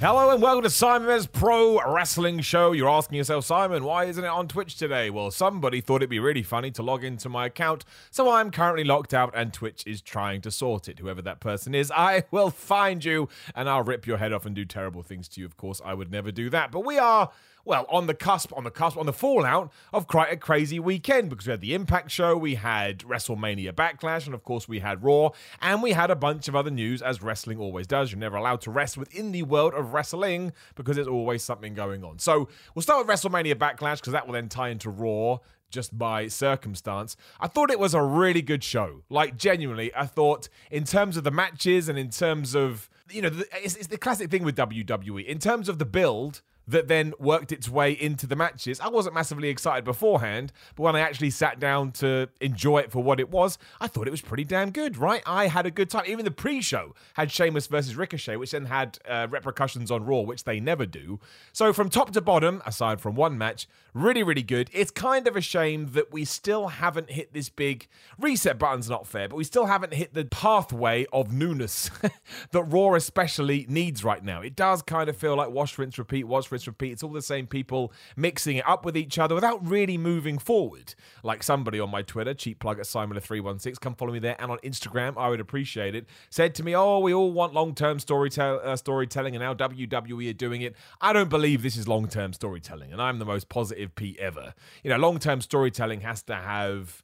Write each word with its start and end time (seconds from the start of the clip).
Hello 0.00 0.30
and 0.30 0.42
welcome 0.42 0.64
to 0.64 0.70
Simon's 0.70 1.26
Pro 1.26 1.80
Wrestling 1.90 2.40
Show. 2.40 2.72
You're 2.72 2.90
asking 2.90 3.16
yourself, 3.16 3.44
Simon, 3.46 3.84
why 3.84 4.04
isn't 4.04 4.24
it 4.24 4.28
on 4.28 4.48
Twitch 4.48 4.76
today? 4.76 5.08
Well, 5.08 5.30
somebody 5.30 5.80
thought 5.80 5.96
it'd 5.96 6.10
be 6.10 6.18
really 6.18 6.42
funny 6.42 6.72
to 6.72 6.82
log 6.82 7.04
into 7.04 7.28
my 7.28 7.46
account, 7.46 7.84
so 8.10 8.30
I'm 8.30 8.50
currently 8.50 8.84
locked 8.84 9.14
out 9.14 9.32
and 9.34 9.52
Twitch 9.52 9.86
is 9.86 10.02
trying 10.02 10.42
to 10.42 10.50
sort 10.50 10.88
it. 10.88 10.98
Whoever 10.98 11.22
that 11.22 11.40
person 11.40 11.74
is, 11.74 11.90
I 11.90 12.24
will 12.32 12.50
find 12.50 13.04
you 13.04 13.28
and 13.54 13.68
I'll 13.68 13.84
rip 13.84 14.06
your 14.06 14.18
head 14.18 14.32
off 14.32 14.44
and 14.44 14.54
do 14.54 14.64
terrible 14.64 15.02
things 15.02 15.28
to 15.28 15.40
you. 15.40 15.46
Of 15.46 15.56
course, 15.56 15.80
I 15.82 15.94
would 15.94 16.10
never 16.10 16.32
do 16.32 16.50
that. 16.50 16.70
But 16.72 16.84
we 16.84 16.98
are 16.98 17.30
well, 17.64 17.86
on 17.88 18.06
the 18.06 18.14
cusp, 18.14 18.52
on 18.56 18.64
the 18.64 18.70
cusp, 18.70 18.96
on 18.96 19.06
the 19.06 19.12
fallout 19.12 19.72
of 19.92 20.06
quite 20.06 20.32
a 20.32 20.36
crazy 20.36 20.78
weekend 20.78 21.30
because 21.30 21.46
we 21.46 21.50
had 21.52 21.60
the 21.60 21.74
Impact 21.74 22.10
show, 22.10 22.36
we 22.36 22.56
had 22.56 22.98
WrestleMania 23.00 23.72
Backlash, 23.72 24.26
and 24.26 24.34
of 24.34 24.44
course 24.44 24.68
we 24.68 24.80
had 24.80 25.02
Raw, 25.02 25.30
and 25.60 25.82
we 25.82 25.92
had 25.92 26.10
a 26.10 26.16
bunch 26.16 26.48
of 26.48 26.54
other 26.54 26.70
news 26.70 27.02
as 27.02 27.22
wrestling 27.22 27.58
always 27.58 27.86
does. 27.86 28.12
You're 28.12 28.18
never 28.18 28.36
allowed 28.36 28.60
to 28.62 28.70
rest 28.70 28.96
within 28.96 29.32
the 29.32 29.42
world 29.42 29.74
of 29.74 29.94
wrestling 29.94 30.52
because 30.74 30.96
there's 30.96 31.08
always 31.08 31.42
something 31.42 31.74
going 31.74 32.04
on. 32.04 32.18
So 32.18 32.48
we'll 32.74 32.82
start 32.82 33.06
with 33.06 33.14
WrestleMania 33.14 33.54
Backlash 33.54 33.96
because 33.96 34.12
that 34.12 34.26
will 34.26 34.34
then 34.34 34.48
tie 34.48 34.68
into 34.68 34.90
Raw 34.90 35.38
just 35.70 35.96
by 35.98 36.28
circumstance. 36.28 37.16
I 37.40 37.48
thought 37.48 37.70
it 37.70 37.80
was 37.80 37.94
a 37.94 38.02
really 38.02 38.42
good 38.42 38.62
show. 38.62 39.02
Like, 39.10 39.36
genuinely, 39.36 39.92
I 39.94 40.06
thought 40.06 40.48
in 40.70 40.84
terms 40.84 41.16
of 41.16 41.24
the 41.24 41.32
matches 41.32 41.88
and 41.88 41.98
in 41.98 42.10
terms 42.10 42.54
of, 42.54 42.88
you 43.10 43.22
know, 43.22 43.30
it's, 43.54 43.74
it's 43.74 43.88
the 43.88 43.98
classic 43.98 44.30
thing 44.30 44.44
with 44.44 44.56
WWE. 44.56 45.24
In 45.24 45.38
terms 45.38 45.68
of 45.68 45.78
the 45.78 45.84
build, 45.84 46.42
that 46.66 46.88
then 46.88 47.12
worked 47.18 47.52
its 47.52 47.68
way 47.68 47.92
into 47.92 48.26
the 48.26 48.36
matches. 48.36 48.80
I 48.80 48.88
wasn't 48.88 49.14
massively 49.14 49.48
excited 49.48 49.84
beforehand, 49.84 50.52
but 50.76 50.82
when 50.82 50.96
I 50.96 51.00
actually 51.00 51.30
sat 51.30 51.60
down 51.60 51.92
to 51.92 52.28
enjoy 52.40 52.78
it 52.78 52.90
for 52.90 53.02
what 53.02 53.20
it 53.20 53.30
was, 53.30 53.58
I 53.80 53.86
thought 53.86 54.06
it 54.06 54.10
was 54.10 54.20
pretty 54.20 54.44
damn 54.44 54.70
good, 54.70 54.96
right? 54.96 55.22
I 55.26 55.48
had 55.48 55.66
a 55.66 55.70
good 55.70 55.90
time. 55.90 56.04
Even 56.06 56.24
the 56.24 56.30
pre 56.30 56.60
show 56.60 56.94
had 57.14 57.30
Sheamus 57.30 57.66
versus 57.66 57.96
Ricochet, 57.96 58.36
which 58.36 58.52
then 58.52 58.66
had 58.66 58.98
uh, 59.08 59.26
repercussions 59.30 59.90
on 59.90 60.04
Raw, 60.04 60.20
which 60.20 60.44
they 60.44 60.60
never 60.60 60.86
do. 60.86 61.20
So, 61.52 61.72
from 61.72 61.90
top 61.90 62.12
to 62.12 62.20
bottom, 62.20 62.62
aside 62.66 63.00
from 63.00 63.14
one 63.14 63.36
match, 63.36 63.66
really, 63.92 64.22
really 64.22 64.42
good. 64.42 64.68
It's 64.72 64.90
kind 64.90 65.26
of 65.26 65.36
a 65.36 65.40
shame 65.40 65.90
that 65.92 66.12
we 66.12 66.24
still 66.24 66.68
haven't 66.68 67.10
hit 67.10 67.32
this 67.32 67.48
big 67.48 67.88
reset 68.18 68.58
button's 68.58 68.90
not 68.90 69.06
fair, 69.06 69.28
but 69.28 69.36
we 69.36 69.44
still 69.44 69.66
haven't 69.66 69.94
hit 69.94 70.14
the 70.14 70.24
pathway 70.24 71.06
of 71.12 71.32
newness 71.32 71.90
that 72.50 72.62
Raw 72.62 72.94
especially 72.94 73.66
needs 73.68 74.04
right 74.04 74.22
now. 74.22 74.40
It 74.40 74.56
does 74.56 74.82
kind 74.82 75.08
of 75.08 75.16
feel 75.16 75.36
like 75.36 75.50
wash, 75.50 75.78
rinse, 75.78 75.98
repeat, 75.98 76.24
wash, 76.24 76.50
repeat. 76.66 76.92
It's 76.92 77.02
all 77.02 77.12
the 77.12 77.22
same 77.22 77.46
people 77.46 77.92
mixing 78.16 78.56
it 78.56 78.68
up 78.68 78.84
with 78.84 78.96
each 78.96 79.18
other 79.18 79.34
without 79.34 79.66
really 79.66 79.98
moving 79.98 80.38
forward. 80.38 80.94
Like 81.22 81.42
somebody 81.42 81.80
on 81.80 81.90
my 81.90 82.02
Twitter, 82.02 82.34
cheap 82.34 82.58
plug 82.60 82.78
at 82.78 82.86
Simon316, 82.86 83.80
come 83.80 83.94
follow 83.94 84.12
me 84.12 84.18
there, 84.18 84.36
and 84.38 84.50
on 84.50 84.58
Instagram, 84.58 85.14
I 85.16 85.28
would 85.28 85.40
appreciate 85.40 85.94
it, 85.94 86.06
said 86.30 86.54
to 86.56 86.62
me, 86.62 86.74
Oh, 86.74 87.00
we 87.00 87.12
all 87.12 87.32
want 87.32 87.54
long 87.54 87.74
term 87.74 87.98
storytell- 87.98 88.64
uh, 88.64 88.76
storytelling, 88.76 89.34
and 89.34 89.42
now 89.42 89.54
WWE 89.54 90.30
are 90.30 90.34
doing 90.34 90.62
it. 90.62 90.74
I 91.00 91.12
don't 91.12 91.30
believe 91.30 91.62
this 91.62 91.76
is 91.76 91.88
long 91.88 92.08
term 92.08 92.32
storytelling, 92.32 92.92
and 92.92 93.00
I'm 93.02 93.18
the 93.18 93.24
most 93.24 93.48
positive 93.48 93.94
Pete 93.94 94.18
ever. 94.18 94.54
You 94.82 94.90
know, 94.90 94.96
long 94.96 95.18
term 95.18 95.40
storytelling 95.40 96.00
has 96.00 96.22
to 96.24 96.34
have 96.34 97.02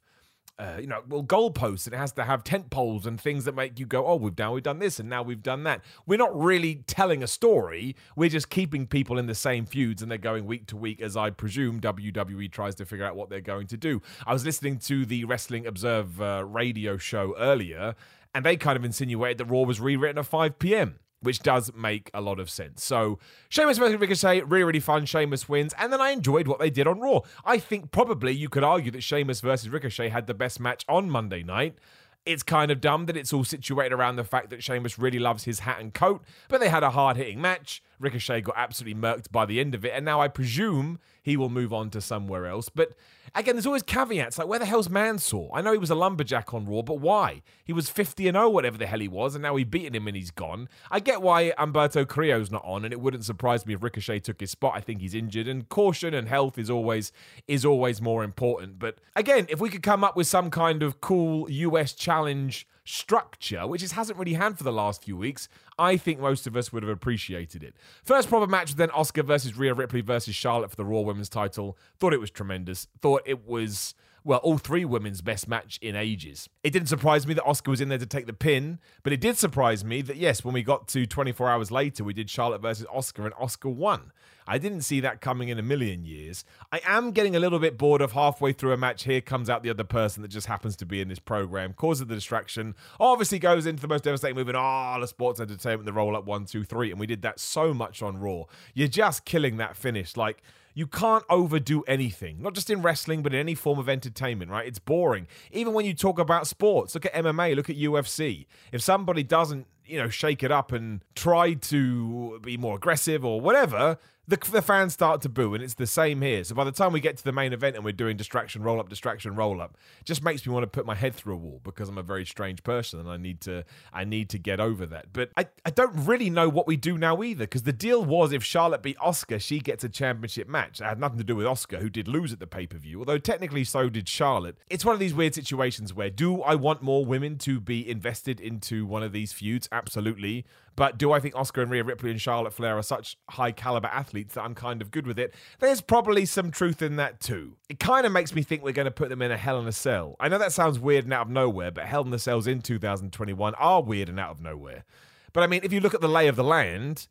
uh, 0.59 0.77
you 0.79 0.87
know, 0.87 1.01
well, 1.07 1.23
goalposts. 1.23 1.87
It 1.87 1.93
has 1.93 2.11
to 2.13 2.23
have 2.23 2.43
tent 2.43 2.69
poles 2.69 3.05
and 3.05 3.19
things 3.19 3.45
that 3.45 3.55
make 3.55 3.79
you 3.79 3.85
go, 3.85 4.05
oh, 4.05 4.15
we've 4.15 4.35
done, 4.35 4.53
we've 4.53 4.63
done 4.63 4.79
this, 4.79 4.99
and 4.99 5.09
now 5.09 5.23
we've 5.23 5.41
done 5.41 5.63
that. 5.63 5.81
We're 6.05 6.17
not 6.17 6.37
really 6.39 6.83
telling 6.87 7.23
a 7.23 7.27
story. 7.27 7.95
We're 8.15 8.29
just 8.29 8.49
keeping 8.49 8.85
people 8.85 9.17
in 9.17 9.25
the 9.25 9.35
same 9.35 9.65
feuds, 9.65 10.01
and 10.01 10.11
they're 10.11 10.17
going 10.17 10.45
week 10.45 10.67
to 10.67 10.77
week, 10.77 11.01
as 11.01 11.17
I 11.17 11.31
presume 11.31 11.81
WWE 11.81 12.51
tries 12.51 12.75
to 12.75 12.85
figure 12.85 13.05
out 13.05 13.15
what 13.15 13.29
they're 13.29 13.41
going 13.41 13.67
to 13.67 13.77
do. 13.77 14.01
I 14.25 14.33
was 14.33 14.45
listening 14.45 14.77
to 14.79 15.05
the 15.05 15.25
Wrestling 15.25 15.65
Observe 15.65 16.21
uh, 16.21 16.43
radio 16.45 16.97
show 16.97 17.35
earlier, 17.39 17.95
and 18.35 18.45
they 18.45 18.55
kind 18.55 18.77
of 18.77 18.85
insinuated 18.85 19.39
that 19.39 19.45
Raw 19.45 19.61
was 19.61 19.79
rewritten 19.79 20.19
at 20.19 20.25
5 20.25 20.59
p.m 20.59 20.99
which 21.21 21.39
does 21.39 21.71
make 21.73 22.09
a 22.13 22.21
lot 22.21 22.39
of 22.39 22.49
sense. 22.49 22.83
So, 22.83 23.19
Sheamus 23.49 23.77
versus 23.77 23.99
Ricochet, 23.99 24.41
really, 24.41 24.63
really 24.63 24.79
fun. 24.79 25.05
Sheamus 25.05 25.47
wins. 25.47 25.73
And 25.77 25.93
then 25.93 26.01
I 26.01 26.11
enjoyed 26.11 26.47
what 26.47 26.59
they 26.59 26.69
did 26.69 26.87
on 26.87 26.99
Raw. 26.99 27.21
I 27.45 27.57
think 27.57 27.91
probably 27.91 28.33
you 28.33 28.49
could 28.49 28.63
argue 28.63 28.91
that 28.91 29.03
Sheamus 29.03 29.41
versus 29.41 29.69
Ricochet 29.69 30.09
had 30.09 30.27
the 30.27 30.33
best 30.33 30.59
match 30.59 30.83
on 30.89 31.09
Monday 31.09 31.43
night. 31.43 31.75
It's 32.23 32.43
kind 32.43 32.69
of 32.69 32.81
dumb 32.81 33.07
that 33.07 33.17
it's 33.17 33.33
all 33.33 33.43
situated 33.43 33.93
around 33.93 34.15
the 34.15 34.23
fact 34.23 34.51
that 34.51 34.63
Sheamus 34.63 34.99
really 34.99 35.17
loves 35.17 35.45
his 35.45 35.59
hat 35.59 35.79
and 35.79 35.91
coat, 35.91 36.23
but 36.49 36.59
they 36.59 36.69
had 36.69 36.83
a 36.83 36.91
hard 36.91 37.17
hitting 37.17 37.41
match. 37.41 37.81
Ricochet 37.99 38.41
got 38.41 38.53
absolutely 38.57 38.99
murked 39.01 39.31
by 39.31 39.45
the 39.45 39.59
end 39.59 39.73
of 39.73 39.83
it, 39.83 39.91
and 39.95 40.05
now 40.05 40.21
I 40.21 40.27
presume 40.27 40.99
he 41.23 41.35
will 41.35 41.49
move 41.49 41.73
on 41.73 41.89
to 41.91 42.01
somewhere 42.01 42.45
else. 42.45 42.69
But 42.69 42.93
again, 43.35 43.55
there's 43.55 43.65
always 43.65 43.83
caveats 43.83 44.37
like 44.37 44.47
where 44.47 44.59
the 44.59 44.65
hell's 44.65 44.89
Mansoor? 44.89 45.49
I 45.53 45.61
know 45.61 45.71
he 45.71 45.77
was 45.77 45.89
a 45.89 45.95
lumberjack 45.95 46.53
on 46.53 46.65
Raw, 46.65 46.81
but 46.81 46.99
why? 46.99 47.41
He 47.63 47.73
was 47.73 47.89
50 47.89 48.27
and 48.27 48.35
0, 48.35 48.49
whatever 48.49 48.77
the 48.77 48.87
hell 48.87 48.99
he 48.99 49.07
was, 49.07 49.35
and 49.35 49.41
now 49.41 49.53
we 49.53 49.63
beaten 49.63 49.95
him 49.95 50.07
and 50.07 50.15
he's 50.15 50.31
gone. 50.31 50.67
I 50.89 50.99
get 50.99 51.21
why 51.21 51.53
Humberto 51.57 52.07
Carrillo's 52.07 52.51
not 52.51 52.63
on, 52.65 52.83
and 52.83 52.93
it 52.93 52.99
wouldn't 52.99 53.25
surprise 53.25 53.65
me 53.65 53.73
if 53.73 53.83
Ricochet 53.83 54.19
took 54.19 54.39
his 54.39 54.51
spot. 54.51 54.73
I 54.75 54.81
think 54.81 55.01
he's 55.01 55.15
injured, 55.15 55.47
and 55.47 55.67
caution 55.69 56.13
and 56.13 56.27
health 56.27 56.57
is 56.57 56.69
always 56.69 57.11
is 57.47 57.65
always 57.65 58.01
more 58.01 58.23
important. 58.23 58.79
But 58.79 58.99
again, 59.15 59.45
if 59.49 59.59
we 59.59 59.69
could 59.69 59.83
come 59.83 60.03
up 60.03 60.15
with 60.15 60.27
some 60.27 60.49
kind 60.49 60.83
of 60.83 61.01
cool 61.01 61.49
US 61.49 61.93
challenge 61.93 62.67
structure, 62.83 63.67
which 63.67 63.83
it 63.83 63.91
hasn't 63.91 64.17
really 64.17 64.33
had 64.33 64.57
for 64.57 64.63
the 64.63 64.71
last 64.71 65.03
few 65.03 65.15
weeks, 65.17 65.47
I 65.77 65.97
think 65.97 66.19
most 66.19 66.47
of 66.47 66.55
us 66.55 66.71
would 66.73 66.83
have 66.83 66.91
appreciated 66.91 67.63
it. 67.63 67.75
First 68.03 68.29
proper 68.29 68.47
match 68.47 68.69
was 68.69 68.75
then 68.75 68.89
Asuka 68.89 69.23
versus 69.23 69.57
Rhea 69.57 69.73
Ripley 69.73 70.01
versus 70.01 70.35
Charlotte 70.35 70.69
for 70.69 70.75
the 70.75 70.85
Raw 70.85 71.01
Women's 71.01 71.29
title. 71.29 71.77
Thought 71.99 72.13
it 72.13 72.19
was 72.19 72.31
tremendous. 72.31 72.87
Thought 73.01 73.21
it 73.25 73.47
was 73.47 73.93
well, 74.23 74.39
all 74.39 74.57
three 74.57 74.85
women's 74.85 75.21
best 75.21 75.47
match 75.47 75.79
in 75.81 75.95
ages. 75.95 76.49
It 76.63 76.71
didn't 76.71 76.89
surprise 76.89 77.25
me 77.25 77.33
that 77.33 77.43
Asuka 77.43 77.69
was 77.69 77.81
in 77.81 77.89
there 77.89 77.97
to 77.97 78.05
take 78.05 78.27
the 78.27 78.33
pin, 78.33 78.79
but 79.03 79.13
it 79.13 79.19
did 79.19 79.37
surprise 79.37 79.83
me 79.83 80.01
that, 80.03 80.17
yes, 80.17 80.43
when 80.43 80.53
we 80.53 80.63
got 80.63 80.87
to 80.89 81.05
24 81.05 81.49
hours 81.49 81.71
later, 81.71 82.03
we 82.03 82.13
did 82.13 82.29
Charlotte 82.29 82.61
versus 82.61 82.85
Asuka 82.93 83.25
and 83.25 83.33
Asuka 83.33 83.73
won. 83.73 84.11
I 84.47 84.57
didn't 84.57 84.81
see 84.81 84.99
that 85.01 85.21
coming 85.21 85.49
in 85.49 85.59
a 85.59 85.63
million 85.63 86.03
years. 86.03 86.43
I 86.71 86.81
am 86.85 87.11
getting 87.11 87.35
a 87.35 87.39
little 87.39 87.59
bit 87.59 87.77
bored 87.77 88.01
of 88.01 88.11
halfway 88.11 88.53
through 88.53 88.73
a 88.73 88.77
match. 88.77 89.03
Here 89.03 89.21
comes 89.21 89.49
out 89.49 89.63
the 89.63 89.69
other 89.69 89.83
person 89.83 90.21
that 90.23 90.29
just 90.29 90.47
happens 90.47 90.75
to 90.77 90.85
be 90.85 90.99
in 90.99 91.07
this 91.07 91.19
program, 91.19 91.73
causes 91.73 92.07
the 92.07 92.15
distraction, 92.15 92.75
obviously 92.99 93.39
goes 93.39 93.65
into 93.65 93.81
the 93.81 93.87
most 93.87 94.03
devastating 94.03 94.35
move 94.35 94.49
in 94.49 94.55
all 94.55 94.99
the 94.99 95.07
sports 95.07 95.39
entertainment, 95.39 95.85
the 95.85 95.93
roll 95.93 96.15
up 96.15 96.25
one, 96.25 96.45
two, 96.45 96.63
three. 96.63 96.91
And 96.91 96.99
we 96.99 97.07
did 97.07 97.21
that 97.21 97.39
so 97.39 97.73
much 97.73 98.01
on 98.01 98.17
Raw. 98.17 98.43
You're 98.73 98.87
just 98.87 99.25
killing 99.25 99.57
that 99.57 99.77
finish. 99.77 100.17
Like, 100.17 100.41
you 100.73 100.87
can't 100.87 101.23
overdo 101.29 101.83
anything, 101.83 102.41
not 102.41 102.53
just 102.53 102.69
in 102.69 102.81
wrestling, 102.81 103.23
but 103.23 103.33
in 103.33 103.39
any 103.39 103.55
form 103.55 103.79
of 103.79 103.89
entertainment, 103.89 104.51
right? 104.51 104.67
It's 104.67 104.79
boring. 104.79 105.27
Even 105.51 105.73
when 105.73 105.85
you 105.85 105.93
talk 105.93 106.19
about 106.19 106.47
sports, 106.47 106.95
look 106.95 107.05
at 107.05 107.13
MMA, 107.13 107.55
look 107.55 107.69
at 107.69 107.77
UFC. 107.77 108.45
If 108.71 108.81
somebody 108.81 109.23
doesn't, 109.23 109.67
you 109.85 109.97
know, 109.97 110.09
shake 110.09 110.43
it 110.43 110.51
up 110.51 110.71
and 110.71 111.03
try 111.15 111.53
to 111.53 112.39
be 112.41 112.57
more 112.57 112.75
aggressive 112.75 113.25
or 113.25 113.41
whatever, 113.41 113.97
the, 114.27 114.37
the 114.51 114.61
fans 114.61 114.93
start 114.93 115.21
to 115.21 115.29
boo, 115.29 115.53
and 115.53 115.63
it's 115.63 115.73
the 115.73 115.87
same 115.87 116.21
here. 116.21 116.43
So 116.43 116.53
by 116.53 116.63
the 116.63 116.71
time 116.71 116.93
we 116.93 116.99
get 116.99 117.17
to 117.17 117.23
the 117.23 117.31
main 117.31 117.53
event 117.53 117.75
and 117.75 117.83
we're 117.83 117.91
doing 117.91 118.17
distraction 118.17 118.61
roll 118.61 118.79
up, 118.79 118.87
distraction 118.87 119.35
roll 119.35 119.61
up, 119.61 119.77
just 120.03 120.23
makes 120.23 120.45
me 120.45 120.53
want 120.53 120.63
to 120.63 120.67
put 120.67 120.85
my 120.85 120.95
head 120.95 121.15
through 121.15 121.33
a 121.33 121.37
wall 121.37 121.59
because 121.63 121.89
I'm 121.89 121.97
a 121.97 122.03
very 122.03 122.25
strange 122.25 122.63
person 122.63 122.99
and 122.99 123.09
I 123.09 123.17
need 123.17 123.41
to 123.41 123.63
I 123.91 124.03
need 124.03 124.29
to 124.29 124.37
get 124.37 124.59
over 124.59 124.85
that. 124.87 125.07
But 125.11 125.31
I, 125.35 125.47
I 125.65 125.71
don't 125.71 126.05
really 126.05 126.29
know 126.29 126.49
what 126.49 126.67
we 126.67 126.77
do 126.77 126.97
now 126.97 127.23
either 127.23 127.45
because 127.45 127.63
the 127.63 127.73
deal 127.73 128.05
was 128.05 128.31
if 128.31 128.43
Charlotte 128.43 128.83
beat 128.83 128.97
Asuka, 128.99 129.41
she 129.41 129.59
gets 129.59 129.83
a 129.83 129.89
championship 129.89 130.47
match. 130.47 130.79
It 130.79 130.85
had 130.85 130.99
nothing 130.99 131.17
to 131.17 131.23
do 131.23 131.35
with 131.35 131.47
Asuka, 131.47 131.79
who 131.79 131.89
did 131.89 132.07
lose 132.07 132.31
at 132.31 132.39
the 132.39 132.47
pay 132.47 132.67
per 132.67 132.77
view, 132.77 132.99
although 132.99 133.17
technically 133.17 133.63
so 133.63 133.89
did 133.89 134.07
Charlotte. 134.07 134.57
It's 134.69 134.85
one 134.85 134.93
of 134.93 134.99
these 134.99 135.13
weird 135.13 135.33
situations 135.33 135.93
where 135.93 136.09
do 136.09 136.41
I 136.43 136.55
want 136.55 136.81
more 136.81 137.05
women 137.05 137.37
to 137.39 137.59
be 137.59 137.89
invested 137.89 138.39
into 138.39 138.85
one 138.85 139.03
of 139.03 139.11
these 139.11 139.33
feuds? 139.33 139.67
Absolutely. 139.71 140.45
But 140.75 140.97
do 140.97 141.11
I 141.11 141.19
think 141.19 141.35
Asuka 141.35 141.61
and 141.61 141.71
Rhea 141.71 141.83
Ripley 141.83 142.11
and 142.11 142.21
Charlotte 142.21 142.53
Flair 142.53 142.77
are 142.77 142.83
such 142.83 143.17
high 143.29 143.51
caliber 143.51 143.89
athletes 143.89 144.35
that 144.35 144.43
I'm 144.43 144.55
kind 144.55 144.81
of 144.81 144.91
good 144.91 145.05
with 145.05 145.19
it? 145.19 145.33
There's 145.59 145.81
probably 145.81 146.25
some 146.25 146.49
truth 146.49 146.81
in 146.81 146.95
that 146.95 147.19
too. 147.19 147.57
It 147.69 147.79
kind 147.79 148.05
of 148.05 148.11
makes 148.11 148.33
me 148.33 148.41
think 148.41 148.63
we're 148.63 148.71
going 148.71 148.85
to 148.85 148.91
put 148.91 149.09
them 149.09 149.21
in 149.21 149.31
a 149.31 149.37
Hell 149.37 149.59
in 149.59 149.67
a 149.67 149.71
Cell. 149.71 150.15
I 150.19 150.29
know 150.29 150.37
that 150.37 150.53
sounds 150.53 150.79
weird 150.79 151.03
and 151.03 151.13
out 151.13 151.27
of 151.27 151.29
nowhere, 151.31 151.71
but 151.71 151.85
Hell 151.85 152.05
in 152.05 152.13
a 152.13 152.19
Cells 152.19 152.47
in 152.47 152.61
2021 152.61 153.53
are 153.55 153.83
weird 153.83 154.09
and 154.09 154.19
out 154.19 154.31
of 154.31 154.41
nowhere. 154.41 154.85
But 155.33 155.43
I 155.43 155.47
mean, 155.47 155.61
if 155.63 155.73
you 155.73 155.79
look 155.79 155.93
at 155.93 156.01
the 156.01 156.09
lay 156.09 156.27
of 156.27 156.35
the 156.35 156.43
land, 156.43 157.07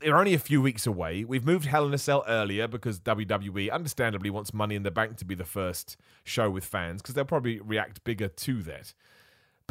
they're 0.00 0.16
only 0.16 0.34
a 0.34 0.38
few 0.38 0.60
weeks 0.60 0.86
away. 0.86 1.24
We've 1.24 1.44
moved 1.44 1.66
Hell 1.66 1.86
in 1.86 1.94
a 1.94 1.98
Cell 1.98 2.24
earlier 2.26 2.68
because 2.68 3.00
WWE, 3.00 3.70
understandably, 3.70 4.30
wants 4.30 4.52
Money 4.52 4.74
in 4.74 4.82
the 4.82 4.90
Bank 4.90 5.16
to 5.18 5.24
be 5.24 5.34
the 5.34 5.44
first 5.44 5.96
show 6.24 6.50
with 6.50 6.64
fans 6.64 7.00
because 7.00 7.14
they'll 7.14 7.24
probably 7.24 7.60
react 7.60 8.04
bigger 8.04 8.28
to 8.28 8.62
that. 8.64 8.94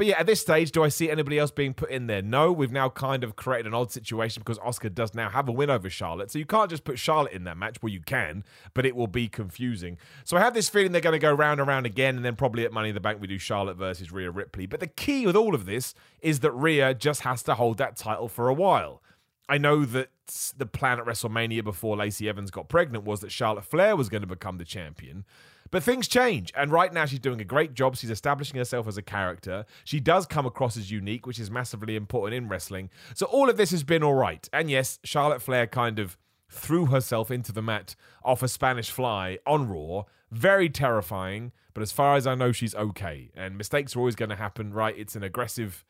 But 0.01 0.07
yeah, 0.07 0.19
at 0.19 0.25
this 0.25 0.41
stage, 0.41 0.71
do 0.71 0.83
I 0.83 0.89
see 0.89 1.11
anybody 1.11 1.37
else 1.37 1.51
being 1.51 1.75
put 1.75 1.91
in 1.91 2.07
there? 2.07 2.23
No, 2.23 2.51
we've 2.51 2.71
now 2.71 2.89
kind 2.89 3.23
of 3.23 3.35
created 3.35 3.67
an 3.67 3.75
odd 3.75 3.91
situation 3.91 4.41
because 4.43 4.57
Asuka 4.57 4.91
does 4.91 5.13
now 5.13 5.29
have 5.29 5.47
a 5.47 5.51
win 5.51 5.69
over 5.69 5.91
Charlotte. 5.91 6.31
So 6.31 6.39
you 6.39 6.45
can't 6.47 6.71
just 6.71 6.83
put 6.83 6.97
Charlotte 6.97 7.33
in 7.33 7.43
that 7.43 7.55
match. 7.55 7.77
Well, 7.83 7.93
you 7.93 7.99
can, 7.99 8.43
but 8.73 8.83
it 8.83 8.95
will 8.95 9.05
be 9.05 9.27
confusing. 9.27 9.99
So 10.23 10.37
I 10.37 10.39
have 10.39 10.55
this 10.55 10.69
feeling 10.69 10.91
they're 10.91 11.01
going 11.01 11.13
to 11.13 11.19
go 11.19 11.31
round 11.31 11.59
and 11.59 11.69
round 11.69 11.85
again, 11.85 12.15
and 12.15 12.25
then 12.25 12.35
probably 12.35 12.65
at 12.65 12.73
Money 12.73 12.89
in 12.89 12.95
the 12.95 12.99
Bank 12.99 13.21
we 13.21 13.27
do 13.27 13.37
Charlotte 13.37 13.77
versus 13.77 14.11
Rhea 14.11 14.31
Ripley. 14.31 14.65
But 14.65 14.79
the 14.79 14.87
key 14.87 15.27
with 15.27 15.35
all 15.35 15.53
of 15.53 15.67
this 15.67 15.93
is 16.19 16.39
that 16.39 16.49
Rhea 16.49 16.95
just 16.95 17.21
has 17.21 17.43
to 17.43 17.53
hold 17.53 17.77
that 17.77 17.95
title 17.95 18.27
for 18.27 18.47
a 18.47 18.55
while. 18.55 19.03
I 19.47 19.59
know 19.59 19.85
that 19.85 20.09
the 20.57 20.65
plan 20.65 20.99
at 20.99 21.05
WrestleMania 21.05 21.63
before 21.63 21.95
Lacey 21.95 22.27
Evans 22.27 22.49
got 22.49 22.69
pregnant 22.69 23.03
was 23.03 23.19
that 23.19 23.31
Charlotte 23.31 23.65
Flair 23.65 23.95
was 23.95 24.09
going 24.09 24.21
to 24.21 24.27
become 24.27 24.57
the 24.57 24.65
champion. 24.65 25.25
But 25.71 25.83
things 25.83 26.07
change. 26.07 26.51
And 26.55 26.71
right 26.71 26.93
now, 26.93 27.05
she's 27.05 27.19
doing 27.19 27.39
a 27.41 27.45
great 27.45 27.73
job. 27.73 27.95
She's 27.95 28.11
establishing 28.11 28.57
herself 28.57 28.87
as 28.87 28.97
a 28.97 29.01
character. 29.01 29.65
She 29.85 29.99
does 29.99 30.25
come 30.25 30.45
across 30.45 30.75
as 30.77 30.91
unique, 30.91 31.25
which 31.25 31.39
is 31.39 31.49
massively 31.49 31.95
important 31.95 32.35
in 32.35 32.49
wrestling. 32.49 32.89
So 33.15 33.25
all 33.25 33.49
of 33.49 33.57
this 33.57 33.71
has 33.71 33.83
been 33.83 34.03
all 34.03 34.13
right. 34.13 34.47
And 34.51 34.69
yes, 34.69 34.99
Charlotte 35.03 35.41
Flair 35.41 35.67
kind 35.67 35.97
of 35.97 36.17
threw 36.49 36.87
herself 36.87 37.31
into 37.31 37.53
the 37.53 37.61
mat 37.61 37.95
off 38.23 38.43
a 38.43 38.47
Spanish 38.49 38.91
fly 38.91 39.39
on 39.47 39.69
Raw. 39.69 40.03
Very 40.29 40.69
terrifying. 40.69 41.53
But 41.73 41.81
as 41.81 41.93
far 41.93 42.15
as 42.15 42.27
I 42.27 42.35
know, 42.35 42.51
she's 42.51 42.75
okay. 42.75 43.31
And 43.33 43.57
mistakes 43.57 43.95
are 43.95 43.99
always 43.99 44.15
going 44.15 44.29
to 44.29 44.35
happen, 44.35 44.73
right? 44.73 44.97
It's 44.97 45.15
an 45.15 45.23
aggressive 45.23 45.85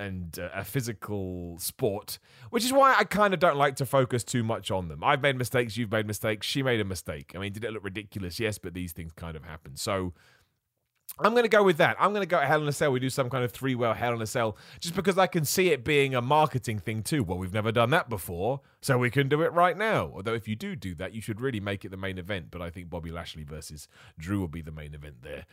and 0.00 0.38
uh, 0.38 0.48
a 0.54 0.64
physical 0.64 1.58
sport, 1.58 2.18
which 2.48 2.64
is 2.64 2.72
why 2.72 2.96
I 2.98 3.04
kind 3.04 3.34
of 3.34 3.40
don't 3.40 3.56
like 3.56 3.76
to 3.76 3.86
focus 3.86 4.24
too 4.24 4.42
much 4.42 4.70
on 4.70 4.88
them. 4.88 5.04
I've 5.04 5.20
made 5.20 5.36
mistakes, 5.36 5.76
you've 5.76 5.92
made 5.92 6.06
mistakes, 6.06 6.46
she 6.46 6.62
made 6.62 6.80
a 6.80 6.84
mistake. 6.84 7.32
I 7.36 7.38
mean, 7.38 7.52
did 7.52 7.64
it 7.64 7.72
look 7.72 7.84
ridiculous? 7.84 8.40
Yes, 8.40 8.56
but 8.58 8.72
these 8.72 8.92
things 8.92 9.12
kind 9.12 9.36
of 9.36 9.44
happen. 9.44 9.76
So 9.76 10.14
I'm 11.18 11.32
going 11.32 11.44
to 11.44 11.48
go 11.48 11.62
with 11.62 11.76
that. 11.78 11.96
I'm 11.98 12.12
going 12.12 12.22
to 12.22 12.26
go 12.26 12.38
Hell 12.38 12.62
in 12.62 12.68
a 12.68 12.72
Cell. 12.72 12.92
We 12.92 13.00
do 13.00 13.10
some 13.10 13.28
kind 13.28 13.44
of 13.44 13.52
three 13.52 13.74
well 13.74 13.94
Hell 13.94 14.14
in 14.14 14.22
a 14.22 14.26
Cell 14.26 14.56
just 14.78 14.94
because 14.94 15.18
I 15.18 15.26
can 15.26 15.44
see 15.44 15.68
it 15.68 15.84
being 15.84 16.14
a 16.14 16.22
marketing 16.22 16.78
thing 16.78 17.02
too. 17.02 17.22
Well, 17.22 17.36
we've 17.36 17.52
never 17.52 17.72
done 17.72 17.90
that 17.90 18.08
before, 18.08 18.60
so 18.80 18.96
we 18.96 19.10
can 19.10 19.28
do 19.28 19.42
it 19.42 19.52
right 19.52 19.76
now. 19.76 20.12
Although, 20.14 20.34
if 20.34 20.48
you 20.48 20.56
do 20.56 20.76
do 20.76 20.94
that, 20.94 21.12
you 21.12 21.20
should 21.20 21.40
really 21.40 21.60
make 21.60 21.84
it 21.84 21.90
the 21.90 21.96
main 21.96 22.16
event. 22.16 22.46
But 22.50 22.62
I 22.62 22.70
think 22.70 22.88
Bobby 22.88 23.10
Lashley 23.10 23.44
versus 23.44 23.88
Drew 24.18 24.40
will 24.40 24.48
be 24.48 24.62
the 24.62 24.72
main 24.72 24.94
event 24.94 25.16
there. 25.22 25.44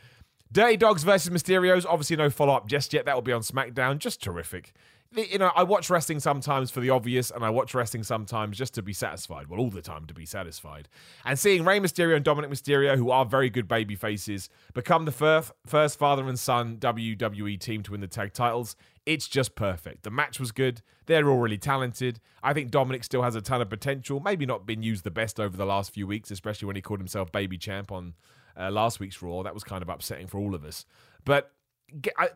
Dirty 0.50 0.76
Dogs 0.76 1.04
versus 1.04 1.30
Mysterios. 1.30 1.84
Obviously, 1.88 2.16
no 2.16 2.30
follow 2.30 2.54
up 2.54 2.66
just 2.66 2.92
yet. 2.92 3.04
That 3.04 3.14
will 3.14 3.22
be 3.22 3.32
on 3.32 3.42
SmackDown. 3.42 3.98
Just 3.98 4.22
terrific. 4.22 4.72
You 5.10 5.38
know, 5.38 5.50
I 5.56 5.62
watch 5.62 5.88
wrestling 5.88 6.20
sometimes 6.20 6.70
for 6.70 6.80
the 6.80 6.90
obvious, 6.90 7.30
and 7.30 7.42
I 7.42 7.48
watch 7.48 7.74
wrestling 7.74 8.02
sometimes 8.02 8.58
just 8.58 8.74
to 8.74 8.82
be 8.82 8.92
satisfied. 8.92 9.46
Well, 9.46 9.58
all 9.58 9.70
the 9.70 9.80
time 9.80 10.04
to 10.04 10.12
be 10.12 10.26
satisfied. 10.26 10.86
And 11.24 11.38
seeing 11.38 11.64
Rey 11.64 11.80
Mysterio 11.80 12.14
and 12.14 12.24
Dominik 12.24 12.50
Mysterio, 12.50 12.94
who 12.94 13.10
are 13.10 13.24
very 13.24 13.48
good 13.48 13.66
baby 13.66 13.94
faces, 13.94 14.50
become 14.74 15.06
the 15.06 15.12
first, 15.12 15.52
first 15.64 15.98
father 15.98 16.28
and 16.28 16.38
son 16.38 16.76
WWE 16.76 17.58
team 17.58 17.82
to 17.84 17.92
win 17.92 18.02
the 18.02 18.06
tag 18.06 18.34
titles, 18.34 18.76
it's 19.06 19.28
just 19.28 19.54
perfect. 19.54 20.02
The 20.02 20.10
match 20.10 20.38
was 20.38 20.52
good. 20.52 20.82
They're 21.06 21.30
all 21.30 21.38
really 21.38 21.56
talented. 21.56 22.20
I 22.42 22.52
think 22.52 22.70
Dominik 22.70 23.02
still 23.02 23.22
has 23.22 23.34
a 23.34 23.40
ton 23.40 23.62
of 23.62 23.70
potential. 23.70 24.20
Maybe 24.20 24.44
not 24.44 24.66
been 24.66 24.82
used 24.82 25.04
the 25.04 25.10
best 25.10 25.40
over 25.40 25.56
the 25.56 25.64
last 25.64 25.90
few 25.90 26.06
weeks, 26.06 26.30
especially 26.30 26.66
when 26.66 26.76
he 26.76 26.82
called 26.82 27.00
himself 27.00 27.32
baby 27.32 27.56
champ 27.56 27.90
on 27.90 28.12
uh, 28.58 28.70
last 28.70 29.00
week's 29.00 29.22
Raw. 29.22 29.42
That 29.42 29.54
was 29.54 29.64
kind 29.64 29.82
of 29.82 29.88
upsetting 29.88 30.26
for 30.26 30.38
all 30.38 30.54
of 30.54 30.64
us. 30.64 30.84
But 31.24 31.52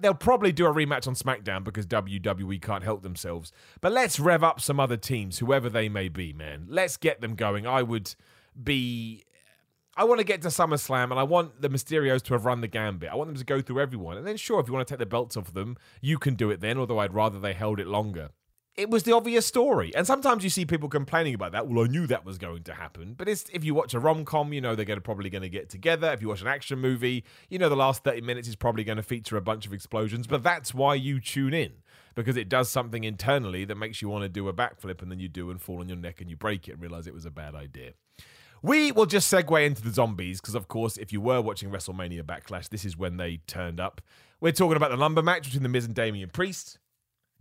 they'll 0.01 0.15
probably 0.15 0.53
do 0.53 0.67
a 0.67 0.73
rematch 0.73 1.07
on 1.07 1.15
SmackDown 1.15 1.65
because 1.65 1.87
WWE 1.87 2.61
can't 2.63 2.85
help 2.85 3.03
themselves. 3.03 3.53
But 3.81 3.93
let's 3.93 4.19
rev 4.19 4.43
up 4.43 4.61
some 4.61 4.81
other 4.81 4.97
teams, 4.97 5.39
whoever 5.39 5.69
they 5.69 5.89
may 5.89 6.09
be, 6.09 6.33
man. 6.33 6.67
Let's 6.69 6.97
get 6.97 7.21
them 7.21 7.35
going. 7.35 7.67
I 7.67 7.83
would 7.83 8.15
be. 8.63 9.25
I 9.95 10.05
want 10.05 10.21
to 10.21 10.25
get 10.25 10.41
to 10.43 10.49
SummerSlam 10.49 11.11
and 11.11 11.21
I 11.21 11.23
want 11.23 11.61
the 11.61 11.69
Mysterios 11.69 12.23
to 12.23 12.33
have 12.33 12.47
run 12.47 12.63
the 12.63 12.69
gambit. 12.69 13.11
I 13.11 13.15
want 13.15 13.29
them 13.29 13.37
to 13.37 13.45
go 13.45 13.61
through 13.61 13.81
everyone. 13.81 14.17
And 14.17 14.27
then, 14.27 14.39
sure, 14.39 14.59
if 14.59 14.67
you 14.67 14.73
want 14.73 14.89
to 14.89 14.91
take 14.91 14.99
the 14.99 15.05
belts 15.05 15.37
off 15.37 15.53
them, 15.53 15.77
you 16.01 16.19
can 16.19 16.35
do 16.35 16.51
it 16.51 16.63
then, 16.63 16.79
although 16.79 16.99
I'd 16.99 17.13
rather 17.13 17.39
they 17.39 17.53
held 17.53 17.79
it 17.79 17.87
longer 17.87 18.31
it 18.83 18.91
was 18.91 19.05
the 19.05 19.13
obvious 19.13 19.47
story. 19.47 19.95
And 19.95 20.07
sometimes 20.07 20.43
you 20.43 20.51
see 20.51 20.67
people 20.67 20.89
complaining 20.89 21.35
about 21.35 21.53
that. 21.53 21.69
Well, 21.69 21.85
I 21.85 21.87
knew 21.87 22.07
that 22.09 22.25
was 22.25 22.37
going 22.37 22.65
to 22.65 22.75
happen. 22.75 23.15
But 23.17 23.29
if 23.29 23.65
you 23.65 23.75
watch 23.75 23.95
a 23.95 24.01
rom 24.01 24.25
com, 24.25 24.53
you 24.53 24.61
know 24.61 24.75
they're 24.75 24.85
gonna, 24.85 25.01
probably 25.01 25.31
going 25.31 25.43
to 25.43 25.49
get 25.49 25.71
together. 25.71 26.13
If 26.13 26.21
you 26.21 26.29
watch 26.29 26.43
an 26.43 26.49
action 26.49 26.81
movie, 26.81 27.25
you 27.49 27.59
know 27.59 27.69
the 27.69 27.77
last 27.77 28.03
30 28.03 28.21
minutes 28.23 28.49
is 28.49 28.57
probably 28.57 28.85
going 28.85 28.97
to 28.97 29.03
feature 29.03 29.37
a 29.37 29.41
bunch 29.41 29.67
of 29.67 29.73
explosions. 29.73 30.27
But 30.27 30.43
that's 30.43 30.75
why 30.75 30.97
you 30.97 31.21
tune 31.21 31.55
in 31.55 31.73
because 32.15 32.37
it 32.37 32.49
does 32.49 32.69
something 32.69 33.05
internally 33.05 33.65
that 33.65 33.77
makes 33.77 34.03
you 34.03 34.09
want 34.09 34.23
to 34.23 34.29
do 34.29 34.49
a 34.49 34.53
backflip 34.53 35.01
and 35.01 35.11
then 35.11 35.19
you 35.19 35.29
do 35.29 35.51
and 35.51 35.63
fall 35.63 35.81
on 35.81 35.89
your 35.89 35.97
neck 35.97 36.21
and 36.21 36.29
you 36.29 36.37
break 36.37 36.69
it 36.69 36.73
and 36.73 36.83
realize 36.83 37.07
it 37.07 37.15
was 37.15 37.25
a 37.25 37.31
bad 37.31 37.55
idea. 37.55 37.93
We 38.63 38.93
will 38.93 39.07
just 39.07 39.33
segue 39.33 39.65
into 39.65 39.83
the 39.83 39.93
zombies 39.93 40.41
because, 40.41 40.55
of 40.55 40.69
course, 40.69 40.97
if 40.97 41.13
you 41.13 41.21
were 41.21 41.41
watching 41.41 41.71
WrestleMania 41.71 42.23
Backlash, 42.23 42.69
this 42.69 42.85
is 42.85 42.97
when 42.97 43.17
they 43.17 43.39
turned 43.47 43.81
up. 43.81 44.01
We're 44.41 44.53
talking 44.53 44.77
about 44.77 44.91
the 44.91 44.97
lumber 44.97 45.23
match 45.23 45.45
between 45.45 45.63
The 45.63 45.69
Miz 45.69 45.85
and 45.85 45.95
Damian 45.95 46.31
Priest. 46.31 46.79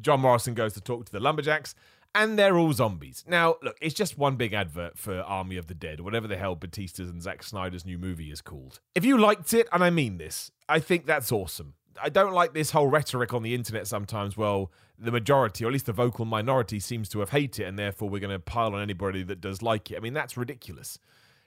John 0.01 0.21
Morrison 0.21 0.53
goes 0.53 0.73
to 0.73 0.81
talk 0.81 1.05
to 1.05 1.11
the 1.11 1.19
Lumberjacks, 1.19 1.75
and 2.13 2.37
they're 2.37 2.57
all 2.57 2.73
zombies. 2.73 3.23
Now, 3.27 3.55
look, 3.61 3.77
it's 3.81 3.93
just 3.93 4.17
one 4.17 4.35
big 4.35 4.53
advert 4.53 4.97
for 4.97 5.21
Army 5.21 5.57
of 5.57 5.67
the 5.67 5.73
Dead, 5.73 5.99
or 5.99 6.03
whatever 6.03 6.27
the 6.27 6.37
hell 6.37 6.55
Batista's 6.55 7.09
and 7.09 7.21
Zack 7.21 7.43
Snyder's 7.43 7.85
new 7.85 7.97
movie 7.97 8.31
is 8.31 8.41
called. 8.41 8.79
If 8.95 9.05
you 9.05 9.17
liked 9.17 9.53
it, 9.53 9.67
and 9.71 9.83
I 9.83 9.89
mean 9.89 10.17
this, 10.17 10.51
I 10.67 10.79
think 10.79 11.05
that's 11.05 11.31
awesome. 11.31 11.75
I 12.01 12.09
don't 12.09 12.33
like 12.33 12.53
this 12.53 12.71
whole 12.71 12.87
rhetoric 12.87 13.33
on 13.33 13.43
the 13.43 13.53
internet 13.53 13.85
sometimes. 13.87 14.35
Well, 14.35 14.71
the 14.97 15.11
majority, 15.11 15.63
or 15.63 15.67
at 15.67 15.73
least 15.73 15.85
the 15.85 15.93
vocal 15.93 16.25
minority, 16.25 16.79
seems 16.79 17.09
to 17.09 17.19
have 17.19 17.29
hated 17.29 17.63
it, 17.63 17.67
and 17.67 17.77
therefore 17.77 18.09
we're 18.09 18.19
going 18.19 18.31
to 18.31 18.39
pile 18.39 18.73
on 18.73 18.81
anybody 18.81 19.23
that 19.23 19.41
does 19.41 19.61
like 19.61 19.91
it. 19.91 19.97
I 19.97 19.99
mean, 19.99 20.13
that's 20.13 20.35
ridiculous 20.37 20.97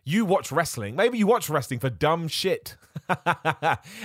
you 0.04 0.24
watch 0.24 0.52
wrestling. 0.52 0.96
Maybe 0.96 1.18
you 1.18 1.26
watch 1.26 1.48
wrestling 1.48 1.80
for 1.80 1.90
dumb 1.90 2.28
shit. 2.28 2.76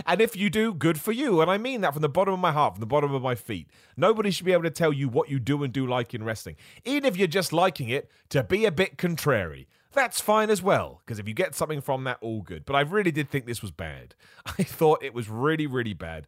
and 0.06 0.22
if 0.22 0.36
you 0.36 0.50
do, 0.50 0.74
good 0.74 1.00
for 1.00 1.12
you. 1.12 1.42
And 1.42 1.52
I 1.52 1.58
mean 1.58 1.82
that 1.82 1.94
from 1.94 2.02
the 2.02 2.10
bottom 2.10 2.34
of 2.34 2.40
my 2.40 2.52
heart, 2.52 2.76
from 2.76 2.80
the 2.80 2.86
bottom 2.86 3.14
of 3.14 3.22
my 3.22 3.36
feet. 3.36 3.70
Nobody 3.98 4.32
should 4.32 4.46
be 4.46 4.54
able 4.54 4.64
to 4.64 4.70
tell 4.70 4.94
you 4.94 5.10
what 5.10 5.30
you 5.30 5.40
do 5.40 5.64
and 5.64 5.74
do 5.74 5.86
like 5.86 6.14
in 6.14 6.24
wrestling. 6.24 6.56
Even 6.86 7.06
if 7.06 7.18
you're 7.18 7.28
just 7.28 7.54
liking 7.54 7.90
it 7.90 8.10
to 8.30 8.44
be 8.44 8.66
a 8.66 8.72
bit 8.72 8.98
contrary. 8.98 9.68
That's 9.92 10.22
fine 10.22 10.52
as 10.52 10.62
well, 10.62 11.02
because 11.04 11.18
if 11.18 11.28
you 11.28 11.34
get 11.34 11.56
something 11.56 11.82
from 11.82 12.04
that, 12.04 12.20
all 12.22 12.42
good. 12.42 12.64
But 12.64 12.76
I 12.76 12.82
really 12.82 13.12
did 13.12 13.30
think 13.30 13.46
this 13.46 13.62
was 13.62 13.72
bad. 13.72 14.14
I 14.46 14.64
thought 14.64 15.04
it 15.04 15.16
was 15.16 15.30
really, 15.30 15.66
really 15.66 15.96
bad. 15.96 16.28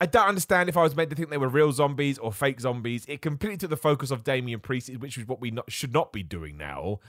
I 0.00 0.06
don't 0.06 0.28
understand 0.28 0.68
if 0.68 0.76
I 0.76 0.82
was 0.82 0.94
meant 0.94 1.10
to 1.10 1.16
think 1.16 1.30
they 1.30 1.38
were 1.38 1.48
real 1.48 1.72
zombies 1.72 2.18
or 2.18 2.32
fake 2.32 2.60
zombies. 2.60 3.04
It 3.06 3.22
completely 3.22 3.56
took 3.58 3.70
the 3.70 3.76
focus 3.76 4.10
of 4.10 4.24
Damian 4.24 4.60
Priest, 4.60 4.94
which 4.98 5.16
is 5.16 5.26
what 5.26 5.40
we 5.40 5.50
not, 5.50 5.70
should 5.70 5.92
not 5.92 6.12
be 6.12 6.22
doing 6.22 6.56
now. 6.56 7.00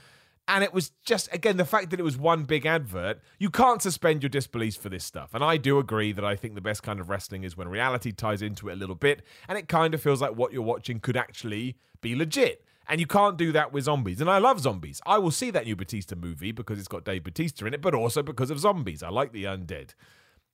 And 0.48 0.64
it 0.64 0.72
was 0.72 0.92
just, 1.04 1.32
again, 1.32 1.58
the 1.58 1.66
fact 1.66 1.90
that 1.90 2.00
it 2.00 2.02
was 2.04 2.16
one 2.16 2.44
big 2.44 2.64
advert, 2.64 3.20
you 3.38 3.50
can't 3.50 3.82
suspend 3.82 4.22
your 4.22 4.30
disbelief 4.30 4.76
for 4.76 4.88
this 4.88 5.04
stuff. 5.04 5.34
And 5.34 5.44
I 5.44 5.58
do 5.58 5.78
agree 5.78 6.10
that 6.12 6.24
I 6.24 6.36
think 6.36 6.54
the 6.54 6.62
best 6.62 6.82
kind 6.82 7.00
of 7.00 7.10
wrestling 7.10 7.44
is 7.44 7.54
when 7.54 7.68
reality 7.68 8.12
ties 8.12 8.40
into 8.40 8.70
it 8.70 8.72
a 8.72 8.76
little 8.76 8.94
bit 8.94 9.22
and 9.46 9.58
it 9.58 9.68
kind 9.68 9.92
of 9.92 10.00
feels 10.00 10.22
like 10.22 10.34
what 10.36 10.54
you're 10.54 10.62
watching 10.62 11.00
could 11.00 11.18
actually 11.18 11.76
be 12.00 12.16
legit. 12.16 12.64
And 12.88 12.98
you 12.98 13.06
can't 13.06 13.36
do 13.36 13.52
that 13.52 13.74
with 13.74 13.84
zombies. 13.84 14.22
And 14.22 14.30
I 14.30 14.38
love 14.38 14.60
zombies. 14.60 15.02
I 15.04 15.18
will 15.18 15.30
see 15.30 15.50
that 15.50 15.66
new 15.66 15.76
Batista 15.76 16.16
movie 16.16 16.52
because 16.52 16.78
it's 16.78 16.88
got 16.88 17.04
Dave 17.04 17.24
Batista 17.24 17.66
in 17.66 17.74
it, 17.74 17.82
but 17.82 17.94
also 17.94 18.22
because 18.22 18.50
of 18.50 18.58
zombies. 18.58 19.02
I 19.02 19.10
like 19.10 19.32
the 19.32 19.44
undead. 19.44 19.90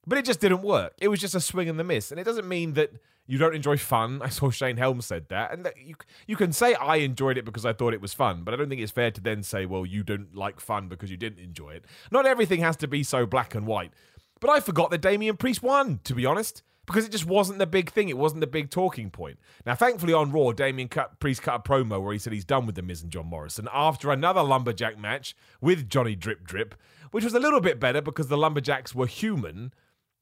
But 0.06 0.18
it 0.18 0.25
just 0.25 0.40
didn't 0.40 0.62
work. 0.62 0.92
It 0.99 1.08
was 1.08 1.20
just 1.20 1.34
a 1.34 1.40
swing 1.40 1.68
and 1.68 1.78
the 1.78 1.84
miss. 1.84 2.11
And 2.11 2.20
it 2.20 2.25
doesn't 2.25 2.46
mean 2.46 2.75
that 2.75 2.92
you 3.26 3.38
don't 3.38 3.54
enjoy 3.54 3.76
fun. 3.76 4.20
I 4.23 4.28
saw 4.28 4.50
Shane 4.50 4.76
Helms 4.76 5.06
said 5.06 5.28
that, 5.28 5.52
and 5.52 5.70
you 5.82 5.94
you 6.26 6.37
can 6.37 6.52
say 6.52 6.75
I 6.75 6.96
enjoyed 6.96 7.38
it 7.38 7.44
because 7.44 7.64
I 7.64 7.73
thought 7.73 7.94
it 7.94 8.00
was 8.00 8.14
fun, 8.14 8.42
but 8.42 8.54
I 8.54 8.56
don't 8.56 8.68
think 8.68 8.80
it's 8.80 8.92
fair 8.92 9.11
to 9.11 9.20
then 9.20 9.42
say, 9.42 9.66
well, 9.66 9.87
you 9.87 10.02
don't 10.02 10.34
like 10.34 10.61
fun 10.61 10.88
because 10.88 11.11
you 11.11 11.16
didn't 11.16 11.40
enjoy 11.40 11.70
it. 11.70 11.84
Not 12.11 12.26
everything 12.26 12.61
has 12.61 12.76
to 12.78 12.88
be 12.88 13.02
so 13.02 13.26
black 13.26 13.54
and 13.54 13.66
white. 13.66 13.92
But 14.40 14.50
I 14.50 14.61
forgot 14.61 14.90
that 14.90 15.00
Damian 15.00 15.37
Priest 15.37 15.62
won, 15.62 16.00
to 16.04 16.14
be 16.14 16.26
honest, 16.26 16.62
because 16.87 17.06
it 17.06 17.12
just 17.12 17.25
wasn't 17.25 17.58
the 17.58 17.66
big 17.66 17.90
thing. 17.90 18.11
It 18.11 18.18
wasn't 18.18 18.40
the 18.40 18.46
big 18.46 18.68
talking 18.68 19.11
point. 19.11 19.38
Now, 19.64 19.75
thankfully, 19.75 20.12
on 20.12 20.32
Raw, 20.32 20.52
Damian 20.52 20.88
cut, 20.88 21.18
Priest 21.18 21.40
cut 21.40 21.54
a 21.54 21.58
promo 21.61 22.02
where 22.02 22.12
he 22.12 22.18
said 22.18 22.32
he's 22.32 22.44
done 22.44 22.66
with 22.66 22.75
the 22.75 22.82
Miz 22.82 23.02
and 23.02 23.11
John 23.11 23.26
Morrison 23.26 23.68
after 23.73 24.11
another 24.11 24.42
lumberjack 24.42 24.99
match 24.99 25.34
with 25.62 25.88
Johnny 25.88 26.14
Drip 26.14 26.44
Drip, 26.44 26.75
which 27.11 27.25
was 27.25 27.32
a 27.32 27.40
little 27.40 27.61
bit 27.61 27.80
better 27.80 28.02
because 28.02 28.28
the 28.28 28.37
lumberjacks 28.37 28.94
were 28.94 29.06
human 29.06 29.73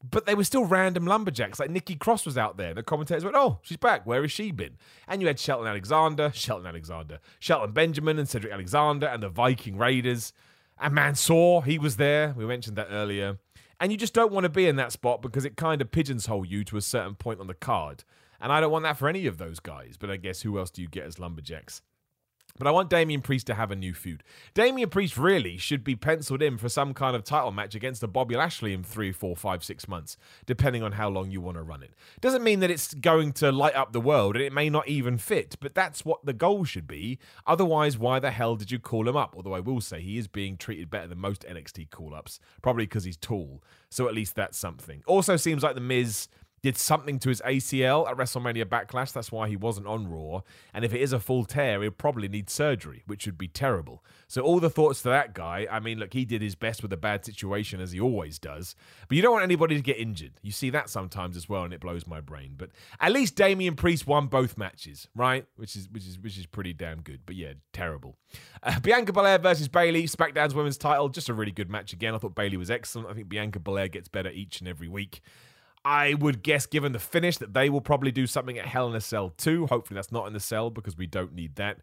but 0.09 0.27
they 0.27 0.35
were 0.35 0.45
still 0.45 0.65
random 0.65 1.07
lumberjacks. 1.07 1.61
Like 1.61 1.71
Nikki 1.71 1.95
Cross 1.95 2.27
was 2.27 2.37
out 2.37 2.57
there. 2.57 2.75
The 2.75 2.83
commentators 2.83 3.25
went, 3.25 3.37
"Oh, 3.37 3.59
she's 3.63 3.77
back. 3.77 4.07
Where 4.07 4.23
has 4.23 4.33
she 4.33 4.51
been?" 4.51 4.77
And 5.07 5.21
you 5.21 5.29
had 5.29 5.39
Shelton 5.39 5.67
Alexander, 5.67 6.31
Shelton 6.35 6.67
Alexander, 6.67 7.21
Shelton 7.39 7.73
Benjamin, 7.73 8.19
and 8.19 8.29
Cedric 8.29 8.53
Alexander, 8.53 9.07
and 9.07 9.23
the 9.23 9.29
Viking 9.29 9.79
Raiders, 9.79 10.33
and 10.81 10.95
Mansoor. 10.95 11.65
He 11.65 11.79
was 11.79 11.97
there. 11.97 12.35
We 12.37 12.45
mentioned 12.45 12.77
that 12.77 12.89
earlier. 12.91 13.39
And 13.81 13.91
you 13.91 13.99
just 13.99 14.15
don't 14.15 14.33
want 14.33 14.45
to 14.45 14.49
be 14.49 14.69
in 14.69 14.77
that 14.77 14.93
spot 14.93 15.23
because 15.23 15.45
it 15.45 15.57
kind 15.57 15.83
of 15.83 15.91
pigeonholes 15.91 16.49
you 16.49 16.63
to 16.65 16.77
a 16.77 16.81
certain 16.81 17.17
point 17.17 17.41
on 17.41 17.49
the 17.49 17.55
card. 17.55 18.05
And 18.41 18.53
I 18.53 18.61
don't 18.61 18.71
want 18.71 18.85
that 18.85 18.97
for 18.97 19.09
any 19.09 19.27
of 19.27 19.39
those 19.39 19.59
guys. 19.59 19.97
But 19.99 20.09
I 20.11 20.17
guess 20.19 20.43
who 20.43 20.59
else 20.59 20.71
do 20.71 20.83
you 20.83 20.89
get 20.89 21.05
as 21.05 21.19
lumberjacks? 21.19 21.83
But 22.59 22.69
I 22.69 22.71
want 22.71 22.91
Damian 22.91 23.23
Priest 23.23 23.47
to 23.47 23.55
have 23.55 23.71
a 23.71 23.77
new 23.77 23.95
feud. 23.95 24.23
Damian 24.55 24.91
Priest 24.91 25.17
really 25.17 25.57
should 25.57 25.83
be 25.83 25.97
penciled 25.97 26.43
in 26.43 26.59
for 26.59 26.69
some 26.69 26.93
kind 26.93 27.17
of 27.17 27.25
title 27.25 27.51
match 27.51 27.75
against 27.75 28.03
a 28.03 28.07
Bobby 28.07 28.37
Lashley 28.37 28.73
in 28.73 28.83
three, 28.85 29.11
four, 29.11 29.35
five, 29.35 29.65
six 29.65 29.89
months, 29.89 30.17
depending 30.45 30.83
on 30.83 30.93
how 30.93 31.09
long 31.09 31.31
you 31.31 31.41
want 31.41 31.57
to 31.57 31.63
run 31.63 31.83
it. 31.83 31.93
Doesn't 32.21 32.45
mean 32.45 32.61
that 32.61 32.71
it's 32.71 32.93
going 32.95 33.33
to 33.35 33.51
light 33.51 33.75
up 33.75 33.93
the 33.93 34.01
world 34.01 34.37
and 34.37 34.45
it 34.45 34.53
may 34.53 34.69
not 34.69 34.87
even 34.87 35.17
fit, 35.19 35.57
but 35.61 35.75
that's 35.75 36.05
what 36.05 36.25
the 36.25 36.33
goal 36.35 36.65
should 36.65 36.87
be. 36.87 37.19
Otherwise, 37.47 37.97
why 37.97 38.19
the 38.19 38.31
hell 38.31 38.57
did 38.57 38.71
you 38.71 38.79
call 38.79 39.09
him 39.09 39.17
up? 39.17 39.35
Although 39.35 39.55
I 39.55 39.61
will 39.61 39.81
say 39.81 40.01
he 40.01 40.19
is 40.19 40.29
being 40.29 40.57
treated 40.57 40.91
better 40.91 41.09
than 41.09 41.19
most 41.19 41.47
NXT 41.49 41.91
call 41.91 42.15
ups, 42.15 42.39
probably 42.61 42.85
because 42.85 43.05
he's 43.05 43.17
tall. 43.17 43.63
So 43.89 44.09
at 44.09 44.15
least 44.15 44.37
that's 44.37 44.59
something. 44.59 45.03
Also, 45.07 45.37
seems 45.37 45.63
like 45.63 45.75
The 45.75 45.81
Miz 45.81 46.29
did 46.63 46.79
something 46.79 47.19
to 47.19 47.29
his 47.29 47.43
ACL 47.45 48.09
at 48.09 48.17
WrestleMania 48.17 48.65
Backlash. 48.65 49.13
That's 49.13 49.33
why 49.33 49.49
he 49.49 49.57
wasn't 49.57 49.89
on 49.89 50.09
Raw. 50.09 50.43
And 50.73 50.85
if 50.85 50.95
it 50.95 51.01
is 51.01 51.13
a 51.13 51.19
full 51.19 51.45
tear, 51.45 51.83
he'll 51.83 51.91
probably 51.91 52.29
need 52.29 52.49
surgery, 52.49 53.03
which 53.07 53.27
would 53.27 53.37
be 53.37 53.49
terrible. 53.49 54.05
So, 54.29 54.43
all 54.43 54.61
the 54.61 54.71
thoughts 54.71 55.03
to 55.03 55.09
that 55.09 55.35
guy. 55.35 55.67
I 55.71 55.81
mean, 55.81 55.99
look, 55.99 56.13
he 56.13 56.25
did 56.25 56.41
his 56.41 56.55
best 56.55 56.83
with 56.83 56.93
a 56.93 56.97
bad 56.97 57.25
situation, 57.25 57.81
as 57.81 57.91
he 57.91 58.01
always 58.01 58.39
does. 58.39 58.77
But 59.09 59.17
you 59.17 59.23
don't 59.23 59.33
want 59.33 59.43
anybody 59.43 59.75
to 59.75 59.83
get 59.83 59.99
injured. 59.99 60.35
You 60.41 60.53
see 60.53 60.71
that 60.71 60.89
sometimes 60.89 61.37
as 61.37 61.49
well, 61.49 61.65
and 61.65 61.75
it 61.75 61.81
blows 61.81 62.07
my 62.07 62.21
brain. 62.21 62.55
But 62.57 62.71
at 63.01 63.13
least 63.13 63.35
Damian 63.35 63.75
Priest 63.75 64.07
won 64.07 64.29
both 64.29 64.57
matches, 64.57 65.09
right? 65.17 65.45
Which 65.57 65.75
is 65.75 65.89
which 65.91 66.07
is 66.07 66.19
which 66.21 66.39
is 66.39 66.47
pretty 66.47 66.73
damn 66.73 67.03
good. 67.03 67.23
But 67.27 67.35
yeah, 67.35 67.55
terrible. 67.73 68.17
Uh, 68.63 68.79
Bianca 68.81 69.13
Belair 69.13 69.39
versus 69.39 69.67
Bayley, 69.67 70.05
SmackDown's 70.05 70.55
women's 70.55 70.79
title. 70.79 71.09
Just 71.09 71.29
a 71.29 71.35
really 71.35 71.53
good 71.53 71.69
match 71.69 71.93
again. 71.93 72.15
I 72.15 72.19
thought 72.19 72.37
Bayley 72.37 72.57
was 72.57 72.71
excellent. 72.71 73.09
I 73.09 73.15
think 73.15 73.29
Bianca 73.29 73.59
Belair 73.59 73.89
gets 73.89 74.07
better 74.07 74.31
each 74.31 74.61
and 74.61 74.69
every 74.69 74.89
week. 74.89 75.23
I 75.85 76.15
would 76.15 76.43
guess, 76.43 76.67
given 76.67 76.93
the 76.93 76.99
finish, 76.99 77.39
that 77.39 77.55
they 77.55 77.69
will 77.69 77.81
probably 77.81 78.13
do 78.13 78.27
something 78.27 78.59
at 78.59 78.67
Hell 78.67 78.89
in 78.89 78.95
a 78.95 79.01
Cell 79.01 79.31
too. 79.31 79.67
Hopefully, 79.67 79.97
that's 79.97 80.13
not 80.13 80.27
in 80.27 80.33
the 80.33 80.41
cell 80.41 80.71
because 80.71 80.97
we 80.97 81.07
don't 81.07 81.35
need 81.35 81.57
that. 81.57 81.79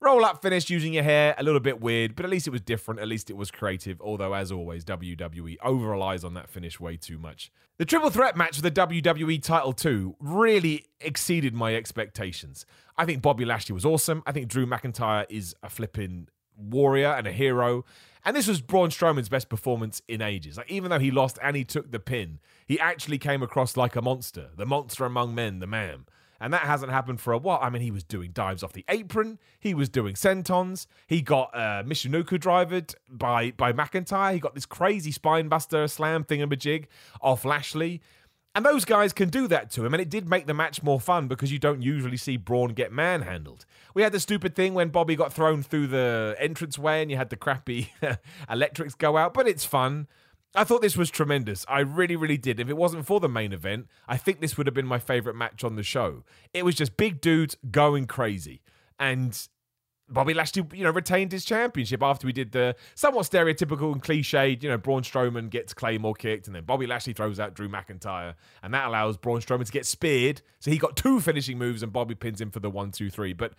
Roll 0.00 0.24
up 0.24 0.42
finish 0.42 0.70
using 0.70 0.92
your 0.92 1.02
hair, 1.02 1.34
a 1.38 1.42
little 1.42 1.58
bit 1.58 1.80
weird, 1.80 2.14
but 2.14 2.24
at 2.24 2.30
least 2.30 2.46
it 2.46 2.50
was 2.50 2.60
different. 2.60 3.00
At 3.00 3.08
least 3.08 3.30
it 3.30 3.36
was 3.36 3.50
creative. 3.50 4.00
Although, 4.00 4.32
as 4.32 4.52
always, 4.52 4.84
WWE 4.84 5.56
over 5.62 5.88
relies 5.88 6.22
on 6.22 6.34
that 6.34 6.48
finish 6.48 6.78
way 6.78 6.96
too 6.96 7.18
much. 7.18 7.50
The 7.78 7.84
triple 7.84 8.10
threat 8.10 8.36
match 8.36 8.56
for 8.56 8.62
the 8.62 8.70
WWE 8.70 9.42
title, 9.42 9.72
too, 9.72 10.14
really 10.20 10.86
exceeded 11.00 11.52
my 11.52 11.74
expectations. 11.74 12.64
I 12.96 13.06
think 13.06 13.22
Bobby 13.22 13.44
Lashley 13.44 13.72
was 13.72 13.84
awesome. 13.84 14.22
I 14.24 14.30
think 14.30 14.46
Drew 14.46 14.66
McIntyre 14.66 15.26
is 15.28 15.56
a 15.64 15.68
flipping 15.70 16.28
warrior 16.58 17.08
and 17.08 17.26
a 17.26 17.32
hero. 17.32 17.84
And 18.24 18.36
this 18.36 18.46
was 18.46 18.60
Braun 18.60 18.90
Strowman's 18.90 19.28
best 19.28 19.48
performance 19.48 20.02
in 20.08 20.20
ages. 20.20 20.56
Like 20.56 20.70
even 20.70 20.90
though 20.90 20.98
he 20.98 21.10
lost 21.10 21.38
and 21.42 21.56
he 21.56 21.64
took 21.64 21.90
the 21.90 22.00
pin, 22.00 22.40
he 22.66 22.78
actually 22.78 23.18
came 23.18 23.42
across 23.42 23.76
like 23.76 23.96
a 23.96 24.02
monster, 24.02 24.48
the 24.56 24.66
monster 24.66 25.04
among 25.04 25.34
men, 25.34 25.60
the 25.60 25.66
man. 25.66 26.04
And 26.40 26.52
that 26.52 26.62
hasn't 26.62 26.92
happened 26.92 27.20
for 27.20 27.32
a 27.32 27.38
while. 27.38 27.58
I 27.60 27.68
mean, 27.68 27.82
he 27.82 27.90
was 27.90 28.04
doing 28.04 28.30
dives 28.30 28.62
off 28.62 28.72
the 28.72 28.84
apron. 28.88 29.38
He 29.58 29.74
was 29.74 29.88
doing 29.88 30.14
sentons. 30.14 30.86
He 31.06 31.20
got 31.20 31.50
uh, 31.52 31.82
Michinoku 31.84 32.38
drivered 32.38 32.94
by 33.10 33.50
by 33.52 33.72
McIntyre. 33.72 34.34
He 34.34 34.38
got 34.38 34.54
this 34.54 34.66
crazy 34.66 35.12
spinebuster 35.12 35.90
slam 35.90 36.24
thingamajig 36.24 36.86
off 37.20 37.44
Lashley. 37.44 38.00
And 38.54 38.64
those 38.64 38.84
guys 38.84 39.12
can 39.12 39.28
do 39.28 39.46
that 39.48 39.70
to 39.72 39.84
him, 39.84 39.94
and 39.94 40.00
it 40.00 40.08
did 40.08 40.28
make 40.28 40.46
the 40.46 40.54
match 40.54 40.82
more 40.82 40.98
fun 40.98 41.28
because 41.28 41.52
you 41.52 41.58
don't 41.58 41.82
usually 41.82 42.16
see 42.16 42.36
Braun 42.36 42.72
get 42.72 42.90
manhandled. 42.90 43.66
We 43.94 44.02
had 44.02 44.12
the 44.12 44.20
stupid 44.20 44.56
thing 44.56 44.74
when 44.74 44.88
Bobby 44.88 45.16
got 45.16 45.32
thrown 45.32 45.62
through 45.62 45.88
the 45.88 46.34
entranceway 46.40 47.02
and 47.02 47.10
you 47.10 47.16
had 47.16 47.30
the 47.30 47.36
crappy 47.36 47.92
electrics 48.50 48.94
go 48.94 49.16
out, 49.16 49.34
but 49.34 49.46
it's 49.46 49.64
fun. 49.64 50.08
I 50.54 50.64
thought 50.64 50.82
this 50.82 50.96
was 50.96 51.10
tremendous. 51.10 51.64
I 51.68 51.80
really, 51.80 52.16
really 52.16 52.38
did. 52.38 52.58
If 52.58 52.68
it 52.68 52.76
wasn't 52.76 53.06
for 53.06 53.20
the 53.20 53.28
main 53.28 53.52
event, 53.52 53.86
I 54.08 54.16
think 54.16 54.40
this 54.40 54.56
would 54.56 54.66
have 54.66 54.74
been 54.74 54.86
my 54.86 54.98
favorite 54.98 55.36
match 55.36 55.62
on 55.62 55.76
the 55.76 55.82
show. 55.82 56.24
It 56.54 56.64
was 56.64 56.74
just 56.74 56.96
big 56.96 57.20
dudes 57.20 57.56
going 57.70 58.06
crazy. 58.06 58.62
And 58.98 59.38
Bobby 60.10 60.34
Lashley, 60.34 60.64
you 60.72 60.84
know, 60.84 60.90
retained 60.90 61.32
his 61.32 61.44
championship 61.44 62.02
after 62.02 62.26
we 62.26 62.32
did 62.32 62.52
the 62.52 62.74
somewhat 62.94 63.26
stereotypical 63.26 63.92
and 63.92 64.02
cliched, 64.02 64.62
you 64.62 64.68
know, 64.68 64.78
Braun 64.78 65.02
Strowman 65.02 65.50
gets 65.50 65.74
Claymore 65.74 66.14
kicked, 66.14 66.46
and 66.46 66.56
then 66.56 66.64
Bobby 66.64 66.86
Lashley 66.86 67.12
throws 67.12 67.38
out 67.38 67.54
Drew 67.54 67.68
McIntyre, 67.68 68.34
and 68.62 68.72
that 68.72 68.86
allows 68.86 69.16
Braun 69.16 69.40
Strowman 69.40 69.66
to 69.66 69.72
get 69.72 69.86
speared. 69.86 70.40
So 70.60 70.70
he 70.70 70.78
got 70.78 70.96
two 70.96 71.20
finishing 71.20 71.58
moves, 71.58 71.82
and 71.82 71.92
Bobby 71.92 72.14
pins 72.14 72.40
him 72.40 72.50
for 72.50 72.60
the 72.60 72.70
one, 72.70 72.90
two, 72.90 73.10
three. 73.10 73.32
But 73.32 73.52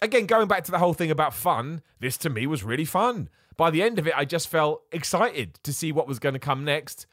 again, 0.00 0.26
going 0.26 0.48
back 0.48 0.64
to 0.64 0.70
the 0.70 0.78
whole 0.78 0.94
thing 0.94 1.10
about 1.10 1.34
fun, 1.34 1.82
this 2.00 2.16
to 2.18 2.30
me 2.30 2.46
was 2.46 2.62
really 2.62 2.84
fun. 2.84 3.28
By 3.56 3.70
the 3.70 3.82
end 3.82 3.98
of 3.98 4.06
it, 4.06 4.14
I 4.16 4.24
just 4.24 4.48
felt 4.48 4.82
excited 4.92 5.58
to 5.64 5.72
see 5.72 5.90
what 5.90 6.06
was 6.06 6.20
going 6.20 6.34
to 6.34 6.38
come 6.38 6.64
next. 6.64 7.06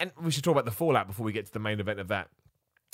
And 0.00 0.10
we 0.20 0.30
should 0.30 0.42
talk 0.42 0.52
about 0.52 0.64
the 0.64 0.70
fallout 0.70 1.06
before 1.06 1.24
we 1.24 1.32
get 1.32 1.46
to 1.46 1.52
the 1.52 1.58
main 1.58 1.78
event 1.78 2.00
of 2.00 2.08
that. 2.08 2.28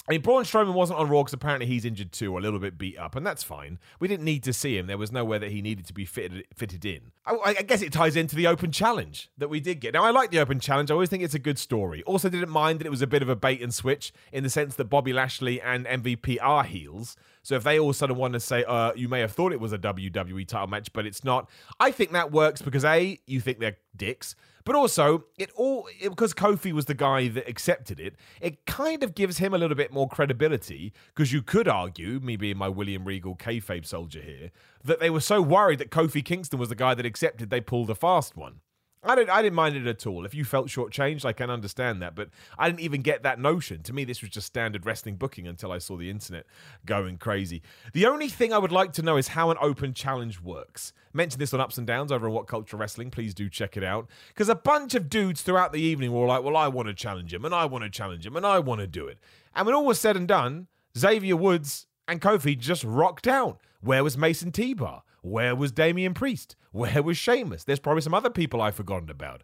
I 0.08 0.12
mean, 0.12 0.22
Braun 0.22 0.44
Strowman 0.44 0.72
wasn't 0.72 0.98
on 0.98 1.08
Raw 1.08 1.22
because 1.22 1.34
apparently 1.34 1.66
he's 1.66 1.84
injured 1.84 2.10
too, 2.10 2.32
or 2.32 2.38
a 2.38 2.42
little 2.42 2.58
bit 2.58 2.78
beat 2.78 2.98
up, 2.98 3.14
and 3.14 3.24
that's 3.24 3.42
fine. 3.42 3.78
We 4.00 4.08
didn't 4.08 4.24
need 4.24 4.42
to 4.44 4.52
see 4.52 4.76
him. 4.76 4.86
There 4.86 4.98
was 4.98 5.12
nowhere 5.12 5.38
that 5.38 5.52
he 5.52 5.62
needed 5.62 5.86
to 5.86 5.92
be 5.92 6.04
fitted 6.04 6.46
fitted 6.54 6.84
in. 6.84 7.12
I, 7.26 7.54
I, 7.58 7.62
guess 7.62 7.82
it 7.82 7.92
ties 7.92 8.16
into 8.16 8.34
the 8.34 8.46
open 8.46 8.72
challenge 8.72 9.30
that 9.38 9.48
we 9.48 9.60
did 9.60 9.78
get. 9.78 9.94
Now, 9.94 10.02
I 10.02 10.10
like 10.10 10.30
the 10.30 10.40
open 10.40 10.58
challenge. 10.58 10.90
I 10.90 10.94
always 10.94 11.10
think 11.10 11.22
it's 11.22 11.34
a 11.34 11.38
good 11.38 11.58
story. 11.58 12.02
Also, 12.04 12.28
didn't 12.28 12.50
mind 12.50 12.80
that 12.80 12.86
it 12.86 12.90
was 12.90 13.02
a 13.02 13.06
bit 13.06 13.22
of 13.22 13.28
a 13.28 13.36
bait 13.36 13.62
and 13.62 13.72
switch 13.72 14.12
in 14.32 14.42
the 14.42 14.50
sense 14.50 14.74
that 14.76 14.86
Bobby 14.86 15.12
Lashley 15.12 15.60
and 15.60 15.86
MVP 15.86 16.38
are 16.40 16.64
heels. 16.64 17.16
So 17.42 17.54
if 17.56 17.62
they 17.62 17.78
all 17.78 17.90
of 17.90 17.96
a 17.96 17.98
sudden 17.98 18.16
want 18.16 18.34
to 18.34 18.40
say, 18.40 18.64
uh, 18.64 18.92
you 18.94 19.08
may 19.08 19.20
have 19.20 19.32
thought 19.32 19.52
it 19.52 19.60
was 19.60 19.72
a 19.72 19.78
WWE 19.78 20.46
title 20.48 20.66
match, 20.66 20.92
but 20.92 21.06
it's 21.06 21.24
not, 21.24 21.48
I 21.78 21.90
think 21.90 22.12
that 22.12 22.32
works 22.32 22.62
because 22.62 22.84
A, 22.84 23.18
you 23.26 23.40
think 23.40 23.60
they're 23.60 23.76
dicks. 23.96 24.34
But 24.70 24.76
also, 24.76 25.24
it 25.36 25.50
all 25.56 25.88
it, 26.00 26.10
because 26.10 26.32
Kofi 26.32 26.70
was 26.70 26.84
the 26.84 26.94
guy 26.94 27.26
that 27.26 27.48
accepted 27.48 27.98
it. 27.98 28.14
It 28.40 28.66
kind 28.66 29.02
of 29.02 29.16
gives 29.16 29.38
him 29.38 29.52
a 29.52 29.58
little 29.58 29.74
bit 29.74 29.92
more 29.92 30.08
credibility 30.08 30.92
because 31.08 31.32
you 31.32 31.42
could 31.42 31.66
argue, 31.66 32.20
me 32.20 32.36
being 32.36 32.56
my 32.56 32.68
William 32.68 33.04
Regal 33.04 33.34
kayfabe 33.34 33.84
soldier 33.84 34.20
here, 34.20 34.52
that 34.84 35.00
they 35.00 35.10
were 35.10 35.18
so 35.18 35.42
worried 35.42 35.80
that 35.80 35.90
Kofi 35.90 36.24
Kingston 36.24 36.60
was 36.60 36.68
the 36.68 36.76
guy 36.76 36.94
that 36.94 37.04
accepted 37.04 37.50
they 37.50 37.60
pulled 37.60 37.90
a 37.90 37.96
fast 37.96 38.36
one. 38.36 38.60
I 39.02 39.14
didn't, 39.14 39.30
I 39.30 39.40
didn't 39.40 39.54
mind 39.54 39.76
it 39.76 39.86
at 39.86 40.06
all. 40.06 40.26
If 40.26 40.34
you 40.34 40.44
felt 40.44 40.68
shortchanged, 40.68 41.24
I 41.24 41.32
can 41.32 41.48
understand 41.48 42.02
that. 42.02 42.14
But 42.14 42.28
I 42.58 42.68
didn't 42.68 42.80
even 42.80 43.00
get 43.00 43.22
that 43.22 43.40
notion. 43.40 43.82
To 43.84 43.94
me, 43.94 44.04
this 44.04 44.20
was 44.20 44.30
just 44.30 44.46
standard 44.46 44.84
wrestling 44.84 45.16
booking 45.16 45.48
until 45.48 45.72
I 45.72 45.78
saw 45.78 45.96
the 45.96 46.10
internet 46.10 46.44
going 46.84 47.16
crazy. 47.16 47.62
The 47.94 48.04
only 48.04 48.28
thing 48.28 48.52
I 48.52 48.58
would 48.58 48.72
like 48.72 48.92
to 48.94 49.02
know 49.02 49.16
is 49.16 49.28
how 49.28 49.50
an 49.50 49.56
open 49.60 49.94
challenge 49.94 50.42
works. 50.42 50.92
Mention 51.14 51.38
this 51.38 51.54
on 51.54 51.60
Ups 51.60 51.78
and 51.78 51.86
Downs 51.86 52.12
over 52.12 52.26
on 52.26 52.34
What 52.34 52.46
Culture 52.46 52.76
Wrestling. 52.76 53.10
Please 53.10 53.32
do 53.32 53.48
check 53.48 53.78
it 53.78 53.82
out. 53.82 54.06
Because 54.28 54.50
a 54.50 54.54
bunch 54.54 54.94
of 54.94 55.08
dudes 55.08 55.40
throughout 55.40 55.72
the 55.72 55.80
evening 55.80 56.12
were 56.12 56.26
like, 56.26 56.42
well, 56.42 56.56
I 56.56 56.68
want 56.68 56.88
to 56.88 56.94
challenge 56.94 57.32
him, 57.32 57.46
and 57.46 57.54
I 57.54 57.64
want 57.64 57.84
to 57.84 57.90
challenge 57.90 58.26
him, 58.26 58.36
and 58.36 58.44
I 58.44 58.58
want 58.58 58.82
to 58.82 58.86
do 58.86 59.06
it. 59.06 59.18
And 59.54 59.64
when 59.64 59.74
all 59.74 59.86
was 59.86 59.98
said 59.98 60.16
and 60.16 60.28
done, 60.28 60.66
Xavier 60.96 61.36
Woods 61.36 61.86
and 62.06 62.20
Kofi 62.20 62.58
just 62.58 62.84
rocked 62.84 63.26
out. 63.26 63.60
Where 63.80 64.04
was 64.04 64.18
Mace 64.18 64.42
and 64.42 64.52
T-Bar? 64.52 65.04
Where 65.22 65.54
was 65.54 65.72
Damian 65.72 66.14
Priest? 66.14 66.56
Where 66.72 67.02
was 67.02 67.18
Sheamus? 67.18 67.64
There's 67.64 67.80
probably 67.80 68.02
some 68.02 68.14
other 68.14 68.30
people 68.30 68.62
I've 68.62 68.74
forgotten 68.74 69.10
about. 69.10 69.42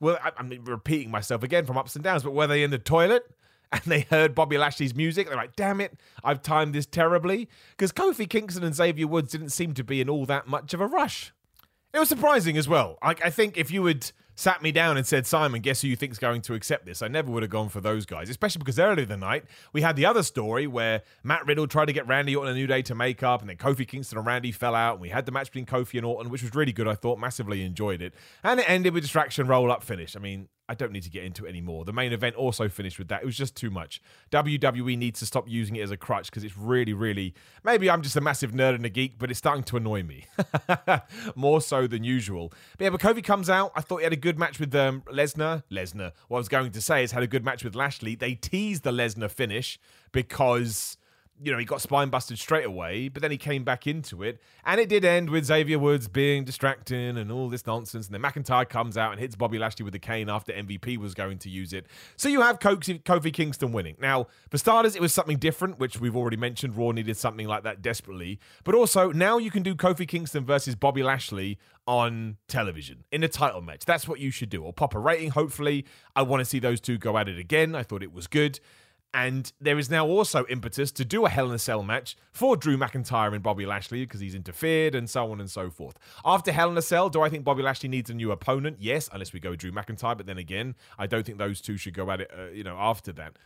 Well, 0.00 0.18
I'm 0.36 0.48
repeating 0.64 1.10
myself 1.10 1.42
again 1.42 1.66
from 1.66 1.76
ups 1.76 1.94
and 1.94 2.02
downs, 2.02 2.22
but 2.22 2.32
were 2.32 2.46
they 2.46 2.62
in 2.62 2.70
the 2.70 2.78
toilet? 2.78 3.24
And 3.72 3.82
they 3.82 4.00
heard 4.00 4.34
Bobby 4.34 4.58
Lashley's 4.58 4.96
music. 4.96 5.28
They're 5.28 5.36
like, 5.36 5.54
damn 5.54 5.80
it, 5.80 5.96
I've 6.24 6.42
timed 6.42 6.74
this 6.74 6.86
terribly. 6.86 7.48
Because 7.70 7.92
Kofi 7.92 8.28
Kingston 8.28 8.64
and 8.64 8.74
Xavier 8.74 9.06
Woods 9.06 9.30
didn't 9.30 9.50
seem 9.50 9.74
to 9.74 9.84
be 9.84 10.00
in 10.00 10.10
all 10.10 10.26
that 10.26 10.48
much 10.48 10.74
of 10.74 10.80
a 10.80 10.88
rush. 10.88 11.32
It 11.94 12.00
was 12.00 12.08
surprising 12.08 12.56
as 12.56 12.66
well. 12.66 12.98
I, 13.00 13.14
I 13.24 13.30
think 13.30 13.56
if 13.56 13.70
you 13.70 13.82
would 13.82 14.10
sat 14.40 14.62
me 14.62 14.72
down 14.72 14.96
and 14.96 15.06
said, 15.06 15.26
Simon, 15.26 15.60
guess 15.60 15.82
who 15.82 15.88
you 15.88 15.96
think's 15.96 16.18
going 16.18 16.40
to 16.40 16.54
accept 16.54 16.86
this? 16.86 17.02
I 17.02 17.08
never 17.08 17.30
would 17.30 17.42
have 17.42 17.50
gone 17.50 17.68
for 17.68 17.82
those 17.82 18.06
guys, 18.06 18.30
especially 18.30 18.60
because 18.60 18.78
earlier 18.78 19.04
the 19.04 19.18
night 19.18 19.44
we 19.74 19.82
had 19.82 19.96
the 19.96 20.06
other 20.06 20.22
story 20.22 20.66
where 20.66 21.02
Matt 21.22 21.46
Riddle 21.46 21.66
tried 21.66 21.86
to 21.86 21.92
get 21.92 22.08
Randy 22.08 22.34
Orton 22.34 22.52
a 22.52 22.56
New 22.56 22.66
Day 22.66 22.80
to 22.82 22.94
make 22.94 23.22
up, 23.22 23.42
and 23.42 23.50
then 23.50 23.58
Kofi 23.58 23.86
Kingston 23.86 24.16
and 24.16 24.26
Randy 24.26 24.50
fell 24.50 24.74
out, 24.74 24.94
and 24.94 25.02
we 25.02 25.10
had 25.10 25.26
the 25.26 25.32
match 25.32 25.48
between 25.52 25.66
Kofi 25.66 25.98
and 25.98 26.06
Orton, 26.06 26.30
which 26.30 26.42
was 26.42 26.54
really 26.54 26.72
good. 26.72 26.88
I 26.88 26.94
thought 26.94 27.18
massively 27.18 27.62
enjoyed 27.62 28.00
it, 28.00 28.14
and 28.42 28.60
it 28.60 28.68
ended 28.68 28.94
with 28.94 29.02
distraction 29.02 29.46
roll 29.46 29.70
up 29.70 29.84
finish. 29.84 30.16
I 30.16 30.20
mean, 30.20 30.48
I 30.70 30.74
don't 30.74 30.92
need 30.92 31.02
to 31.02 31.10
get 31.10 31.24
into 31.24 31.46
it 31.46 31.48
anymore. 31.48 31.84
The 31.84 31.92
main 31.92 32.12
event 32.12 32.36
also 32.36 32.68
finished 32.68 33.00
with 33.00 33.08
that. 33.08 33.22
It 33.22 33.26
was 33.26 33.36
just 33.36 33.56
too 33.56 33.70
much. 33.70 34.00
WWE 34.30 34.96
needs 34.96 35.18
to 35.18 35.26
stop 35.26 35.48
using 35.48 35.74
it 35.74 35.80
as 35.80 35.90
a 35.90 35.96
crutch 35.96 36.30
because 36.30 36.44
it's 36.44 36.56
really, 36.56 36.92
really. 36.92 37.34
Maybe 37.64 37.90
I'm 37.90 38.02
just 38.02 38.14
a 38.14 38.20
massive 38.20 38.52
nerd 38.52 38.76
and 38.76 38.86
a 38.86 38.88
geek, 38.88 39.18
but 39.18 39.30
it's 39.30 39.38
starting 39.38 39.64
to 39.64 39.76
annoy 39.76 40.04
me 40.04 40.26
more 41.34 41.60
so 41.60 41.88
than 41.88 42.04
usual. 42.04 42.52
But 42.78 42.84
yeah, 42.84 42.90
but 42.90 43.00
Kofi 43.00 43.24
comes 43.24 43.50
out. 43.50 43.72
I 43.74 43.80
thought 43.80 43.96
he 43.96 44.04
had 44.04 44.12
a 44.12 44.16
good 44.16 44.38
match 44.38 44.60
with 44.60 44.72
um, 44.76 45.02
Lesnar. 45.08 45.64
Lesnar. 45.72 46.12
What 46.28 46.38
I 46.38 46.40
was 46.40 46.48
going 46.48 46.70
to 46.70 46.80
say 46.80 47.02
is 47.02 47.10
had 47.10 47.24
a 47.24 47.26
good 47.26 47.44
match 47.44 47.64
with 47.64 47.74
Lashley. 47.74 48.14
They 48.14 48.34
teased 48.34 48.84
the 48.84 48.92
Lesnar 48.92 49.28
finish 49.28 49.76
because 50.12 50.98
you 51.42 51.50
know, 51.50 51.58
he 51.58 51.64
got 51.64 51.80
spine 51.80 52.10
busted 52.10 52.38
straight 52.38 52.66
away, 52.66 53.08
but 53.08 53.22
then 53.22 53.30
he 53.30 53.38
came 53.38 53.64
back 53.64 53.86
into 53.86 54.22
it. 54.22 54.40
And 54.64 54.80
it 54.80 54.88
did 54.88 55.04
end 55.04 55.30
with 55.30 55.46
Xavier 55.46 55.78
Woods 55.78 56.06
being 56.06 56.44
distracting 56.44 57.16
and 57.16 57.32
all 57.32 57.48
this 57.48 57.66
nonsense. 57.66 58.08
And 58.08 58.14
then 58.14 58.22
McIntyre 58.30 58.68
comes 58.68 58.98
out 58.98 59.12
and 59.12 59.20
hits 59.20 59.36
Bobby 59.36 59.58
Lashley 59.58 59.84
with 59.84 59.92
the 59.92 59.98
cane 59.98 60.28
after 60.28 60.52
MVP 60.52 60.98
was 60.98 61.14
going 61.14 61.38
to 61.38 61.48
use 61.48 61.72
it. 61.72 61.86
So 62.16 62.28
you 62.28 62.42
have 62.42 62.58
Kofi 62.58 63.32
Kingston 63.32 63.72
winning. 63.72 63.96
Now, 63.98 64.26
for 64.50 64.58
starters, 64.58 64.94
it 64.94 65.00
was 65.00 65.14
something 65.14 65.38
different, 65.38 65.78
which 65.78 65.98
we've 65.98 66.16
already 66.16 66.36
mentioned. 66.36 66.76
Raw 66.76 66.90
needed 66.90 67.16
something 67.16 67.46
like 67.46 67.62
that 67.62 67.80
desperately. 67.80 68.38
But 68.64 68.74
also, 68.74 69.10
now 69.10 69.38
you 69.38 69.50
can 69.50 69.62
do 69.62 69.74
Kofi 69.74 70.06
Kingston 70.06 70.44
versus 70.44 70.74
Bobby 70.74 71.02
Lashley 71.02 71.58
on 71.86 72.36
television 72.46 73.04
in 73.10 73.24
a 73.24 73.28
title 73.28 73.62
match. 73.62 73.84
That's 73.86 74.06
what 74.06 74.20
you 74.20 74.30
should 74.30 74.50
do. 74.50 74.62
Or 74.62 74.72
pop 74.72 74.94
a 74.94 74.98
rating, 74.98 75.30
hopefully. 75.30 75.86
I 76.14 76.22
want 76.22 76.40
to 76.40 76.44
see 76.44 76.58
those 76.58 76.80
two 76.80 76.98
go 76.98 77.16
at 77.16 77.28
it 77.28 77.38
again. 77.38 77.74
I 77.74 77.82
thought 77.82 78.02
it 78.02 78.12
was 78.12 78.26
good. 78.26 78.60
And 79.12 79.52
there 79.60 79.78
is 79.78 79.90
now 79.90 80.06
also 80.06 80.46
impetus 80.48 80.92
to 80.92 81.04
do 81.04 81.26
a 81.26 81.28
Hell 81.28 81.48
in 81.48 81.54
a 81.54 81.58
Cell 81.58 81.82
match 81.82 82.16
for 82.30 82.56
Drew 82.56 82.76
McIntyre 82.76 83.32
and 83.34 83.42
Bobby 83.42 83.66
Lashley 83.66 84.04
because 84.04 84.20
he's 84.20 84.36
interfered 84.36 84.94
and 84.94 85.10
so 85.10 85.32
on 85.32 85.40
and 85.40 85.50
so 85.50 85.68
forth. 85.68 85.98
After 86.24 86.52
Hell 86.52 86.70
in 86.70 86.78
a 86.78 86.82
Cell, 86.82 87.10
do 87.10 87.20
I 87.20 87.28
think 87.28 87.44
Bobby 87.44 87.62
Lashley 87.62 87.88
needs 87.88 88.08
a 88.08 88.14
new 88.14 88.30
opponent? 88.30 88.76
Yes, 88.78 89.08
unless 89.12 89.32
we 89.32 89.40
go 89.40 89.56
Drew 89.56 89.72
McIntyre. 89.72 90.16
But 90.16 90.26
then 90.26 90.38
again, 90.38 90.76
I 90.96 91.08
don't 91.08 91.26
think 91.26 91.38
those 91.38 91.60
two 91.60 91.76
should 91.76 91.94
go 91.94 92.08
at 92.10 92.20
it, 92.20 92.30
uh, 92.36 92.50
you 92.52 92.62
know, 92.62 92.76
after 92.78 93.12
that. 93.14 93.36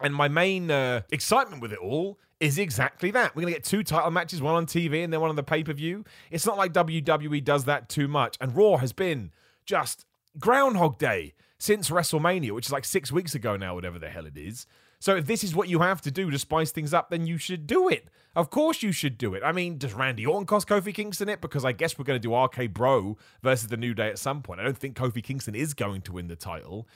And 0.00 0.14
my 0.14 0.28
main 0.28 0.70
uh, 0.70 1.02
excitement 1.10 1.62
with 1.62 1.72
it 1.72 1.78
all 1.78 2.18
is 2.38 2.58
exactly 2.58 3.10
that. 3.12 3.34
We're 3.34 3.42
going 3.42 3.54
to 3.54 3.58
get 3.58 3.64
two 3.64 3.82
title 3.82 4.10
matches, 4.10 4.42
one 4.42 4.54
on 4.54 4.66
TV 4.66 5.02
and 5.02 5.12
then 5.12 5.20
one 5.20 5.30
on 5.30 5.36
the 5.36 5.42
pay 5.42 5.64
per 5.64 5.72
view. 5.72 6.04
It's 6.30 6.46
not 6.46 6.58
like 6.58 6.72
WWE 6.72 7.42
does 7.42 7.64
that 7.64 7.88
too 7.88 8.06
much. 8.06 8.36
And 8.40 8.54
Raw 8.54 8.76
has 8.76 8.92
been 8.92 9.32
just 9.64 10.04
Groundhog 10.38 10.98
Day 10.98 11.34
since 11.58 11.90
WrestleMania, 11.90 12.52
which 12.52 12.66
is 12.66 12.72
like 12.72 12.84
six 12.84 13.10
weeks 13.10 13.34
ago 13.34 13.56
now, 13.56 13.74
whatever 13.74 13.98
the 13.98 14.08
hell 14.08 14.26
it 14.26 14.36
is. 14.36 14.66
So 14.98 15.16
if 15.16 15.26
this 15.26 15.44
is 15.44 15.54
what 15.54 15.68
you 15.68 15.80
have 15.80 16.00
to 16.02 16.10
do 16.10 16.30
to 16.30 16.38
spice 16.38 16.72
things 16.72 16.94
up, 16.94 17.10
then 17.10 17.26
you 17.26 17.38
should 17.38 17.66
do 17.66 17.88
it. 17.88 18.08
Of 18.34 18.50
course 18.50 18.82
you 18.82 18.92
should 18.92 19.18
do 19.18 19.34
it. 19.34 19.42
I 19.44 19.52
mean, 19.52 19.78
does 19.78 19.94
Randy 19.94 20.24
Orton 20.24 20.46
cost 20.46 20.68
Kofi 20.68 20.94
Kingston 20.94 21.28
it? 21.28 21.40
Because 21.40 21.64
I 21.64 21.72
guess 21.72 21.98
we're 21.98 22.04
going 22.04 22.20
to 22.20 22.28
do 22.28 22.34
RK 22.34 22.72
Bro 22.72 23.18
versus 23.42 23.68
the 23.68 23.76
New 23.76 23.94
Day 23.94 24.08
at 24.08 24.18
some 24.18 24.42
point. 24.42 24.60
I 24.60 24.64
don't 24.64 24.76
think 24.76 24.96
Kofi 24.96 25.22
Kingston 25.22 25.54
is 25.54 25.74
going 25.74 26.02
to 26.02 26.12
win 26.12 26.28
the 26.28 26.36
title. 26.36 26.88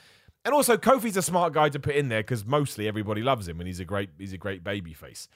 And 0.44 0.54
also, 0.54 0.78
Kofi's 0.78 1.18
a 1.18 1.22
smart 1.22 1.52
guy 1.52 1.68
to 1.68 1.78
put 1.78 1.94
in 1.94 2.08
there 2.08 2.22
because 2.22 2.46
mostly 2.46 2.88
everybody 2.88 3.22
loves 3.22 3.46
him 3.46 3.60
and 3.60 3.66
he's 3.66 3.80
a 3.80 3.84
great 3.84 4.10
he's 4.18 4.32
a 4.32 4.38
great 4.38 4.64
baby 4.64 4.94
face 4.94 5.28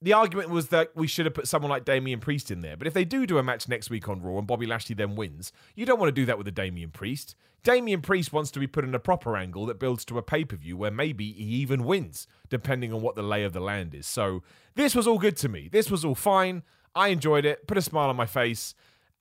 the 0.00 0.12
argument 0.12 0.50
was 0.50 0.68
that 0.68 0.90
we 0.94 1.06
should 1.06 1.26
have 1.26 1.34
put 1.34 1.48
someone 1.48 1.70
like 1.70 1.84
Damian 1.84 2.20
Priest 2.20 2.50
in 2.50 2.60
there. 2.60 2.76
But 2.76 2.86
if 2.86 2.94
they 2.94 3.04
do 3.04 3.26
do 3.26 3.38
a 3.38 3.42
match 3.42 3.68
next 3.68 3.90
week 3.90 4.08
on 4.08 4.22
Raw 4.22 4.38
and 4.38 4.46
Bobby 4.46 4.66
Lashley 4.66 4.94
then 4.94 5.16
wins, 5.16 5.52
you 5.74 5.86
don't 5.86 5.98
want 5.98 6.08
to 6.08 6.20
do 6.20 6.26
that 6.26 6.38
with 6.38 6.46
a 6.46 6.52
Damian 6.52 6.90
Priest. 6.90 7.34
Damian 7.64 8.00
Priest 8.00 8.32
wants 8.32 8.50
to 8.52 8.60
be 8.60 8.66
put 8.66 8.84
in 8.84 8.94
a 8.94 8.98
proper 8.98 9.36
angle 9.36 9.66
that 9.66 9.78
builds 9.78 10.04
to 10.06 10.18
a 10.18 10.22
pay 10.22 10.44
per 10.44 10.56
view 10.56 10.76
where 10.76 10.90
maybe 10.90 11.32
he 11.32 11.44
even 11.44 11.84
wins, 11.84 12.26
depending 12.48 12.92
on 12.92 13.02
what 13.02 13.16
the 13.16 13.22
lay 13.22 13.44
of 13.44 13.52
the 13.52 13.60
land 13.60 13.94
is. 13.94 14.06
So 14.06 14.42
this 14.74 14.94
was 14.94 15.06
all 15.06 15.18
good 15.18 15.36
to 15.38 15.48
me. 15.48 15.68
This 15.70 15.90
was 15.90 16.04
all 16.04 16.14
fine. 16.14 16.62
I 16.94 17.08
enjoyed 17.08 17.44
it, 17.44 17.66
put 17.66 17.78
a 17.78 17.82
smile 17.82 18.08
on 18.08 18.16
my 18.16 18.26
face. 18.26 18.74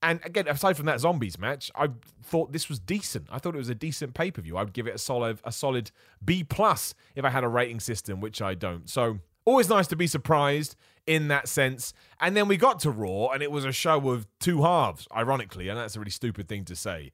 And 0.04 0.20
again, 0.24 0.48
aside 0.48 0.78
from 0.78 0.86
that 0.86 1.00
zombies 1.00 1.40
match, 1.40 1.72
I 1.76 1.90
thought 2.22 2.52
this 2.52 2.70
was 2.70 2.80
decent. 2.80 3.28
I 3.32 3.40
thought 3.40 3.56
it 3.56 3.60
was 3.60 3.70
a 3.70 3.76
decent 3.76 4.14
pay 4.14 4.30
per 4.30 4.42
view. 4.42 4.58
I'd 4.58 4.74
give 4.74 4.88
it 4.88 4.96
a 4.96 5.00
solid 5.00 5.40
a 5.44 5.52
solid 5.52 5.92
B 6.24 6.44
plus 6.44 6.94
if 7.16 7.26
I 7.26 7.30
had 7.30 7.44
a 7.44 7.48
rating 7.48 7.80
system, 7.80 8.22
which 8.22 8.42
I 8.42 8.54
don't. 8.54 8.90
So 8.90 9.20
Always 9.48 9.70
nice 9.70 9.88
to 9.88 9.96
be 9.96 10.08
surprised 10.08 10.76
in 11.06 11.30
that 11.30 11.48
sense. 11.48 11.94
And 12.20 12.36
then 12.36 12.50
we 12.50 12.58
got 12.58 12.82
to 12.82 12.92
Raw, 12.92 13.30
and 13.30 13.42
it 13.42 13.50
was 13.50 13.64
a 13.64 13.72
show 13.72 14.10
of 14.10 14.28
two 14.42 14.64
halves, 14.64 15.08
ironically, 15.16 15.70
and 15.70 15.78
that's 15.80 15.96
a 15.96 16.00
really 16.00 16.12
stupid 16.12 16.50
thing 16.50 16.66
to 16.66 16.76
say. 16.76 17.14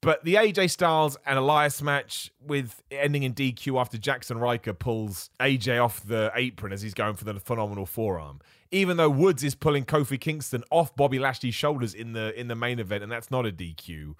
But 0.00 0.24
the 0.24 0.34
AJ 0.36 0.70
Styles 0.70 1.16
and 1.26 1.38
Elias 1.38 1.82
match 1.82 2.30
with 2.40 2.82
ending 2.90 3.24
in 3.24 3.34
DQ 3.34 3.80
after 3.80 3.98
Jaxson 3.98 4.40
Ryker 4.40 4.72
pulls 4.72 5.30
AJ 5.40 5.82
off 5.82 6.06
the 6.06 6.30
apron 6.36 6.72
as 6.72 6.82
he's 6.82 6.94
going 6.94 7.14
for 7.14 7.24
the 7.24 7.34
phenomenal 7.40 7.84
forearm. 7.84 8.40
Even 8.70 8.96
though 8.96 9.10
Woods 9.10 9.42
is 9.42 9.56
pulling 9.56 9.84
Kofi 9.84 10.20
Kingston 10.20 10.62
off 10.70 10.94
Bobby 10.94 11.18
Lashley's 11.18 11.54
shoulders 11.54 11.94
in 11.94 12.12
the 12.12 12.38
in 12.38 12.46
the 12.46 12.54
main 12.54 12.78
event, 12.78 13.02
and 13.02 13.10
that's 13.10 13.30
not 13.30 13.44
a 13.44 13.50
DQ. 13.50 14.14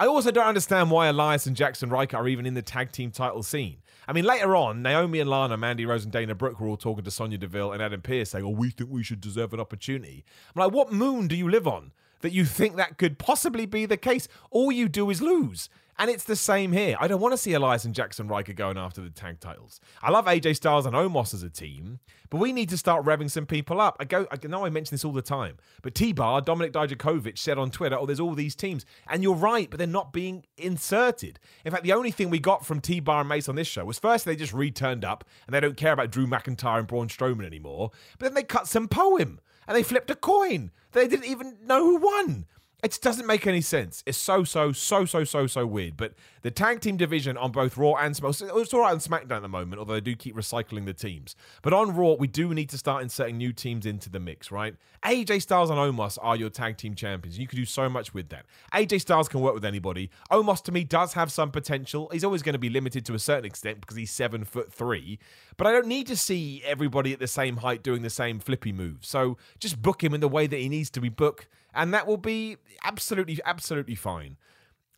I 0.00 0.06
also 0.06 0.32
don't 0.32 0.46
understand 0.46 0.90
why 0.90 1.06
Elias 1.06 1.46
and 1.46 1.56
Jaxson 1.56 1.90
Ryker 1.90 2.16
are 2.16 2.26
even 2.26 2.44
in 2.44 2.54
the 2.54 2.62
tag 2.62 2.90
team 2.90 3.12
title 3.12 3.44
scene. 3.44 3.76
I 4.08 4.12
mean, 4.12 4.24
later 4.24 4.56
on, 4.56 4.82
Naomi 4.82 5.20
and 5.20 5.30
Lana, 5.30 5.56
Mandy 5.56 5.86
Rose 5.86 6.02
and 6.02 6.12
Dana 6.12 6.34
Brooke 6.34 6.58
were 6.58 6.66
all 6.66 6.76
talking 6.76 7.04
to 7.04 7.10
Sonya 7.10 7.38
Deville 7.38 7.70
and 7.70 7.80
Adam 7.80 8.00
Pearce 8.00 8.30
saying, 8.30 8.44
Oh, 8.44 8.48
we 8.48 8.70
think 8.70 8.90
we 8.90 9.04
should 9.04 9.20
deserve 9.20 9.54
an 9.54 9.60
opportunity. 9.60 10.24
I'm 10.56 10.60
like, 10.60 10.72
what 10.72 10.90
moon 10.90 11.28
do 11.28 11.36
you 11.36 11.48
live 11.48 11.68
on 11.68 11.92
that 12.22 12.32
you 12.32 12.44
think 12.44 12.76
that 12.76 12.98
could 12.98 13.18
possibly 13.18 13.66
be 13.66 13.86
the 13.86 13.96
case? 13.96 14.26
All 14.50 14.72
you 14.72 14.88
do 14.88 15.10
is 15.10 15.20
lose. 15.20 15.68
And 15.98 16.10
it's 16.10 16.24
the 16.24 16.36
same 16.36 16.72
here. 16.72 16.96
I 16.98 17.06
don't 17.06 17.20
want 17.20 17.32
to 17.32 17.38
see 17.38 17.52
Elias 17.52 17.84
and 17.84 17.94
Jaxson 17.94 18.28
Ryker 18.28 18.54
going 18.54 18.78
after 18.78 19.02
the 19.02 19.10
tag 19.10 19.40
titles. 19.40 19.78
I 20.02 20.10
love 20.10 20.24
AJ 20.24 20.56
Styles 20.56 20.86
and 20.86 20.96
Omos 20.96 21.34
as 21.34 21.42
a 21.42 21.50
team, 21.50 22.00
but 22.30 22.38
we 22.38 22.52
need 22.52 22.70
to 22.70 22.78
start 22.78 23.04
revving 23.04 23.30
some 23.30 23.44
people 23.44 23.78
up. 23.78 23.98
I 24.00 24.04
go. 24.04 24.26
I 24.32 24.46
know 24.46 24.64
I 24.64 24.70
mention 24.70 24.94
this 24.94 25.04
all 25.04 25.12
the 25.12 25.20
time, 25.20 25.58
but 25.82 25.94
T 25.94 26.12
Bar 26.12 26.40
Dominik 26.40 26.72
Dijakovic 26.72 27.36
said 27.36 27.58
on 27.58 27.70
Twitter, 27.70 27.96
"Oh, 27.96 28.06
there's 28.06 28.20
all 28.20 28.34
these 28.34 28.54
teams," 28.54 28.86
and 29.06 29.22
you're 29.22 29.34
right, 29.34 29.68
but 29.68 29.76
they're 29.76 29.86
not 29.86 30.14
being 30.14 30.44
inserted. 30.56 31.38
In 31.64 31.70
fact, 31.70 31.84
the 31.84 31.92
only 31.92 32.10
thing 32.10 32.30
we 32.30 32.40
got 32.40 32.64
from 32.64 32.80
T 32.80 32.98
Bar 32.98 33.20
and 33.20 33.28
Mace 33.28 33.48
on 33.48 33.56
this 33.56 33.68
show 33.68 33.84
was 33.84 33.98
first 33.98 34.24
they 34.24 34.34
just 34.34 34.54
returned 34.54 35.04
up 35.04 35.24
and 35.46 35.54
they 35.54 35.60
don't 35.60 35.76
care 35.76 35.92
about 35.92 36.10
Drew 36.10 36.26
McIntyre 36.26 36.78
and 36.78 36.88
Braun 36.88 37.08
Strowman 37.08 37.44
anymore, 37.44 37.90
but 38.18 38.26
then 38.26 38.34
they 38.34 38.42
cut 38.42 38.66
some 38.66 38.88
poem 38.88 39.40
and 39.66 39.76
they 39.76 39.82
flipped 39.82 40.10
a 40.10 40.16
coin. 40.16 40.70
They 40.92 41.08
didn't 41.08 41.26
even 41.26 41.56
know 41.64 41.84
who 41.84 41.96
won. 41.96 42.46
It 42.82 42.98
doesn't 43.00 43.28
make 43.28 43.46
any 43.46 43.60
sense. 43.60 44.02
It's 44.06 44.18
so, 44.18 44.42
so, 44.42 44.72
so, 44.72 45.04
so, 45.04 45.22
so, 45.22 45.46
so 45.46 45.64
weird. 45.64 45.96
But 45.96 46.14
the 46.42 46.50
tag 46.50 46.80
team 46.80 46.96
division 46.96 47.36
on 47.36 47.52
both 47.52 47.76
Raw 47.76 47.94
and 47.94 48.12
SmackDown, 48.12 48.60
it's 48.60 48.74
all 48.74 48.80
right 48.80 48.90
on 48.90 48.98
SmackDown 48.98 49.36
at 49.36 49.42
the 49.42 49.48
moment, 49.48 49.78
although 49.78 49.94
they 49.94 50.00
do 50.00 50.16
keep 50.16 50.34
recycling 50.34 50.84
the 50.84 50.92
teams. 50.92 51.36
But 51.62 51.72
on 51.72 51.94
Raw, 51.94 52.14
we 52.14 52.26
do 52.26 52.52
need 52.52 52.68
to 52.70 52.78
start 52.78 53.04
inserting 53.04 53.36
new 53.36 53.52
teams 53.52 53.86
into 53.86 54.10
the 54.10 54.18
mix, 54.18 54.50
right? 54.50 54.74
AJ 55.04 55.42
Styles 55.42 55.70
and 55.70 55.78
Omos 55.78 56.18
are 56.20 56.34
your 56.34 56.50
tag 56.50 56.76
team 56.76 56.96
champions. 56.96 57.38
You 57.38 57.46
can 57.46 57.56
do 57.56 57.64
so 57.64 57.88
much 57.88 58.12
with 58.14 58.30
that. 58.30 58.46
AJ 58.74 59.02
Styles 59.02 59.28
can 59.28 59.40
work 59.40 59.54
with 59.54 59.64
anybody. 59.64 60.10
Omos, 60.32 60.60
to 60.64 60.72
me, 60.72 60.82
does 60.82 61.12
have 61.12 61.30
some 61.30 61.52
potential. 61.52 62.08
He's 62.10 62.24
always 62.24 62.42
going 62.42 62.54
to 62.54 62.58
be 62.58 62.68
limited 62.68 63.06
to 63.06 63.14
a 63.14 63.18
certain 63.20 63.44
extent 63.44 63.80
because 63.80 63.96
he's 63.96 64.10
seven 64.10 64.44
foot 64.44 64.72
three. 64.72 65.20
But 65.56 65.66
I 65.66 65.72
don't 65.72 65.86
need 65.86 66.06
to 66.08 66.16
see 66.16 66.62
everybody 66.64 67.12
at 67.12 67.18
the 67.18 67.26
same 67.26 67.58
height 67.58 67.82
doing 67.82 68.02
the 68.02 68.10
same 68.10 68.40
flippy 68.40 68.72
move. 68.72 68.98
So 69.02 69.36
just 69.58 69.80
book 69.80 70.02
him 70.02 70.14
in 70.14 70.20
the 70.20 70.28
way 70.28 70.46
that 70.46 70.56
he 70.56 70.68
needs 70.68 70.90
to 70.90 71.00
be 71.00 71.08
booked 71.08 71.48
and 71.74 71.92
that 71.94 72.06
will 72.06 72.16
be 72.16 72.56
absolutely, 72.84 73.38
absolutely 73.44 73.94
fine. 73.94 74.36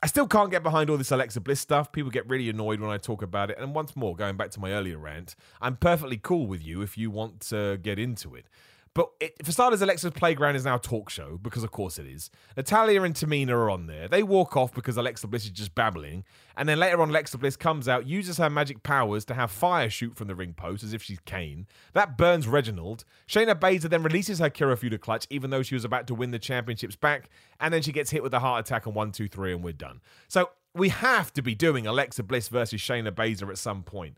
I 0.02 0.06
still 0.06 0.26
can't 0.26 0.50
get 0.50 0.62
behind 0.62 0.90
all 0.90 0.98
this 0.98 1.10
Alexa 1.10 1.40
Bliss 1.40 1.60
stuff. 1.60 1.90
People 1.90 2.10
get 2.10 2.28
really 2.28 2.50
annoyed 2.50 2.80
when 2.80 2.90
I 2.90 2.98
talk 2.98 3.22
about 3.22 3.50
it. 3.50 3.58
And 3.58 3.74
once 3.74 3.96
more, 3.96 4.14
going 4.14 4.36
back 4.36 4.50
to 4.50 4.60
my 4.60 4.72
earlier 4.72 4.98
rant, 4.98 5.34
I'm 5.62 5.76
perfectly 5.76 6.18
cool 6.18 6.46
with 6.46 6.62
you 6.64 6.82
if 6.82 6.98
you 6.98 7.10
want 7.10 7.40
to 7.48 7.78
get 7.78 7.98
into 7.98 8.34
it. 8.34 8.46
But 8.94 9.10
it, 9.18 9.44
for 9.44 9.50
starters, 9.50 9.82
Alexa's 9.82 10.12
Playground 10.12 10.54
is 10.54 10.64
now 10.64 10.76
a 10.76 10.78
talk 10.78 11.10
show, 11.10 11.36
because 11.42 11.64
of 11.64 11.72
course 11.72 11.98
it 11.98 12.06
is. 12.06 12.30
Natalya 12.56 13.02
and 13.02 13.12
Tamina 13.12 13.50
are 13.50 13.68
on 13.68 13.86
there. 13.88 14.06
They 14.06 14.22
walk 14.22 14.56
off 14.56 14.72
because 14.72 14.96
Alexa 14.96 15.26
Bliss 15.26 15.44
is 15.44 15.50
just 15.50 15.74
babbling. 15.74 16.22
And 16.56 16.68
then 16.68 16.78
later 16.78 17.02
on, 17.02 17.10
Alexa 17.10 17.36
Bliss 17.38 17.56
comes 17.56 17.88
out, 17.88 18.06
uses 18.06 18.38
her 18.38 18.48
magic 18.48 18.84
powers 18.84 19.24
to 19.24 19.34
have 19.34 19.50
fire 19.50 19.90
shoot 19.90 20.16
from 20.16 20.28
the 20.28 20.36
ring 20.36 20.54
post 20.54 20.84
as 20.84 20.92
if 20.92 21.02
she's 21.02 21.18
Kane. 21.24 21.66
That 21.92 22.16
burns 22.16 22.46
Reginald. 22.46 23.04
Shayna 23.26 23.56
Baszler 23.56 23.90
then 23.90 24.04
releases 24.04 24.38
her 24.38 24.48
Kirifuda 24.48 25.00
clutch, 25.00 25.26
even 25.28 25.50
though 25.50 25.64
she 25.64 25.74
was 25.74 25.84
about 25.84 26.06
to 26.06 26.14
win 26.14 26.30
the 26.30 26.38
championships 26.38 26.94
back. 26.94 27.30
And 27.58 27.74
then 27.74 27.82
she 27.82 27.90
gets 27.90 28.12
hit 28.12 28.22
with 28.22 28.32
a 28.32 28.38
heart 28.38 28.64
attack 28.64 28.86
on 28.86 28.94
one, 28.94 29.10
two, 29.10 29.26
three, 29.26 29.52
and 29.52 29.64
we're 29.64 29.72
done. 29.72 30.02
So 30.28 30.50
we 30.72 30.90
have 30.90 31.32
to 31.32 31.42
be 31.42 31.56
doing 31.56 31.88
Alexa 31.88 32.22
Bliss 32.22 32.46
versus 32.46 32.80
Shayna 32.80 33.10
Baszler 33.10 33.50
at 33.50 33.58
some 33.58 33.82
point. 33.82 34.16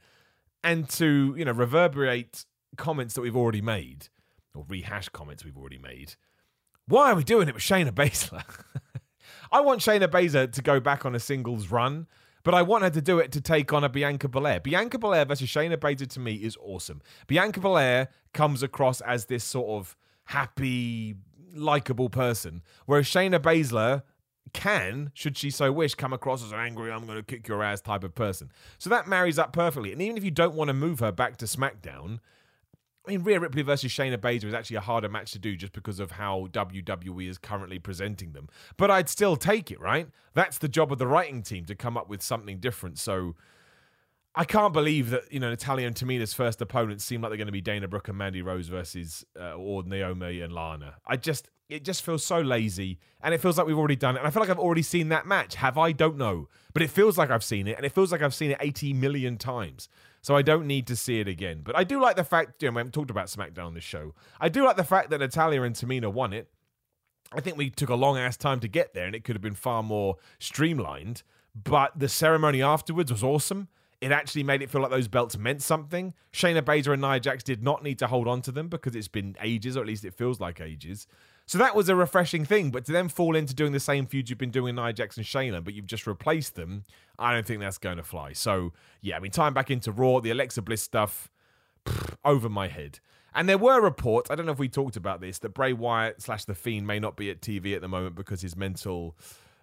And 0.63 0.87
to, 0.91 1.35
you 1.39 1.47
know, 1.47 1.53
reverberate 1.53 2.45
comments 2.77 3.15
that 3.15 3.23
we've 3.23 3.37
already 3.37 3.63
made 3.63 4.09
or 4.57 4.65
rehash 4.69 5.09
comments 5.11 5.45
we've 5.45 5.57
already 5.57 5.79
made. 5.79 6.15
Why 6.89 7.11
are 7.11 7.17
we 7.17 7.25
doing 7.25 7.49
it 7.49 7.55
with 7.55 7.63
Shayna 7.63 7.91
Baszler? 7.91 8.45
I 9.53 9.61
want 9.61 9.81
Shayna 9.81 10.09
Baszler 10.09 10.51
to 10.53 10.63
go 10.63 10.81
back 10.81 11.05
on 11.05 11.15
a 11.15 11.21
singles 11.21 11.71
run, 11.71 12.07
but 12.43 12.55
I 12.55 12.63
want 12.63 12.85
her 12.85 12.91
to 12.91 13.03
do 13.03 13.19
it 13.19 13.33
to 13.33 13.41
take 13.41 13.73
on 13.73 13.85
a 13.85 13.89
Bianca 13.89 14.29
Belair. 14.29 14.61
Bianca 14.61 14.99
Belair 14.99 15.25
versus 15.25 15.49
Shayna 15.49 15.77
Baszler 15.77 16.09
to 16.11 16.21
me 16.21 16.35
is 16.35 16.57
awesome. 16.61 17.03
Bianca 17.27 17.61
Belair 17.61 18.09
comes 18.33 18.63
across 18.63 19.01
as 19.01 19.27
this 19.27 19.45
sort 19.45 19.69
of 19.69 19.97
happy, 20.25 21.17
likable 21.55 22.09
person, 22.09 22.63
whereas 22.87 23.07
Shayna 23.07 23.41
Baszler 23.41 24.03
can, 24.53 25.11
should 25.15 25.37
she 25.37 25.51
so 25.51 25.73
wish, 25.73 25.95
come 25.95 26.13
across 26.13 26.43
as 26.43 26.53
an 26.53 26.59
angry, 26.59 26.91
I'm 26.91 27.05
going 27.05 27.19
to 27.19 27.25
kick 27.25 27.49
your 27.49 27.63
ass 27.63 27.81
type 27.81 28.05
of 28.05 28.15
person. 28.15 28.51
So 28.79 28.91
that 28.91 29.09
marries 29.09 29.39
up 29.39 29.53
perfectly. 29.53 29.93
And 29.93 30.01
even 30.01 30.17
if 30.17 30.25
you 30.25 30.31
don't 30.31 30.55
want 30.55 30.69
to 30.69 30.75
move 30.75 31.01
her 31.01 31.13
back 31.13 31.37
to 31.39 31.47
SmackDown, 31.47 32.21
I 33.07 33.11
mean, 33.13 33.23
Rhea 33.23 33.39
Ripley 33.39 33.63
versus 33.63 33.93
Shayna 33.93 34.19
Baszler 34.19 34.47
is 34.47 34.55
actually 34.55 34.77
a 34.77 34.81
harder 34.81 35.09
match 35.09 35.31
to 35.33 35.39
do 35.39 35.57
just 35.57 35.73
because 35.73 36.01
of 36.01 36.13
how 36.13 36.49
WWE 36.53 37.29
is 37.29 37.39
currently 37.39 37.79
presenting 37.79 38.33
them. 38.33 38.49
But 38.77 38.91
I'd 38.91 39.09
still 39.09 39.37
take 39.37 39.71
it, 39.71 39.81
right? 39.81 40.09
That's 40.35 40.59
the 40.59 40.69
job 40.69 40.91
of 40.91 40.99
the 40.99 41.07
writing 41.07 41.43
team 41.43 41.67
to 41.67 41.75
come 41.75 41.97
up 41.97 42.09
with 42.09 42.21
something 42.21 42.59
different. 42.59 42.99
So 42.99 43.37
I 44.35 44.45
can't 44.45 44.73
believe 44.73 45.11
that, 45.11 45.33
you 45.33 45.39
know, 45.39 45.51
Natalya 45.51 45.87
and 45.87 45.95
Tamina's 45.95 46.35
first 46.35 46.61
opponents 46.61 47.05
seem 47.05 47.21
like 47.21 47.31
they're 47.31 47.39
going 47.39 47.47
to 47.47 47.53
be 47.53 47.61
Dana 47.61 47.87
Brooke 47.87 48.09
and 48.09 48.19
Mandy 48.19 48.43
Rose 48.43 48.67
versus, 48.69 49.25
uh, 49.39 49.55
or 49.55 49.85
Naomi 49.85 50.41
and 50.41 50.53
Lana. 50.53 50.97
I 51.07 51.17
just, 51.17 51.49
it 51.69 51.85
just 51.85 52.03
feels 52.03 52.25
so 52.25 52.41
lazy 52.41 52.99
and 53.23 53.33
it 53.33 53.39
feels 53.39 53.57
like 53.57 53.69
we've 53.69 53.79
already 53.79 53.97
done 53.97 54.17
it. 54.17 54.19
And 54.19 54.27
I 54.27 54.31
feel 54.31 54.41
like 54.41 54.51
I've 54.51 54.59
already 54.59 54.83
seen 54.83 55.11
that 55.11 55.27
match. 55.27 55.55
Have 55.55 55.79
I? 55.79 55.93
Don't 55.93 56.17
know. 56.17 56.49
But 56.75 56.83
it 56.83 56.91
feels 56.91 57.17
like 57.17 57.31
I've 57.31 57.45
seen 57.45 57.69
it 57.69 57.77
and 57.77 57.87
it 57.87 57.93
feels 57.93 58.11
like 58.11 58.21
I've 58.21 58.35
seen 58.35 58.51
it 58.51 58.59
80 58.61 58.93
million 58.95 59.37
times. 59.37 59.89
So 60.27 60.35
I 60.35 60.43
don't 60.43 60.67
need 60.67 60.89
to 60.89 60.97
see 60.97 61.21
it 61.21 61.29
again. 61.29 61.61
But 61.63 61.77
I 61.77 61.85
do 61.85 62.01
like 62.01 62.17
the 62.17 62.25
fact, 62.25 62.61
you 62.61 62.69
know, 62.69 62.75
we 62.75 62.81
haven't 62.81 62.95
talked 62.95 63.13
about 63.13 63.27
SmackDown 63.27 63.67
on 63.67 63.75
this 63.75 63.85
show. 63.85 64.13
I 64.41 64.49
do 64.49 64.65
like 64.65 64.77
the 64.77 64.83
fact 64.83 65.11
that 65.11 65.21
Natalya 65.21 65.63
and 65.63 65.73
Tamina 65.73 66.13
won 66.13 66.33
it. 66.33 66.49
I 67.33 67.41
think 67.41 67.57
we 67.57 67.71
took 67.71 67.91
a 67.91 67.95
long 67.95 68.19
ass 68.19 68.37
time 68.37 68.59
to 68.59 68.67
get 68.67 68.93
there 68.93 69.07
and 69.07 69.15
it 69.15 69.23
could 69.23 69.37
have 69.37 69.41
been 69.41 69.55
far 69.55 69.85
more 69.85 70.17
streamlined. 70.41 71.23
But 71.55 71.97
the 71.97 72.09
ceremony 72.09 72.61
afterwards 72.61 73.13
was 73.13 73.23
awesome. 73.23 73.69
It 74.01 74.11
actually 74.11 74.43
made 74.43 74.63
it 74.63 74.69
feel 74.69 74.81
like 74.81 74.91
those 74.91 75.07
belts 75.07 75.39
meant 75.39 75.63
something. 75.63 76.13
Shayna 76.33 76.61
Baszler 76.61 76.95
and 76.95 77.03
Nia 77.03 77.21
Jax 77.21 77.45
did 77.45 77.63
not 77.63 77.85
need 77.85 78.01
to 78.01 78.09
hold 78.09 78.27
on 78.27 78.43
to 78.43 78.51
them 78.51 78.67
because 78.67 78.97
it's 78.97 79.07
been 79.07 79.37
ages, 79.41 79.77
or 79.77 79.83
at 79.83 79.87
least 79.87 80.05
it 80.05 80.13
feels 80.13 80.41
like 80.41 80.61
ages. 80.61 81.07
So 81.49 81.59
that 81.59 81.77
was 81.77 81.89
a 81.89 81.95
refreshing 81.95 82.45
thing, 82.45 82.71
but 82.71 82.85
to 82.87 82.93
then 82.93 83.09
fall 83.09 83.37
into 83.37 83.55
doing 83.55 83.71
the 83.71 83.79
same 83.79 84.07
feud 84.07 84.29
you've 84.29 84.39
been 84.39 84.51
doing 84.51 84.75
with 84.75 84.85
Nia 84.85 84.87
and 84.87 84.97
Shayna, 85.25 85.63
but 85.63 85.75
you've 85.75 85.87
just 85.87 86.07
replaced 86.07 86.57
them, 86.57 86.85
I 87.21 87.33
don't 87.33 87.47
think 87.47 87.61
that's 87.61 87.79
going 87.79 87.99
to 87.99 88.03
fly. 88.03 88.33
So 88.33 88.73
yeah, 89.01 89.17
I 89.17 89.21
mean, 89.21 89.31
time 89.31 89.55
back 89.55 89.71
into 89.71 89.93
Raw, 89.93 90.19
the 90.19 90.31
Alexa 90.31 90.63
Bliss 90.63 90.83
stuff, 90.83 91.31
pff, 91.85 92.17
over 92.25 92.49
my 92.49 92.67
head. 92.67 92.99
And 93.33 93.49
there 93.49 93.59
were 93.59 93.81
reports, 93.81 94.29
I 94.31 94.35
don't 94.35 94.47
know 94.47 94.53
if 94.53 94.59
we 94.59 94.69
talked 94.69 94.97
about 94.97 95.21
this, 95.21 95.39
that 95.39 95.51
Bray 95.51 95.73
Wyatt 95.73 96.21
slash 96.21 96.47
The 96.47 96.55
Fiend 96.55 96.87
may 96.87 96.99
not 96.99 97.17
be 97.17 97.31
at 97.31 97.41
TV 97.41 97.77
at 97.77 97.81
the 97.81 97.89
moment 97.89 98.17
because 98.17 98.41
his 98.41 98.57
mental 98.57 99.17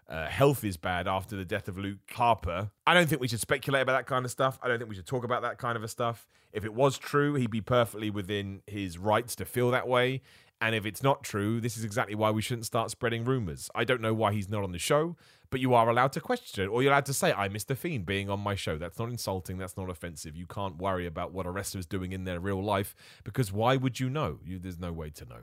uh, 0.08 0.28
health 0.28 0.63
is 0.63 0.78
bad 0.78 1.08
after 1.08 1.36
the 1.36 1.43
death 1.43 1.67
of 1.67 1.78
Luke 1.78 1.98
Harper. 2.12 2.69
I 2.88 2.93
don't 2.93 3.10
think 3.10 3.19
we 3.19 3.28
should 3.28 3.39
speculate 3.39 3.82
about 3.82 3.98
that 3.98 4.06
kind 4.06 4.24
of 4.24 4.32
stuff. 4.32 4.58
I 4.62 4.67
don't 4.69 4.78
think 4.78 4.89
we 4.89 4.96
should 4.96 5.08
talk 5.08 5.26
about 5.26 5.41
that 5.41 5.58
kind 5.58 5.76
of 5.76 5.89
stuff. 5.89 6.28
If 6.54 6.63
it 6.63 6.74
was 6.74 6.98
true, 6.98 7.34
he'd 7.34 7.52
be 7.52 7.62
perfectly 7.62 8.10
within 8.10 8.62
his 8.67 8.98
rights 8.98 9.36
to 9.38 9.46
feel 9.46 9.72
that 9.72 9.88
way 9.88 10.22
And 10.63 10.73
if 10.73 10.86
it's 10.86 11.04
not 11.04 11.23
true, 11.23 11.60
this 11.60 11.76
is 11.76 11.84
exactly 11.84 12.15
why 12.15 12.32
we 12.32 12.41
shouldn't 12.41 12.65
start 12.65 12.89
spreading 12.89 13.26
rumors. 13.26 13.69
I 13.76 13.84
don't 13.84 13.99
know 13.99 14.13
why 14.13 14.32
he's 14.32 14.47
not 14.47 14.63
on 14.63 14.71
the 14.71 14.80
show, 14.80 15.17
but 15.49 15.60
you 15.60 15.73
are 15.73 15.89
allowed 15.89 16.13
to 16.13 16.21
question 16.21 16.63
it, 16.63 16.67
or 16.67 16.82
you're 16.82 16.93
allowed 16.93 17.06
to 17.08 17.13
say, 17.13 17.34
I 17.34 17.49
miss 17.49 17.65
the 17.65 17.76
Fiend 17.76 18.06
being 18.06 18.30
on 18.30 18.39
my 18.39 18.56
show. 18.56 18.78
That's 18.78 18.97
not 18.97 19.10
insulting, 19.10 19.58
that's 19.58 19.76
not 19.76 19.89
offensive. 19.89 20.38
You 20.38 20.45
can't 20.45 20.78
worry 20.78 21.06
about 21.06 21.34
what 21.34 21.45
a 21.45 21.52
wrestler's 21.52 21.86
doing 21.86 22.13
in 22.13 22.23
their 22.23 22.39
real 22.39 22.63
life 22.63 22.95
because 23.26 23.52
why 23.52 23.76
would 23.76 23.99
you 23.99 24.10
know? 24.10 24.39
You, 24.45 24.58
there's 24.58 24.80
no 24.80 24.93
way 24.93 25.10
to 25.10 25.26
know. 25.26 25.39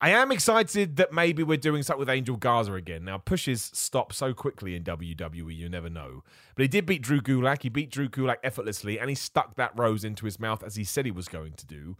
I 0.00 0.10
am 0.10 0.32
excited 0.32 0.96
that 0.96 1.12
maybe 1.12 1.44
we're 1.44 1.56
doing 1.56 1.84
something 1.84 2.00
with 2.00 2.10
Angel 2.10 2.34
Garza 2.36 2.72
again. 2.72 3.04
Now, 3.04 3.18
pushes 3.18 3.70
stop 3.72 4.12
so 4.12 4.34
quickly 4.34 4.74
in 4.74 4.82
WWE, 4.82 5.54
you 5.54 5.68
never 5.68 5.88
know. 5.88 6.24
But 6.56 6.62
he 6.62 6.68
did 6.68 6.86
beat 6.86 7.02
Drew 7.02 7.20
Gulak. 7.20 7.62
He 7.62 7.68
beat 7.68 7.92
Drew 7.92 8.08
Gulak 8.08 8.38
effortlessly, 8.42 8.98
and 8.98 9.10
he 9.10 9.14
stuck 9.14 9.54
that 9.54 9.78
rose 9.78 10.02
into 10.02 10.24
his 10.24 10.40
mouth 10.40 10.64
as 10.64 10.74
he 10.74 10.82
said 10.82 11.04
he 11.04 11.12
was 11.12 11.28
going 11.28 11.52
to 11.52 11.66
do. 11.66 11.96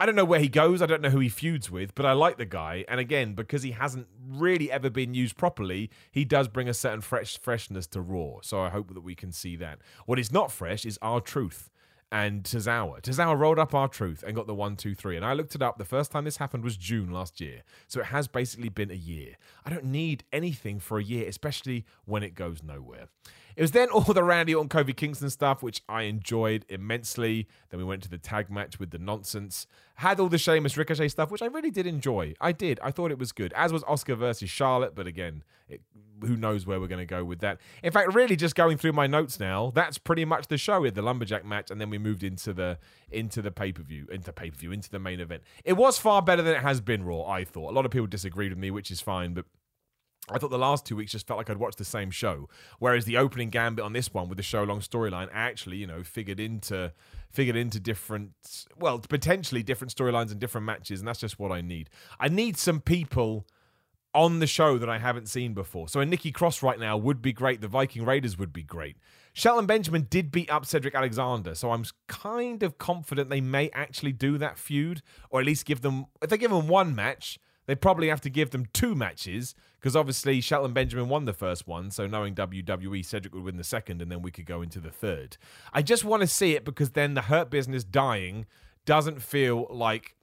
I 0.00 0.06
don't 0.06 0.16
know 0.16 0.24
where 0.24 0.40
he 0.40 0.48
goes. 0.48 0.82
I 0.82 0.86
don't 0.86 1.02
know 1.02 1.10
who 1.10 1.20
he 1.20 1.28
feuds 1.28 1.70
with, 1.70 1.94
but 1.94 2.04
I 2.04 2.12
like 2.12 2.36
the 2.36 2.44
guy. 2.44 2.84
And 2.88 2.98
again, 2.98 3.34
because 3.34 3.62
he 3.62 3.70
hasn't 3.70 4.08
really 4.28 4.70
ever 4.70 4.90
been 4.90 5.14
used 5.14 5.36
properly, 5.36 5.88
he 6.10 6.24
does 6.24 6.48
bring 6.48 6.68
a 6.68 6.74
certain 6.74 7.00
fresh 7.00 7.38
freshness 7.38 7.86
to 7.88 8.00
Raw. 8.00 8.38
So 8.42 8.60
I 8.60 8.70
hope 8.70 8.92
that 8.92 9.02
we 9.02 9.14
can 9.14 9.30
see 9.30 9.54
that. 9.56 9.78
What 10.06 10.18
is 10.18 10.32
not 10.32 10.50
fresh 10.50 10.84
is 10.84 10.98
R-Truth 11.00 11.70
and 12.10 12.42
Tozawa. 12.42 13.02
Tozawa 13.02 13.38
rolled 13.38 13.60
up 13.60 13.72
R-Truth 13.72 14.24
and 14.26 14.34
got 14.34 14.48
the 14.48 14.54
one, 14.54 14.74
two, 14.74 14.96
three. 14.96 15.16
And 15.16 15.24
I 15.24 15.32
looked 15.32 15.54
it 15.54 15.62
up. 15.62 15.78
The 15.78 15.84
first 15.84 16.10
time 16.10 16.24
this 16.24 16.38
happened 16.38 16.64
was 16.64 16.76
June 16.76 17.12
last 17.12 17.40
year. 17.40 17.62
So 17.86 18.00
it 18.00 18.06
has 18.06 18.26
basically 18.26 18.68
been 18.70 18.90
a 18.90 18.94
year. 18.94 19.36
I 19.64 19.70
don't 19.70 19.84
need 19.84 20.24
anything 20.32 20.80
for 20.80 20.98
a 20.98 21.04
year, 21.04 21.28
especially 21.28 21.86
when 22.04 22.24
it 22.24 22.34
goes 22.34 22.64
nowhere. 22.64 23.06
It 23.56 23.62
was 23.62 23.70
then 23.70 23.88
all 23.90 24.00
the 24.00 24.24
Randy 24.24 24.54
Orton 24.54 24.68
Kofi 24.68 24.96
Kingston 24.96 25.30
stuff, 25.30 25.62
which 25.62 25.82
I 25.88 26.02
enjoyed 26.02 26.64
immensely. 26.68 27.46
Then 27.70 27.78
we 27.78 27.84
went 27.84 28.02
to 28.04 28.10
the 28.10 28.18
tag 28.18 28.50
match 28.50 28.78
with 28.78 28.90
the 28.90 28.98
nonsense. 28.98 29.66
Had 29.96 30.18
all 30.18 30.28
the 30.28 30.38
Sheamus 30.38 30.76
Ricochet 30.76 31.08
stuff, 31.08 31.30
which 31.30 31.42
I 31.42 31.46
really 31.46 31.70
did 31.70 31.86
enjoy. 31.86 32.34
I 32.40 32.52
did. 32.52 32.80
I 32.82 32.90
thought 32.90 33.10
it 33.10 33.18
was 33.18 33.32
good. 33.32 33.52
As 33.54 33.72
was 33.72 33.84
Asuka 33.84 34.16
versus 34.16 34.50
Charlotte, 34.50 34.94
but 34.94 35.06
again, 35.06 35.44
it, 35.68 35.82
who 36.22 36.36
knows 36.36 36.66
where 36.66 36.80
we're 36.80 36.88
going 36.88 36.98
to 36.98 37.06
go 37.06 37.24
with 37.24 37.40
that. 37.40 37.60
In 37.82 37.92
fact, 37.92 38.12
really 38.12 38.36
just 38.36 38.54
going 38.54 38.76
through 38.76 38.92
my 38.92 39.06
notes 39.06 39.38
now, 39.38 39.70
that's 39.74 39.98
pretty 39.98 40.24
much 40.24 40.48
the 40.48 40.58
show 40.58 40.80
with 40.80 40.94
the 40.94 41.02
lumberjack 41.02 41.44
match, 41.44 41.70
and 41.70 41.80
then 41.80 41.90
we 41.90 41.98
moved 41.98 42.24
into 42.24 42.52
the 42.52 42.78
into 43.10 43.40
the 43.40 43.50
pay 43.50 43.72
per 43.72 43.82
view, 43.82 44.06
into 44.10 44.32
pay 44.32 44.50
per 44.50 44.56
view, 44.56 44.72
into 44.72 44.90
the 44.90 44.98
main 44.98 45.20
event. 45.20 45.42
It 45.64 45.74
was 45.74 45.98
far 45.98 46.22
better 46.22 46.42
than 46.42 46.56
it 46.56 46.62
has 46.62 46.80
been 46.80 47.04
Raw. 47.04 47.24
I 47.24 47.44
thought 47.44 47.70
a 47.70 47.74
lot 47.74 47.84
of 47.84 47.92
people 47.92 48.06
disagreed 48.06 48.50
with 48.50 48.58
me, 48.58 48.70
which 48.70 48.90
is 48.90 49.00
fine, 49.00 49.34
but. 49.34 49.46
I 50.30 50.38
thought 50.38 50.50
the 50.50 50.58
last 50.58 50.86
two 50.86 50.96
weeks 50.96 51.12
just 51.12 51.26
felt 51.26 51.36
like 51.36 51.50
I'd 51.50 51.58
watched 51.58 51.76
the 51.76 51.84
same 51.84 52.10
show, 52.10 52.48
whereas 52.78 53.04
the 53.04 53.18
opening 53.18 53.50
gambit 53.50 53.84
on 53.84 53.92
this 53.92 54.14
one 54.14 54.28
with 54.28 54.38
the 54.38 54.42
show 54.42 54.62
long 54.62 54.80
storyline 54.80 55.28
actually, 55.32 55.76
you 55.76 55.86
know, 55.86 56.02
figured 56.02 56.40
into 56.40 56.92
figured 57.30 57.56
into 57.56 57.78
different, 57.78 58.32
well, 58.78 58.98
potentially 59.00 59.62
different 59.62 59.94
storylines 59.94 60.30
and 60.30 60.38
different 60.38 60.64
matches, 60.64 61.00
and 61.00 61.08
that's 61.08 61.20
just 61.20 61.38
what 61.38 61.52
I 61.52 61.60
need. 61.60 61.90
I 62.18 62.28
need 62.28 62.56
some 62.56 62.80
people 62.80 63.46
on 64.14 64.38
the 64.38 64.46
show 64.46 64.78
that 64.78 64.88
I 64.88 64.98
haven't 64.98 65.28
seen 65.28 65.52
before. 65.52 65.88
So 65.88 66.00
a 66.00 66.06
Nikki 66.06 66.30
Cross 66.30 66.62
right 66.62 66.78
now 66.78 66.96
would 66.96 67.20
be 67.20 67.32
great. 67.32 67.60
The 67.60 67.68
Viking 67.68 68.04
Raiders 68.04 68.38
would 68.38 68.52
be 68.52 68.62
great. 68.62 68.96
Shelton 69.32 69.66
Benjamin 69.66 70.06
did 70.08 70.30
beat 70.30 70.48
up 70.48 70.64
Cedric 70.64 70.94
Alexander, 70.94 71.56
so 71.56 71.72
I'm 71.72 71.84
kind 72.06 72.62
of 72.62 72.78
confident 72.78 73.28
they 73.28 73.40
may 73.40 73.68
actually 73.74 74.12
do 74.12 74.38
that 74.38 74.58
feud, 74.58 75.02
or 75.28 75.40
at 75.40 75.46
least 75.46 75.66
give 75.66 75.82
them. 75.82 76.06
If 76.22 76.30
they 76.30 76.38
give 76.38 76.52
them 76.52 76.68
one 76.68 76.94
match, 76.94 77.40
they 77.66 77.74
probably 77.74 78.08
have 78.08 78.20
to 78.22 78.30
give 78.30 78.50
them 78.50 78.66
two 78.72 78.94
matches 78.94 79.54
because 79.78 79.96
obviously 79.96 80.40
Shelton 80.40 80.72
Benjamin 80.72 81.08
won 81.08 81.24
the 81.24 81.32
first 81.32 81.66
one. 81.66 81.90
So 81.90 82.06
knowing 82.06 82.34
WWE, 82.34 83.04
Cedric 83.04 83.34
would 83.34 83.44
win 83.44 83.56
the 83.56 83.64
second, 83.64 84.02
and 84.02 84.10
then 84.10 84.22
we 84.22 84.30
could 84.30 84.46
go 84.46 84.62
into 84.62 84.80
the 84.80 84.90
third. 84.90 85.36
I 85.72 85.82
just 85.82 86.04
want 86.04 86.22
to 86.22 86.26
see 86.26 86.54
it 86.54 86.64
because 86.64 86.90
then 86.90 87.14
the 87.14 87.22
Hurt 87.22 87.50
Business 87.50 87.84
dying 87.84 88.46
doesn't 88.84 89.22
feel 89.22 89.66
like 89.70 90.14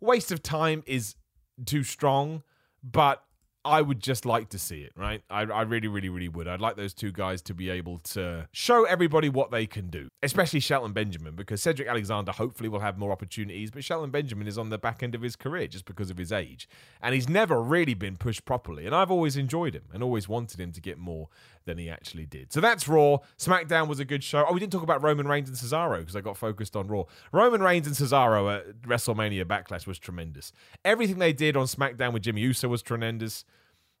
waste 0.00 0.30
of 0.32 0.42
time 0.42 0.82
is 0.86 1.16
too 1.64 1.82
strong, 1.82 2.42
but 2.82 3.24
I 3.64 3.80
would 3.80 4.00
just 4.00 4.26
like 4.26 4.50
to 4.50 4.58
see 4.58 4.82
it, 4.82 4.92
right? 4.94 5.22
I, 5.30 5.42
I 5.42 5.62
really, 5.62 5.88
really, 5.88 6.10
really 6.10 6.28
would. 6.28 6.46
I'd 6.46 6.60
like 6.60 6.76
those 6.76 6.92
two 6.92 7.12
guys 7.12 7.40
to 7.42 7.54
be 7.54 7.70
able 7.70 7.98
to 7.98 8.46
show 8.52 8.84
everybody 8.84 9.30
what 9.30 9.50
they 9.50 9.66
can 9.66 9.88
do, 9.88 10.08
especially 10.22 10.60
Shelton 10.60 10.92
Benjamin, 10.92 11.34
because 11.34 11.62
Cedric 11.62 11.88
Alexander 11.88 12.32
hopefully 12.32 12.68
will 12.68 12.80
have 12.80 12.98
more 12.98 13.10
opportunities, 13.10 13.70
but 13.70 13.82
Shelton 13.82 14.10
Benjamin 14.10 14.46
is 14.46 14.58
on 14.58 14.68
the 14.68 14.76
back 14.76 15.02
end 15.02 15.14
of 15.14 15.22
his 15.22 15.34
career 15.34 15.66
just 15.66 15.86
because 15.86 16.10
of 16.10 16.18
his 16.18 16.30
age. 16.30 16.68
And 17.00 17.14
he's 17.14 17.28
never 17.28 17.62
really 17.62 17.94
been 17.94 18.16
pushed 18.16 18.44
properly. 18.44 18.84
And 18.84 18.94
I've 18.94 19.10
always 19.10 19.36
enjoyed 19.36 19.74
him 19.74 19.84
and 19.92 20.02
always 20.02 20.28
wanted 20.28 20.60
him 20.60 20.72
to 20.72 20.80
get 20.80 20.98
more 20.98 21.28
than 21.64 21.78
he 21.78 21.88
actually 21.90 22.26
did. 22.26 22.52
So 22.52 22.60
that's 22.60 22.86
Raw. 22.88 23.18
SmackDown 23.38 23.88
was 23.88 24.00
a 24.00 24.04
good 24.04 24.22
show. 24.22 24.44
Oh, 24.48 24.52
we 24.52 24.60
didn't 24.60 24.72
talk 24.72 24.82
about 24.82 25.02
Roman 25.02 25.26
Reigns 25.26 25.48
and 25.48 25.56
Cesaro 25.58 25.98
because 25.98 26.16
I 26.16 26.20
got 26.20 26.36
focused 26.36 26.76
on 26.76 26.86
Raw. 26.88 27.04
Roman 27.32 27.62
Reigns 27.62 27.86
and 27.86 27.96
Cesaro 27.96 28.54
at 28.54 28.82
WrestleMania 28.82 29.44
Backlash 29.44 29.86
was 29.86 29.98
tremendous. 29.98 30.52
Everything 30.84 31.18
they 31.18 31.32
did 31.32 31.56
on 31.56 31.66
SmackDown 31.66 32.12
with 32.12 32.22
Jimmy 32.22 32.42
Uso 32.42 32.68
was 32.68 32.82
tremendous. 32.82 33.44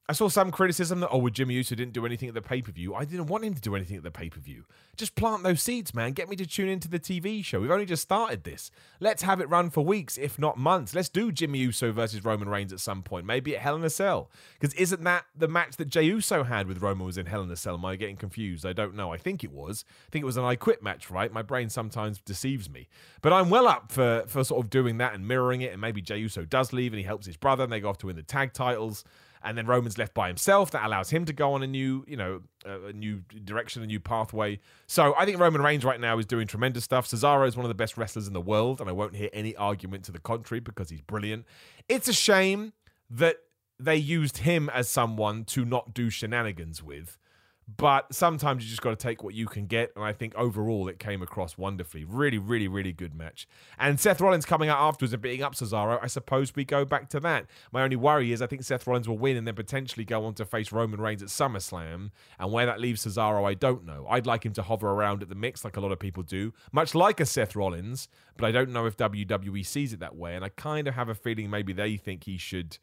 I 0.06 0.12
saw 0.12 0.28
some 0.28 0.50
criticism 0.50 1.00
that, 1.00 1.08
oh, 1.08 1.16
well, 1.16 1.30
Jimmy 1.30 1.54
Uso 1.54 1.74
didn't 1.74 1.94
do 1.94 2.04
anything 2.04 2.28
at 2.28 2.34
the 2.34 2.42
pay 2.42 2.60
per 2.60 2.70
view. 2.70 2.94
I 2.94 3.06
didn't 3.06 3.26
want 3.26 3.42
him 3.42 3.54
to 3.54 3.60
do 3.60 3.74
anything 3.74 3.96
at 3.96 4.02
the 4.02 4.10
pay 4.10 4.28
per 4.28 4.38
view. 4.38 4.64
Just 4.98 5.14
plant 5.14 5.44
those 5.44 5.62
seeds, 5.62 5.94
man. 5.94 6.12
Get 6.12 6.28
me 6.28 6.36
to 6.36 6.44
tune 6.44 6.68
into 6.68 6.88
the 6.88 7.00
TV 7.00 7.42
show. 7.42 7.60
We've 7.60 7.70
only 7.70 7.86
just 7.86 8.02
started 8.02 8.44
this. 8.44 8.70
Let's 9.00 9.22
have 9.22 9.40
it 9.40 9.48
run 9.48 9.70
for 9.70 9.82
weeks, 9.82 10.18
if 10.18 10.38
not 10.38 10.58
months. 10.58 10.94
Let's 10.94 11.08
do 11.08 11.32
Jimmy 11.32 11.60
Uso 11.60 11.90
versus 11.90 12.22
Roman 12.22 12.50
Reigns 12.50 12.70
at 12.70 12.80
some 12.80 13.02
point, 13.02 13.24
maybe 13.24 13.56
at 13.56 13.62
Hell 13.62 13.76
in 13.76 13.82
a 13.82 13.88
Cell. 13.88 14.30
Because 14.60 14.74
isn't 14.74 15.02
that 15.04 15.24
the 15.34 15.48
match 15.48 15.78
that 15.78 15.88
Jey 15.88 16.02
Uso 16.02 16.44
had 16.44 16.68
with 16.68 16.82
Roman 16.82 17.06
was 17.06 17.16
in 17.16 17.24
Hell 17.24 17.42
in 17.42 17.50
a 17.50 17.56
Cell? 17.56 17.76
Am 17.76 17.84
I 17.86 17.96
getting 17.96 18.16
confused? 18.16 18.66
I 18.66 18.74
don't 18.74 18.94
know. 18.94 19.10
I 19.10 19.16
think 19.16 19.42
it 19.42 19.52
was. 19.52 19.86
I 20.06 20.10
think 20.10 20.22
it 20.22 20.26
was 20.26 20.36
an 20.36 20.44
I 20.44 20.54
Quit 20.54 20.82
match, 20.82 21.10
right? 21.10 21.32
My 21.32 21.42
brain 21.42 21.70
sometimes 21.70 22.20
deceives 22.20 22.68
me. 22.68 22.88
But 23.22 23.32
I'm 23.32 23.48
well 23.48 23.66
up 23.66 23.90
for, 23.90 24.24
for 24.26 24.44
sort 24.44 24.62
of 24.62 24.68
doing 24.68 24.98
that 24.98 25.14
and 25.14 25.26
mirroring 25.26 25.62
it. 25.62 25.72
And 25.72 25.80
maybe 25.80 26.02
Jey 26.02 26.18
Uso 26.18 26.44
does 26.44 26.74
leave 26.74 26.92
and 26.92 26.98
he 26.98 27.06
helps 27.06 27.24
his 27.24 27.38
brother 27.38 27.64
and 27.64 27.72
they 27.72 27.80
go 27.80 27.88
off 27.88 27.98
to 27.98 28.06
win 28.08 28.16
the 28.16 28.22
tag 28.22 28.52
titles 28.52 29.02
and 29.44 29.56
then 29.56 29.66
Roman's 29.66 29.98
left 29.98 30.14
by 30.14 30.28
himself. 30.28 30.70
That 30.72 30.84
allows 30.84 31.10
him 31.10 31.24
to 31.26 31.32
go 31.32 31.52
on 31.52 31.62
a 31.62 31.66
new, 31.66 32.04
you 32.08 32.16
know, 32.16 32.42
a 32.64 32.92
new 32.92 33.22
direction, 33.44 33.82
a 33.82 33.86
new 33.86 34.00
pathway. 34.00 34.58
So 34.86 35.14
I 35.18 35.24
think 35.24 35.38
Roman 35.38 35.62
Reigns 35.62 35.84
right 35.84 36.00
now 36.00 36.18
is 36.18 36.26
doing 36.26 36.46
tremendous 36.46 36.84
stuff. 36.84 37.06
Cesaro 37.06 37.46
is 37.46 37.56
one 37.56 37.64
of 37.64 37.68
the 37.68 37.74
best 37.74 37.96
wrestlers 37.96 38.26
in 38.26 38.32
the 38.32 38.40
world, 38.40 38.80
and 38.80 38.88
I 38.88 38.92
won't 38.92 39.14
hear 39.14 39.30
any 39.32 39.54
argument 39.56 40.04
to 40.04 40.12
the 40.12 40.18
contrary 40.18 40.60
because 40.60 40.90
he's 40.90 41.02
brilliant. 41.02 41.44
It's 41.88 42.08
a 42.08 42.12
shame 42.12 42.72
that 43.10 43.36
they 43.78 43.96
used 43.96 44.38
him 44.38 44.70
as 44.70 44.88
someone 44.88 45.44
to 45.44 45.64
not 45.64 45.94
do 45.94 46.10
shenanigans 46.10 46.82
with. 46.82 47.18
But 47.66 48.14
sometimes 48.14 48.62
you 48.62 48.68
just 48.68 48.82
got 48.82 48.90
to 48.90 48.96
take 48.96 49.24
what 49.24 49.34
you 49.34 49.46
can 49.46 49.66
get. 49.66 49.92
And 49.96 50.04
I 50.04 50.12
think 50.12 50.34
overall 50.34 50.86
it 50.88 50.98
came 50.98 51.22
across 51.22 51.56
wonderfully. 51.56 52.04
Really, 52.04 52.38
really, 52.38 52.68
really 52.68 52.92
good 52.92 53.14
match. 53.14 53.48
And 53.78 53.98
Seth 53.98 54.20
Rollins 54.20 54.44
coming 54.44 54.68
out 54.68 54.78
afterwards 54.78 55.14
and 55.14 55.22
beating 55.22 55.42
up 55.42 55.54
Cesaro, 55.54 55.98
I 56.02 56.06
suppose 56.06 56.54
we 56.54 56.64
go 56.64 56.84
back 56.84 57.08
to 57.10 57.20
that. 57.20 57.46
My 57.72 57.82
only 57.82 57.96
worry 57.96 58.32
is 58.32 58.42
I 58.42 58.46
think 58.46 58.64
Seth 58.64 58.86
Rollins 58.86 59.08
will 59.08 59.18
win 59.18 59.36
and 59.36 59.46
then 59.46 59.54
potentially 59.54 60.04
go 60.04 60.26
on 60.26 60.34
to 60.34 60.44
face 60.44 60.72
Roman 60.72 61.00
Reigns 61.00 61.22
at 61.22 61.28
SummerSlam. 61.28 62.10
And 62.38 62.52
where 62.52 62.66
that 62.66 62.80
leaves 62.80 63.06
Cesaro, 63.06 63.48
I 63.48 63.54
don't 63.54 63.86
know. 63.86 64.06
I'd 64.10 64.26
like 64.26 64.44
him 64.44 64.52
to 64.54 64.62
hover 64.62 64.90
around 64.90 65.22
at 65.22 65.30
the 65.30 65.34
mix 65.34 65.64
like 65.64 65.76
a 65.76 65.80
lot 65.80 65.92
of 65.92 65.98
people 65.98 66.22
do, 66.22 66.52
much 66.70 66.94
like 66.94 67.18
a 67.18 67.26
Seth 67.26 67.56
Rollins. 67.56 68.08
But 68.36 68.46
I 68.46 68.52
don't 68.52 68.70
know 68.70 68.84
if 68.86 68.96
WWE 68.96 69.64
sees 69.64 69.92
it 69.92 70.00
that 70.00 70.16
way. 70.16 70.34
And 70.34 70.44
I 70.44 70.50
kind 70.50 70.86
of 70.86 70.94
have 70.94 71.08
a 71.08 71.14
feeling 71.14 71.48
maybe 71.48 71.72
they 71.72 71.96
think 71.96 72.24
he 72.24 72.36
should 72.36 72.78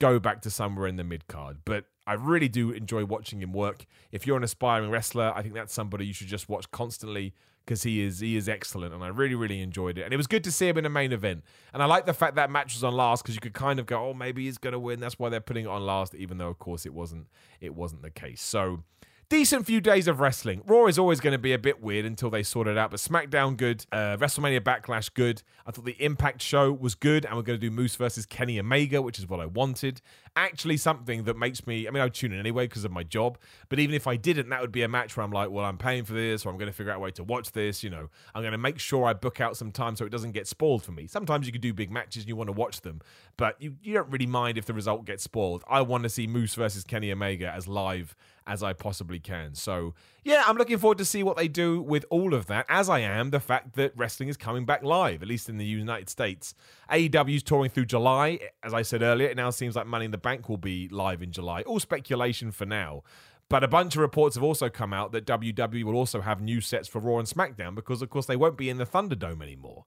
go 0.00 0.18
back 0.18 0.42
to 0.42 0.50
somewhere 0.50 0.86
in 0.86 0.96
the 0.96 1.04
mid 1.04 1.26
card. 1.28 1.58
But 1.64 1.84
I 2.06 2.14
really 2.14 2.48
do 2.48 2.70
enjoy 2.70 3.04
watching 3.04 3.42
him 3.42 3.52
work. 3.52 3.86
If 4.12 4.26
you're 4.26 4.36
an 4.36 4.44
aspiring 4.44 4.90
wrestler, 4.90 5.32
I 5.34 5.42
think 5.42 5.54
that's 5.54 5.72
somebody 5.74 6.06
you 6.06 6.14
should 6.14 6.28
just 6.28 6.48
watch 6.48 6.70
constantly 6.70 7.34
because 7.64 7.82
he 7.82 8.00
is 8.00 8.20
he 8.20 8.34
is 8.34 8.48
excellent, 8.48 8.94
and 8.94 9.04
I 9.04 9.08
really 9.08 9.34
really 9.34 9.60
enjoyed 9.60 9.98
it. 9.98 10.02
And 10.02 10.14
it 10.14 10.16
was 10.16 10.26
good 10.26 10.42
to 10.44 10.52
see 10.52 10.68
him 10.68 10.78
in 10.78 10.86
a 10.86 10.90
main 10.90 11.12
event. 11.12 11.44
And 11.74 11.82
I 11.82 11.86
like 11.86 12.06
the 12.06 12.14
fact 12.14 12.36
that 12.36 12.50
match 12.50 12.74
was 12.74 12.82
on 12.82 12.94
last 12.94 13.22
because 13.22 13.34
you 13.34 13.42
could 13.42 13.52
kind 13.52 13.78
of 13.78 13.84
go, 13.84 14.08
oh, 14.08 14.14
maybe 14.14 14.46
he's 14.46 14.56
going 14.56 14.72
to 14.72 14.78
win. 14.78 15.00
That's 15.00 15.18
why 15.18 15.28
they're 15.28 15.40
putting 15.40 15.66
it 15.66 15.68
on 15.68 15.84
last, 15.84 16.14
even 16.14 16.38
though 16.38 16.48
of 16.48 16.58
course 16.58 16.86
it 16.86 16.94
wasn't 16.94 17.26
it 17.60 17.74
wasn't 17.74 18.02
the 18.02 18.10
case. 18.10 18.40
So 18.40 18.84
decent 19.28 19.66
few 19.66 19.80
days 19.80 20.08
of 20.08 20.20
wrestling. 20.20 20.62
Raw 20.66 20.86
is 20.86 20.98
always 20.98 21.20
going 21.20 21.32
to 21.32 21.38
be 21.38 21.52
a 21.52 21.58
bit 21.58 21.82
weird 21.82 22.04
until 22.04 22.30
they 22.30 22.42
sort 22.42 22.66
it 22.66 22.78
out, 22.78 22.90
but 22.90 23.00
SmackDown 23.00 23.56
good, 23.56 23.84
uh, 23.92 24.16
WrestleMania 24.16 24.60
Backlash 24.60 25.12
good. 25.12 25.42
I 25.66 25.70
thought 25.70 25.84
the 25.84 26.02
Impact 26.02 26.40
show 26.40 26.72
was 26.72 26.94
good, 26.94 27.24
and 27.26 27.36
we're 27.36 27.42
going 27.42 27.58
to 27.58 27.66
do 27.66 27.70
Moose 27.70 27.96
versus 27.96 28.24
Kenny 28.24 28.58
Omega, 28.58 29.02
which 29.02 29.18
is 29.18 29.28
what 29.28 29.40
I 29.40 29.46
wanted. 29.46 30.00
Actually, 30.38 30.76
something 30.76 31.24
that 31.24 31.36
makes 31.36 31.66
me, 31.66 31.88
I 31.88 31.90
mean, 31.90 32.00
I'd 32.00 32.14
tune 32.14 32.32
in 32.32 32.38
anyway 32.38 32.68
because 32.68 32.84
of 32.84 32.92
my 32.92 33.02
job, 33.02 33.38
but 33.68 33.80
even 33.80 33.92
if 33.92 34.06
I 34.06 34.14
didn't, 34.14 34.48
that 34.50 34.60
would 34.60 34.70
be 34.70 34.82
a 34.82 34.88
match 34.88 35.16
where 35.16 35.24
I'm 35.24 35.32
like, 35.32 35.50
well, 35.50 35.64
I'm 35.64 35.78
paying 35.78 36.04
for 36.04 36.12
this, 36.12 36.46
or 36.46 36.50
I'm 36.50 36.58
going 36.58 36.70
to 36.70 36.72
figure 36.72 36.92
out 36.92 36.98
a 36.98 37.00
way 37.00 37.10
to 37.10 37.24
watch 37.24 37.50
this. 37.50 37.82
You 37.82 37.90
know, 37.90 38.08
I'm 38.36 38.42
going 38.42 38.52
to 38.52 38.58
make 38.58 38.78
sure 38.78 39.04
I 39.04 39.14
book 39.14 39.40
out 39.40 39.56
some 39.56 39.72
time 39.72 39.96
so 39.96 40.06
it 40.06 40.10
doesn't 40.10 40.30
get 40.30 40.46
spoiled 40.46 40.84
for 40.84 40.92
me. 40.92 41.08
Sometimes 41.08 41.44
you 41.46 41.52
could 41.52 41.60
do 41.60 41.74
big 41.74 41.90
matches 41.90 42.22
and 42.22 42.28
you 42.28 42.36
want 42.36 42.46
to 42.46 42.52
watch 42.52 42.82
them, 42.82 43.00
but 43.36 43.60
you, 43.60 43.78
you 43.82 43.94
don't 43.94 44.08
really 44.10 44.26
mind 44.26 44.58
if 44.58 44.64
the 44.64 44.74
result 44.74 45.04
gets 45.04 45.24
spoiled. 45.24 45.64
I 45.68 45.80
want 45.80 46.04
to 46.04 46.08
see 46.08 46.28
Moose 46.28 46.54
versus 46.54 46.84
Kenny 46.84 47.10
Omega 47.10 47.52
as 47.52 47.66
live 47.66 48.14
as 48.46 48.62
I 48.62 48.74
possibly 48.74 49.18
can. 49.18 49.56
So, 49.56 49.94
yeah, 50.28 50.44
I'm 50.46 50.58
looking 50.58 50.76
forward 50.76 50.98
to 50.98 51.06
see 51.06 51.22
what 51.22 51.38
they 51.38 51.48
do 51.48 51.80
with 51.80 52.04
all 52.10 52.34
of 52.34 52.46
that, 52.46 52.66
as 52.68 52.90
I 52.90 52.98
am 52.98 53.30
the 53.30 53.40
fact 53.40 53.76
that 53.76 53.96
wrestling 53.96 54.28
is 54.28 54.36
coming 54.36 54.66
back 54.66 54.82
live, 54.82 55.22
at 55.22 55.28
least 55.28 55.48
in 55.48 55.56
the 55.56 55.64
United 55.64 56.10
States. 56.10 56.54
AEW's 56.90 57.42
touring 57.42 57.70
through 57.70 57.86
July. 57.86 58.38
As 58.62 58.74
I 58.74 58.82
said 58.82 59.00
earlier, 59.00 59.28
it 59.28 59.38
now 59.38 59.48
seems 59.48 59.74
like 59.74 59.86
Money 59.86 60.04
in 60.04 60.10
the 60.10 60.18
Bank 60.18 60.50
will 60.50 60.58
be 60.58 60.86
live 60.90 61.22
in 61.22 61.32
July. 61.32 61.62
All 61.62 61.80
speculation 61.80 62.52
for 62.52 62.66
now. 62.66 63.04
But 63.48 63.64
a 63.64 63.68
bunch 63.68 63.94
of 63.94 64.02
reports 64.02 64.36
have 64.36 64.44
also 64.44 64.68
come 64.68 64.92
out 64.92 65.12
that 65.12 65.24
WWE 65.24 65.82
will 65.82 65.96
also 65.96 66.20
have 66.20 66.42
new 66.42 66.60
sets 66.60 66.88
for 66.88 66.98
Raw 66.98 67.18
and 67.18 67.26
SmackDown 67.26 67.74
because, 67.74 68.02
of 68.02 68.10
course, 68.10 68.26
they 68.26 68.36
won't 68.36 68.58
be 68.58 68.68
in 68.68 68.76
the 68.76 68.84
Thunderdome 68.84 69.42
anymore. 69.42 69.86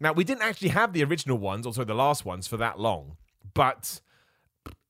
Now, 0.00 0.12
we 0.12 0.24
didn't 0.24 0.42
actually 0.42 0.70
have 0.70 0.94
the 0.94 1.04
original 1.04 1.38
ones, 1.38 1.64
also 1.64 1.84
the 1.84 1.94
last 1.94 2.24
ones, 2.24 2.48
for 2.48 2.56
that 2.56 2.80
long. 2.80 3.18
But 3.54 4.00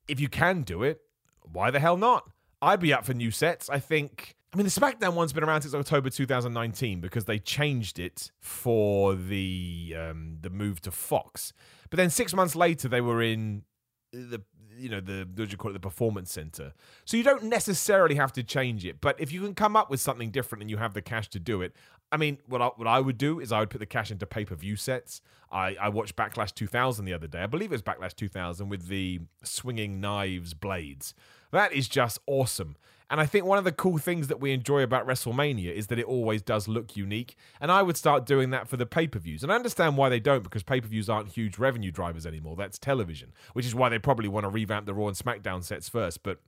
if 0.09 0.21
you 0.21 0.29
can 0.29 0.63
do 0.63 0.83
it, 0.83 1.03
why 1.43 1.71
the 1.71 1.81
hell 1.81 1.99
not? 1.99 2.31
I'd 2.63 2.81
be 2.81 2.95
up 2.95 3.05
for 3.05 3.13
new 3.13 3.31
sets. 3.31 3.69
I 3.69 3.79
think. 3.79 4.36
I 4.57 4.59
mean, 4.59 4.65
the 4.65 4.71
SmackDown 4.71 5.13
one's 5.13 5.35
been 5.35 5.45
around 5.45 5.61
since 5.61 5.75
October 5.75 6.09
2019 6.09 7.03
because 7.03 7.27
they 7.27 7.39
changed 7.39 7.99
it 7.99 8.33
for 8.41 9.15
the 9.15 9.95
um, 9.95 10.39
the 10.41 10.49
move 10.49 10.81
to 10.81 10.91
Fox. 10.91 11.53
But 11.91 11.99
then 11.99 12.09
six 12.09 12.33
months 12.33 12.57
later, 12.57 12.89
they 12.89 13.03
were 13.03 13.21
in 13.21 13.65
the 14.13 14.41
you 14.75 14.89
know 14.89 15.01
the 15.01 15.29
what 15.35 15.49
do 15.49 15.51
you 15.51 15.59
call 15.59 15.73
it 15.73 15.75
the 15.75 15.81
performance 15.81 16.33
center. 16.33 16.73
So 17.05 17.19
you 17.19 17.23
don't 17.23 17.43
necessarily 17.43 18.15
have 18.15 18.33
to 18.33 18.43
change 18.43 18.87
it 18.87 19.03
but 19.03 19.21
if 19.21 19.31
you 19.31 19.43
can 19.43 19.55
come 19.55 19.77
up 19.77 19.91
with 19.91 20.01
something 20.01 20.31
different 20.31 20.63
and 20.63 20.71
you 20.71 20.79
have 20.79 20.95
the 20.95 21.03
cash 21.03 21.29
to 21.29 21.41
do 21.41 21.63
it 21.63 21.75
i 22.13 22.17
mean 22.17 22.39
what 22.47 22.61
i, 22.61 22.67
what 22.77 22.87
I 22.87 23.01
would 23.01 23.17
do 23.17 23.41
is 23.41 23.53
i 23.53 23.61
would 23.61 23.71
put 23.71 23.79
the 23.79 23.87
cash 23.87 24.11
into 24.11 24.27
pay-per-view 24.27 24.77
sets. 24.77 25.21
I 25.51 25.77
i 25.81 25.89
watched 25.89 26.17
backlash 26.17 26.55
2000 26.55 27.05
the 27.05 27.13
other 27.13 27.27
day. 27.27 27.41
I 27.41 27.47
believe 27.47 27.73
it 27.73 27.75
was 27.75 27.83
backlash 27.83 28.15
2000 28.15 28.69
with 28.69 28.89
the 28.89 29.21
swinging 29.43 30.01
knives 30.01 30.55
blades. 30.55 31.15
That 31.53 31.73
is 31.73 31.89
just 31.89 32.19
awesome 32.27 32.77
and 33.09 33.21
I 33.21 33.27
think 33.27 33.45
one 33.45 33.59
of 33.59 33.65
the 33.65 33.73
cool 33.73 33.99
things 33.99 34.27
that 34.29 34.41
we 34.41 34.53
enjoy 34.53 34.83
about 34.83 35.07
WrestleMania 35.07 35.73
is 35.73 35.87
that 35.89 35.99
it 35.99 36.07
always 36.07 36.43
does 36.43 36.67
look 36.67 36.97
unique. 36.97 37.37
And 37.61 37.71
I 37.71 37.83
would 37.83 37.97
start 37.97 38.27
doing 38.27 38.51
that 38.51 38.69
for 38.69 38.77
the 38.77 38.87
pay 38.87 39.07
per 39.07 39.21
views. 39.21 39.43
And 39.45 39.53
I 39.53 39.55
understand 39.55 39.97
why 39.97 40.09
they 40.09 40.19
don't, 40.19 40.43
because 40.43 40.65
pay 40.65 40.81
per 40.81 40.89
views 40.89 41.09
aren't 41.09 41.29
huge 41.29 41.59
revenue 41.59 41.93
drivers 41.93 42.27
anymore. 42.27 42.57
That's 42.57 42.79
television, 42.79 43.33
which 43.53 43.65
is 43.65 43.75
why 43.75 43.89
they 43.89 44.01
probably 44.01 44.29
want 44.29 44.45
to 44.45 44.51
revamp 44.51 44.87
the 44.87 44.95
Raw 44.95 45.07
and 45.07 45.17
SmackDown 45.17 45.63
sets 45.63 45.89
first. 45.89 46.25
But 46.25 46.41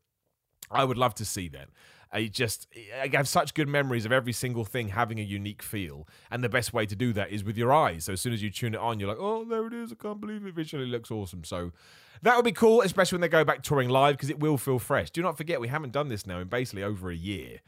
I 0.70 0.84
would 0.84 0.98
love 0.98 1.14
to 1.16 1.24
see 1.24 1.48
that. 1.50 1.68
I 2.10 2.26
just 2.26 2.66
I 3.00 3.08
have 3.12 3.28
such 3.28 3.54
good 3.54 3.68
memories 3.68 4.06
of 4.06 4.12
every 4.12 4.32
single 4.32 4.64
thing 4.64 4.88
having 4.88 5.20
a 5.20 5.22
unique 5.22 5.62
feel, 5.62 6.08
and 6.30 6.42
the 6.42 6.48
best 6.48 6.72
way 6.72 6.86
to 6.86 6.96
do 6.96 7.12
that 7.12 7.30
is 7.30 7.44
with 7.44 7.58
your 7.58 7.72
eyes. 7.72 8.06
So 8.06 8.14
as 8.14 8.20
soon 8.20 8.32
as 8.32 8.42
you 8.42 8.50
tune 8.50 8.74
it 8.74 8.80
on, 8.80 8.98
you're 8.98 9.10
like, 9.10 9.18
"Oh, 9.20 9.44
there 9.44 9.66
it 9.66 9.74
is! 9.74 9.92
I 9.92 9.94
can't 9.94 10.20
believe 10.20 10.46
it! 10.46 10.54
Visually 10.54 10.86
looks 10.86 11.10
awesome." 11.10 11.44
So 11.44 11.72
that 12.22 12.36
would 12.36 12.44
be 12.44 12.52
cool, 12.52 12.82
especially 12.82 13.16
when 13.16 13.22
they 13.22 13.28
go 13.28 13.44
back 13.44 13.62
touring 13.62 13.88
live 13.88 14.16
because 14.16 14.30
it 14.30 14.40
will 14.40 14.58
feel 14.58 14.78
fresh. 14.78 15.10
Do 15.10 15.22
not 15.22 15.36
forget, 15.36 15.60
we 15.60 15.68
haven't 15.68 15.92
done 15.92 16.08
this 16.08 16.26
now 16.26 16.38
in 16.38 16.48
basically 16.48 16.82
over 16.82 17.10
a 17.10 17.16
year, 17.16 17.60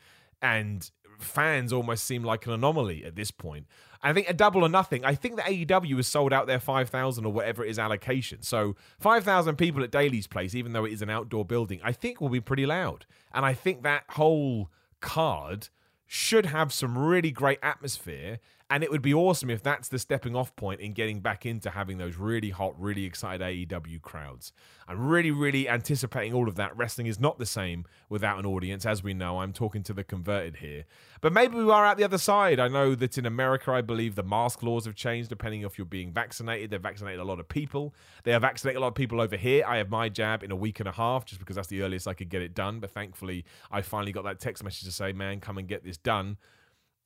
and 0.43 0.91
fans 1.19 1.73
almost 1.73 2.05
seem 2.05 2.25
like 2.25 2.47
an 2.47 2.53
anomaly 2.53 3.05
at 3.05 3.15
this 3.15 3.31
point. 3.31 3.67
I 4.03 4.13
think 4.13 4.29
a 4.29 4.33
double 4.33 4.65
or 4.65 4.69
nothing. 4.69 5.05
I 5.05 5.15
think 5.15 5.37
that 5.37 5.47
AEW 5.47 5.97
has 5.97 6.09
sold 6.09 6.33
out 6.33 6.47
their 6.47 6.59
5,000 6.59 7.25
or 7.25 7.33
whatever 7.33 7.65
it 7.65 7.71
is 7.71 7.79
allocation. 7.79 8.43
So 8.43 8.75
5,000 8.99 9.57
people 9.57 9.85
at 9.85 9.91
Daily's 9.91 10.27
Place, 10.27 10.55
even 10.55 10.73
though 10.73 10.87
it 10.87 10.93
is 10.93 11.03
an 11.03 11.11
outdoor 11.11 11.45
building, 11.45 11.81
I 11.85 11.93
think 11.93 12.21
will 12.21 12.31
be 12.31 12.41
pretty 12.41 12.65
loud. 12.65 13.05
And 13.33 13.45
I 13.45 13.53
think 13.53 13.83
that 13.83 14.05
whole 14.11 14.71
card 15.01 15.69
should 16.07 16.47
have 16.47 16.73
some 16.73 16.97
really 16.97 17.31
great 17.31 17.59
atmosphere 17.63 18.41
and 18.71 18.85
it 18.85 18.91
would 18.91 19.03
be 19.03 19.13
awesome 19.13 19.51
if 19.51 19.65
that's 19.65 19.89
the 19.89 19.99
stepping 19.99 20.37
off 20.37 20.55
point 20.55 20.81
in 20.81 20.93
getting 20.93 21.19
back 21.19 21.45
into 21.45 21.71
having 21.71 21.99
those 21.99 22.17
really 22.17 22.51
hot, 22.51 22.81
really 22.81 23.05
excited 23.05 23.41
AEW 23.41 24.01
crowds. 24.01 24.53
I'm 24.87 25.09
really, 25.09 25.33
really 25.33 25.69
anticipating 25.69 26.33
all 26.35 26.49
of 26.49 26.55
that. 26.55 26.77
Wrestling 26.77 27.09
is 27.09 27.19
not 27.19 27.39
the 27.39 27.47
same 27.47 27.85
without 28.09 28.39
an 28.39 28.47
audience, 28.47 28.87
as 28.87 29.03
we 29.03 29.13
know. 29.13 29.41
I'm 29.41 29.53
talking 29.53 29.83
to 29.85 29.93
the 29.93 30.05
converted 30.05 30.57
here. 30.57 30.85
But 31.21 31.33
maybe 31.33 31.57
we 31.57 31.69
are 31.71 31.85
at 31.85 31.97
the 31.97 32.05
other 32.05 32.19
side. 32.19 32.61
I 32.61 32.69
know 32.69 32.95
that 32.95 33.19
in 33.19 33.27
America, 33.27 33.73
I 33.73 33.81
believe 33.81 34.15
the 34.15 34.23
mask 34.23 34.63
laws 34.63 34.85
have 34.85 34.95
changed 34.95 35.29
depending 35.29 35.63
if 35.63 35.77
you're 35.77 35.85
being 35.85 36.13
vaccinated. 36.13 36.71
They've 36.71 36.81
vaccinated 36.81 37.21
a 37.21 37.25
lot 37.25 37.41
of 37.41 37.49
people. 37.49 37.93
They 38.23 38.31
have 38.31 38.43
vaccinated 38.43 38.79
a 38.79 38.81
lot 38.81 38.89
of 38.89 38.95
people 38.95 39.21
over 39.21 39.37
here. 39.37 39.65
I 39.67 39.79
have 39.79 39.91
my 39.91 40.09
jab 40.09 40.45
in 40.45 40.53
a 40.53 40.57
week 40.57 40.79
and 40.79 40.89
a 40.89 40.93
half 40.93 41.25
just 41.25 41.41
because 41.41 41.57
that's 41.57 41.69
the 41.69 41.83
earliest 41.83 42.07
I 42.07 42.15
could 42.15 42.29
get 42.29 42.43
it 42.43 42.55
done. 42.55 42.79
But 42.79 42.93
thankfully, 42.93 43.45
I 43.71 43.83
finally 43.83 44.13
got 44.13 44.25
that 44.25 44.39
text 44.39 44.63
message 44.63 44.85
to 44.85 44.93
say, 44.93 45.13
man, 45.13 45.41
come 45.41 45.59
and 45.59 45.67
get 45.67 45.83
this 45.83 45.97
done. 45.97 46.37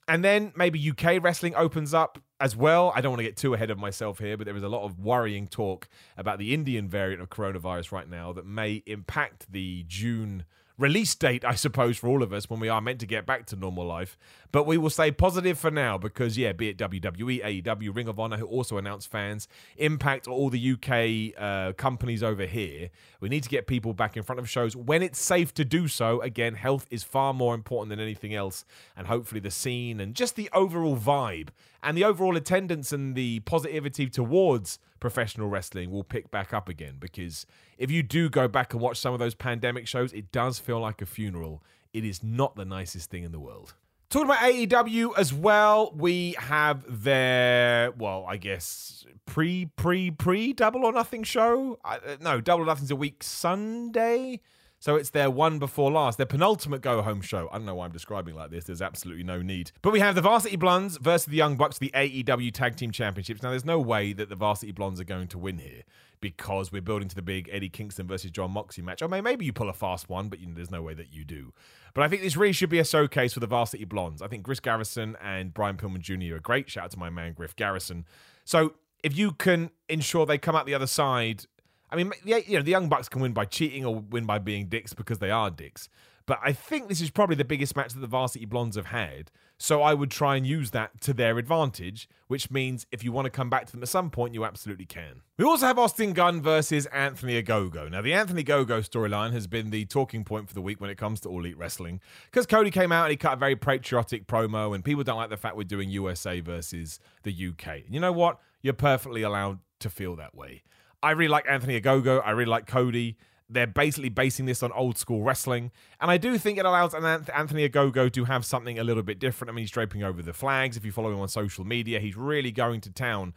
And 0.07 0.23
then 0.23 0.53
maybe 0.55 0.91
UK 0.91 1.21
wrestling 1.21 1.55
opens 1.55 1.93
up 1.93 2.19
as 2.39 2.55
well. 2.55 2.91
I 2.95 3.01
don't 3.01 3.11
want 3.11 3.19
to 3.19 3.23
get 3.23 3.37
too 3.37 3.53
ahead 3.53 3.71
of 3.71 3.79
myself 3.79 4.19
here, 4.19 4.37
but 4.37 4.45
there 4.45 4.55
is 4.55 4.63
a 4.63 4.69
lot 4.69 4.83
of 4.85 4.99
worrying 4.99 5.47
talk 5.47 5.87
about 6.17 6.37
the 6.37 6.53
Indian 6.53 6.87
variant 6.87 7.21
of 7.21 7.29
coronavirus 7.29 7.91
right 7.91 8.09
now 8.09 8.33
that 8.33 8.45
may 8.45 8.83
impact 8.85 9.51
the 9.51 9.83
June 9.87 10.45
release 10.77 11.15
date, 11.15 11.45
I 11.45 11.55
suppose, 11.55 11.97
for 11.97 12.07
all 12.07 12.21
of 12.21 12.33
us 12.33 12.49
when 12.49 12.59
we 12.59 12.69
are 12.69 12.81
meant 12.81 12.99
to 12.99 13.05
get 13.05 13.25
back 13.25 13.45
to 13.47 13.55
normal 13.55 13.85
life. 13.85 14.17
But 14.51 14.65
we 14.65 14.77
will 14.77 14.89
stay 14.89 15.11
positive 15.11 15.57
for 15.57 15.71
now 15.71 15.97
because, 15.97 16.37
yeah, 16.37 16.51
be 16.53 16.69
it 16.69 16.77
WWE, 16.77 17.63
AEW, 17.63 17.95
Ring 17.95 18.07
of 18.07 18.19
Honor, 18.19 18.37
who 18.37 18.45
also 18.45 18.77
announced 18.77 19.09
fans, 19.09 19.47
Impact, 19.77 20.27
all 20.27 20.49
the 20.49 20.73
UK 20.73 21.41
uh, 21.41 21.73
companies 21.73 22.23
over 22.23 22.45
here, 22.45 22.89
we 23.19 23.29
need 23.29 23.43
to 23.43 23.49
get 23.49 23.67
people 23.67 23.93
back 23.93 24.17
in 24.17 24.23
front 24.23 24.39
of 24.39 24.49
shows 24.49 24.75
when 24.75 25.01
it's 25.01 25.19
safe 25.19 25.53
to 25.55 25.65
do 25.65 25.87
so. 25.87 26.21
Again, 26.21 26.55
health 26.55 26.87
is 26.89 27.03
far 27.03 27.33
more 27.33 27.55
important 27.55 27.89
than 27.89 27.99
anything 27.99 28.33
else. 28.33 28.65
And 28.95 29.07
hopefully, 29.07 29.41
the 29.41 29.51
scene 29.51 29.99
and 29.99 30.13
just 30.13 30.35
the 30.35 30.49
overall 30.53 30.97
vibe 30.97 31.49
and 31.83 31.97
the 31.97 32.03
overall 32.03 32.35
attendance 32.35 32.91
and 32.91 33.15
the 33.15 33.39
positivity 33.41 34.09
towards 34.09 34.79
professional 35.05 35.47
wrestling 35.47 35.91
will 35.91 36.03
pick 36.03 36.31
back 36.31 36.51
up 36.51 36.67
again 36.67 36.95
because 36.99 37.45
if 37.77 37.91
you 37.91 38.01
do 38.01 38.27
go 38.27 38.47
back 38.47 38.73
and 38.73 38.81
watch 38.81 38.97
some 38.97 39.13
of 39.13 39.19
those 39.19 39.35
pandemic 39.35 39.87
shows, 39.87 40.11
it 40.13 40.31
does 40.31 40.57
feel 40.57 40.79
like 40.79 40.99
a 40.99 41.05
funeral. 41.05 41.61
It 41.93 42.03
is 42.03 42.23
not 42.23 42.55
the 42.55 42.65
nicest 42.65 43.11
thing 43.11 43.23
in 43.23 43.31
the 43.31 43.39
world. 43.39 43.75
Talking 44.09 44.29
about 44.29 44.39
AEW 44.39 45.15
as 45.15 45.31
well, 45.31 45.93
we 45.95 46.35
have 46.39 47.03
their, 47.03 47.91
well, 47.91 48.25
I 48.27 48.37
guess, 48.37 49.05
pre, 49.27 49.67
pre, 49.75 50.09
pre 50.09 50.53
Double 50.53 50.83
or 50.83 50.91
Nothing 50.91 51.21
show. 51.21 51.77
Uh, 51.85 51.99
no, 52.19 52.41
Double 52.41 52.63
or 52.63 52.65
Nothing's 52.65 52.89
a 52.89 52.95
week 52.95 53.21
Sunday. 53.21 54.41
So 54.85 54.95
it's 54.97 55.09
their 55.09 55.31
one 55.31 55.57
before 55.57 55.89
last, 55.89 56.17
their 56.17 56.27
penultimate 56.27 56.81
go 56.81 57.01
home 57.01 57.19
show. 57.19 57.49
I 57.51 57.57
don't 57.57 57.65
know 57.65 57.73
why 57.73 57.85
I'm 57.85 57.91
describing 57.91 58.35
like 58.35 58.51
this. 58.51 58.65
There's 58.65 58.83
absolutely 58.83 59.23
no 59.23 59.41
need. 59.41 59.71
But 59.81 59.91
we 59.91 59.99
have 59.99 60.13
the 60.13 60.21
Varsity 60.21 60.57
Blondes 60.57 60.97
versus 60.97 61.25
the 61.25 61.37
Young 61.37 61.57
Bucks, 61.57 61.79
the 61.79 61.89
AEW 61.95 62.53
Tag 62.53 62.75
Team 62.75 62.91
Championships. 62.91 63.41
Now, 63.41 63.49
there's 63.49 63.65
no 63.65 63.79
way 63.79 64.13
that 64.13 64.29
the 64.29 64.35
Varsity 64.35 64.71
Blondes 64.71 64.99
are 64.99 65.03
going 65.03 65.27
to 65.29 65.39
win 65.39 65.57
here 65.57 65.81
because 66.21 66.71
we're 66.71 66.83
building 66.83 67.07
to 67.07 67.15
the 67.15 67.23
big 67.23 67.49
Eddie 67.51 67.67
Kingston 67.67 68.05
versus 68.05 68.29
Jon 68.29 68.51
Moxley 68.51 68.83
match. 68.83 69.01
I 69.01 69.07
Or 69.07 69.21
maybe 69.23 69.43
you 69.43 69.53
pull 69.53 69.69
a 69.69 69.73
fast 69.73 70.07
one, 70.07 70.29
but 70.29 70.39
you 70.39 70.45
know, 70.45 70.53
there's 70.53 70.69
no 70.69 70.83
way 70.83 70.93
that 70.93 71.11
you 71.11 71.25
do. 71.25 71.51
But 71.95 72.03
I 72.03 72.07
think 72.07 72.21
this 72.21 72.37
really 72.37 72.53
should 72.53 72.69
be 72.69 72.77
a 72.77 72.85
showcase 72.85 73.33
for 73.33 73.39
the 73.39 73.47
Varsity 73.47 73.85
Blondes. 73.85 74.21
I 74.21 74.27
think 74.27 74.43
Griff 74.43 74.61
Garrison 74.61 75.17
and 75.19 75.51
Brian 75.51 75.77
Pillman 75.77 76.01
Jr. 76.01 76.35
are 76.35 76.39
great. 76.39 76.69
Shout 76.69 76.83
out 76.83 76.91
to 76.91 76.99
my 76.99 77.09
man 77.09 77.33
Griff 77.33 77.55
Garrison. 77.55 78.05
So 78.43 78.75
if 79.01 79.17
you 79.17 79.31
can 79.31 79.71
ensure 79.89 80.27
they 80.27 80.37
come 80.37 80.55
out 80.55 80.67
the 80.67 80.75
other 80.75 80.85
side 80.85 81.45
I 81.91 81.95
mean, 81.95 82.11
you 82.23 82.41
know, 82.49 82.61
the 82.61 82.71
Young 82.71 82.89
Bucks 82.89 83.09
can 83.09 83.21
win 83.21 83.33
by 83.33 83.45
cheating 83.45 83.85
or 83.85 83.95
win 83.95 84.25
by 84.25 84.39
being 84.39 84.67
dicks 84.67 84.93
because 84.93 85.19
they 85.19 85.31
are 85.31 85.49
dicks. 85.49 85.89
But 86.27 86.39
I 86.43 86.53
think 86.53 86.89
this 86.89 87.01
is 87.01 87.11
probably 87.11 87.35
the 87.35 87.45
biggest 87.45 87.75
match 87.75 87.93
that 87.93 87.99
the 87.99 88.07
Varsity 88.07 88.45
Blondes 88.45 88.75
have 88.75 88.87
had. 88.87 89.29
So 89.57 89.81
I 89.81 89.93
would 89.93 90.11
try 90.11 90.35
and 90.35 90.45
use 90.45 90.71
that 90.71 90.99
to 91.01 91.13
their 91.13 91.37
advantage, 91.37 92.09
which 92.27 92.51
means 92.51 92.85
if 92.91 93.03
you 93.03 93.11
want 93.11 93.25
to 93.25 93.29
come 93.29 93.49
back 93.49 93.67
to 93.67 93.71
them 93.71 93.83
at 93.83 93.89
some 93.89 94.09
point, 94.09 94.33
you 94.33 94.43
absolutely 94.43 94.85
can. 94.85 95.21
We 95.37 95.45
also 95.45 95.67
have 95.67 95.79
Austin 95.79 96.13
Gunn 96.13 96.41
versus 96.41 96.87
Anthony 96.87 97.41
Ogogo. 97.41 97.89
Now, 97.89 98.01
the 98.01 98.13
Anthony 98.13 98.43
Ogogo 98.43 98.81
storyline 98.81 99.31
has 99.31 99.47
been 99.47 99.69
the 99.69 99.85
talking 99.85 100.25
point 100.25 100.49
for 100.49 100.55
the 100.55 100.61
week 100.61 100.81
when 100.81 100.89
it 100.89 100.97
comes 100.97 101.21
to 101.21 101.29
All 101.29 101.39
Elite 101.39 101.57
Wrestling 101.57 102.01
because 102.25 102.45
Cody 102.45 102.71
came 102.71 102.91
out 102.91 103.05
and 103.05 103.11
he 103.11 103.17
cut 103.17 103.33
a 103.33 103.37
very 103.37 103.55
patriotic 103.55 104.27
promo, 104.27 104.73
and 104.73 104.83
people 104.83 105.03
don't 105.03 105.17
like 105.17 105.29
the 105.29 105.37
fact 105.37 105.55
we're 105.55 105.63
doing 105.63 105.89
USA 105.91 106.39
versus 106.41 106.99
the 107.23 107.31
UK. 107.31 107.67
And 107.85 107.93
you 107.93 107.99
know 107.99 108.11
what? 108.11 108.39
You're 108.61 108.73
perfectly 108.73 109.21
allowed 109.21 109.59
to 109.79 109.89
feel 109.89 110.15
that 110.15 110.35
way. 110.35 110.63
I 111.05 111.11
really 111.11 111.29
like 111.29 111.45
Anthony 111.47 111.79
Ogogo. 111.79 112.19
I 112.25 112.31
really 112.31 112.49
like 112.49 112.65
Cody. 112.65 113.15
They're 113.47 113.67
basically 113.67 114.09
basing 114.09 114.47
this 114.47 114.63
on 114.63 114.71
old 114.71 114.97
school 114.97 115.21
wrestling. 115.21 115.71
And 116.01 116.09
I 116.09 116.17
do 116.17 116.35
think 116.39 116.57
it 116.57 116.65
allows 116.65 116.95
Anthony 116.95 117.69
Ogogo 117.69 118.11
to 118.11 118.25
have 118.25 118.43
something 118.43 118.79
a 118.79 118.83
little 118.83 119.03
bit 119.03 119.19
different. 119.19 119.51
I 119.51 119.53
mean, 119.53 119.61
he's 119.61 119.69
draping 119.69 120.03
over 120.03 120.23
the 120.23 120.33
flags. 120.33 120.77
If 120.77 120.83
you 120.83 120.91
follow 120.91 121.11
him 121.11 121.19
on 121.19 121.27
social 121.27 121.63
media, 121.63 121.99
he's 121.99 122.17
really 122.17 122.51
going 122.51 122.81
to 122.81 122.89
town. 122.89 123.35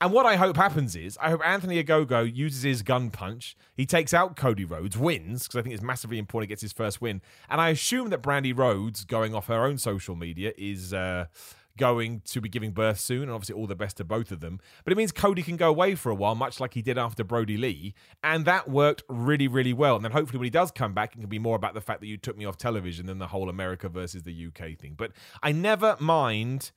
And 0.00 0.12
what 0.12 0.26
I 0.26 0.34
hope 0.34 0.56
happens 0.56 0.96
is, 0.96 1.16
I 1.22 1.30
hope 1.30 1.40
Anthony 1.46 1.82
Ogogo 1.84 2.34
uses 2.34 2.64
his 2.64 2.82
gun 2.82 3.10
punch. 3.10 3.56
He 3.76 3.86
takes 3.86 4.12
out 4.12 4.34
Cody 4.34 4.64
Rhodes, 4.64 4.98
wins, 4.98 5.44
because 5.44 5.60
I 5.60 5.62
think 5.62 5.72
it's 5.72 5.84
massively 5.84 6.18
important 6.18 6.48
he 6.48 6.52
gets 6.52 6.62
his 6.62 6.72
first 6.72 7.00
win. 7.00 7.22
And 7.48 7.60
I 7.60 7.68
assume 7.68 8.10
that 8.10 8.22
Brandi 8.22 8.58
Rhodes, 8.58 9.04
going 9.04 9.36
off 9.36 9.46
her 9.46 9.64
own 9.64 9.78
social 9.78 10.16
media, 10.16 10.52
is. 10.58 10.92
Uh, 10.92 11.26
going 11.76 12.22
to 12.26 12.40
be 12.40 12.48
giving 12.48 12.72
birth 12.72 13.00
soon, 13.00 13.22
and 13.22 13.32
obviously 13.32 13.54
all 13.54 13.66
the 13.66 13.74
best 13.74 13.96
to 13.96 14.04
both 14.04 14.30
of 14.30 14.40
them. 14.40 14.60
But 14.84 14.92
it 14.92 14.96
means 14.96 15.12
Cody 15.12 15.42
can 15.42 15.56
go 15.56 15.68
away 15.68 15.94
for 15.94 16.10
a 16.10 16.14
while, 16.14 16.34
much 16.34 16.60
like 16.60 16.74
he 16.74 16.82
did 16.82 16.98
after 16.98 17.24
Brodie 17.24 17.56
Lee, 17.56 17.94
and 18.22 18.44
that 18.44 18.68
worked 18.68 19.02
really, 19.08 19.48
really 19.48 19.72
well. 19.72 19.96
And 19.96 20.04
then 20.04 20.12
hopefully 20.12 20.38
when 20.38 20.46
he 20.46 20.50
does 20.50 20.70
come 20.70 20.94
back, 20.94 21.14
it 21.14 21.20
can 21.20 21.28
be 21.28 21.38
more 21.38 21.56
about 21.56 21.74
the 21.74 21.80
fact 21.80 22.00
that 22.00 22.06
you 22.06 22.16
took 22.16 22.36
me 22.36 22.44
off 22.44 22.56
television 22.56 23.06
than 23.06 23.18
the 23.18 23.28
whole 23.28 23.48
America 23.48 23.88
versus 23.88 24.22
the 24.22 24.46
UK 24.46 24.78
thing. 24.78 24.94
But 24.96 25.12
I 25.42 25.52
never 25.52 25.96
mind 25.98 26.72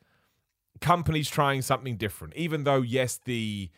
companies 0.82 1.30
trying 1.30 1.62
something 1.62 1.98
different, 1.98 2.36
even 2.36 2.64
though 2.64 2.82
yes, 2.82 3.20
the 3.24 3.70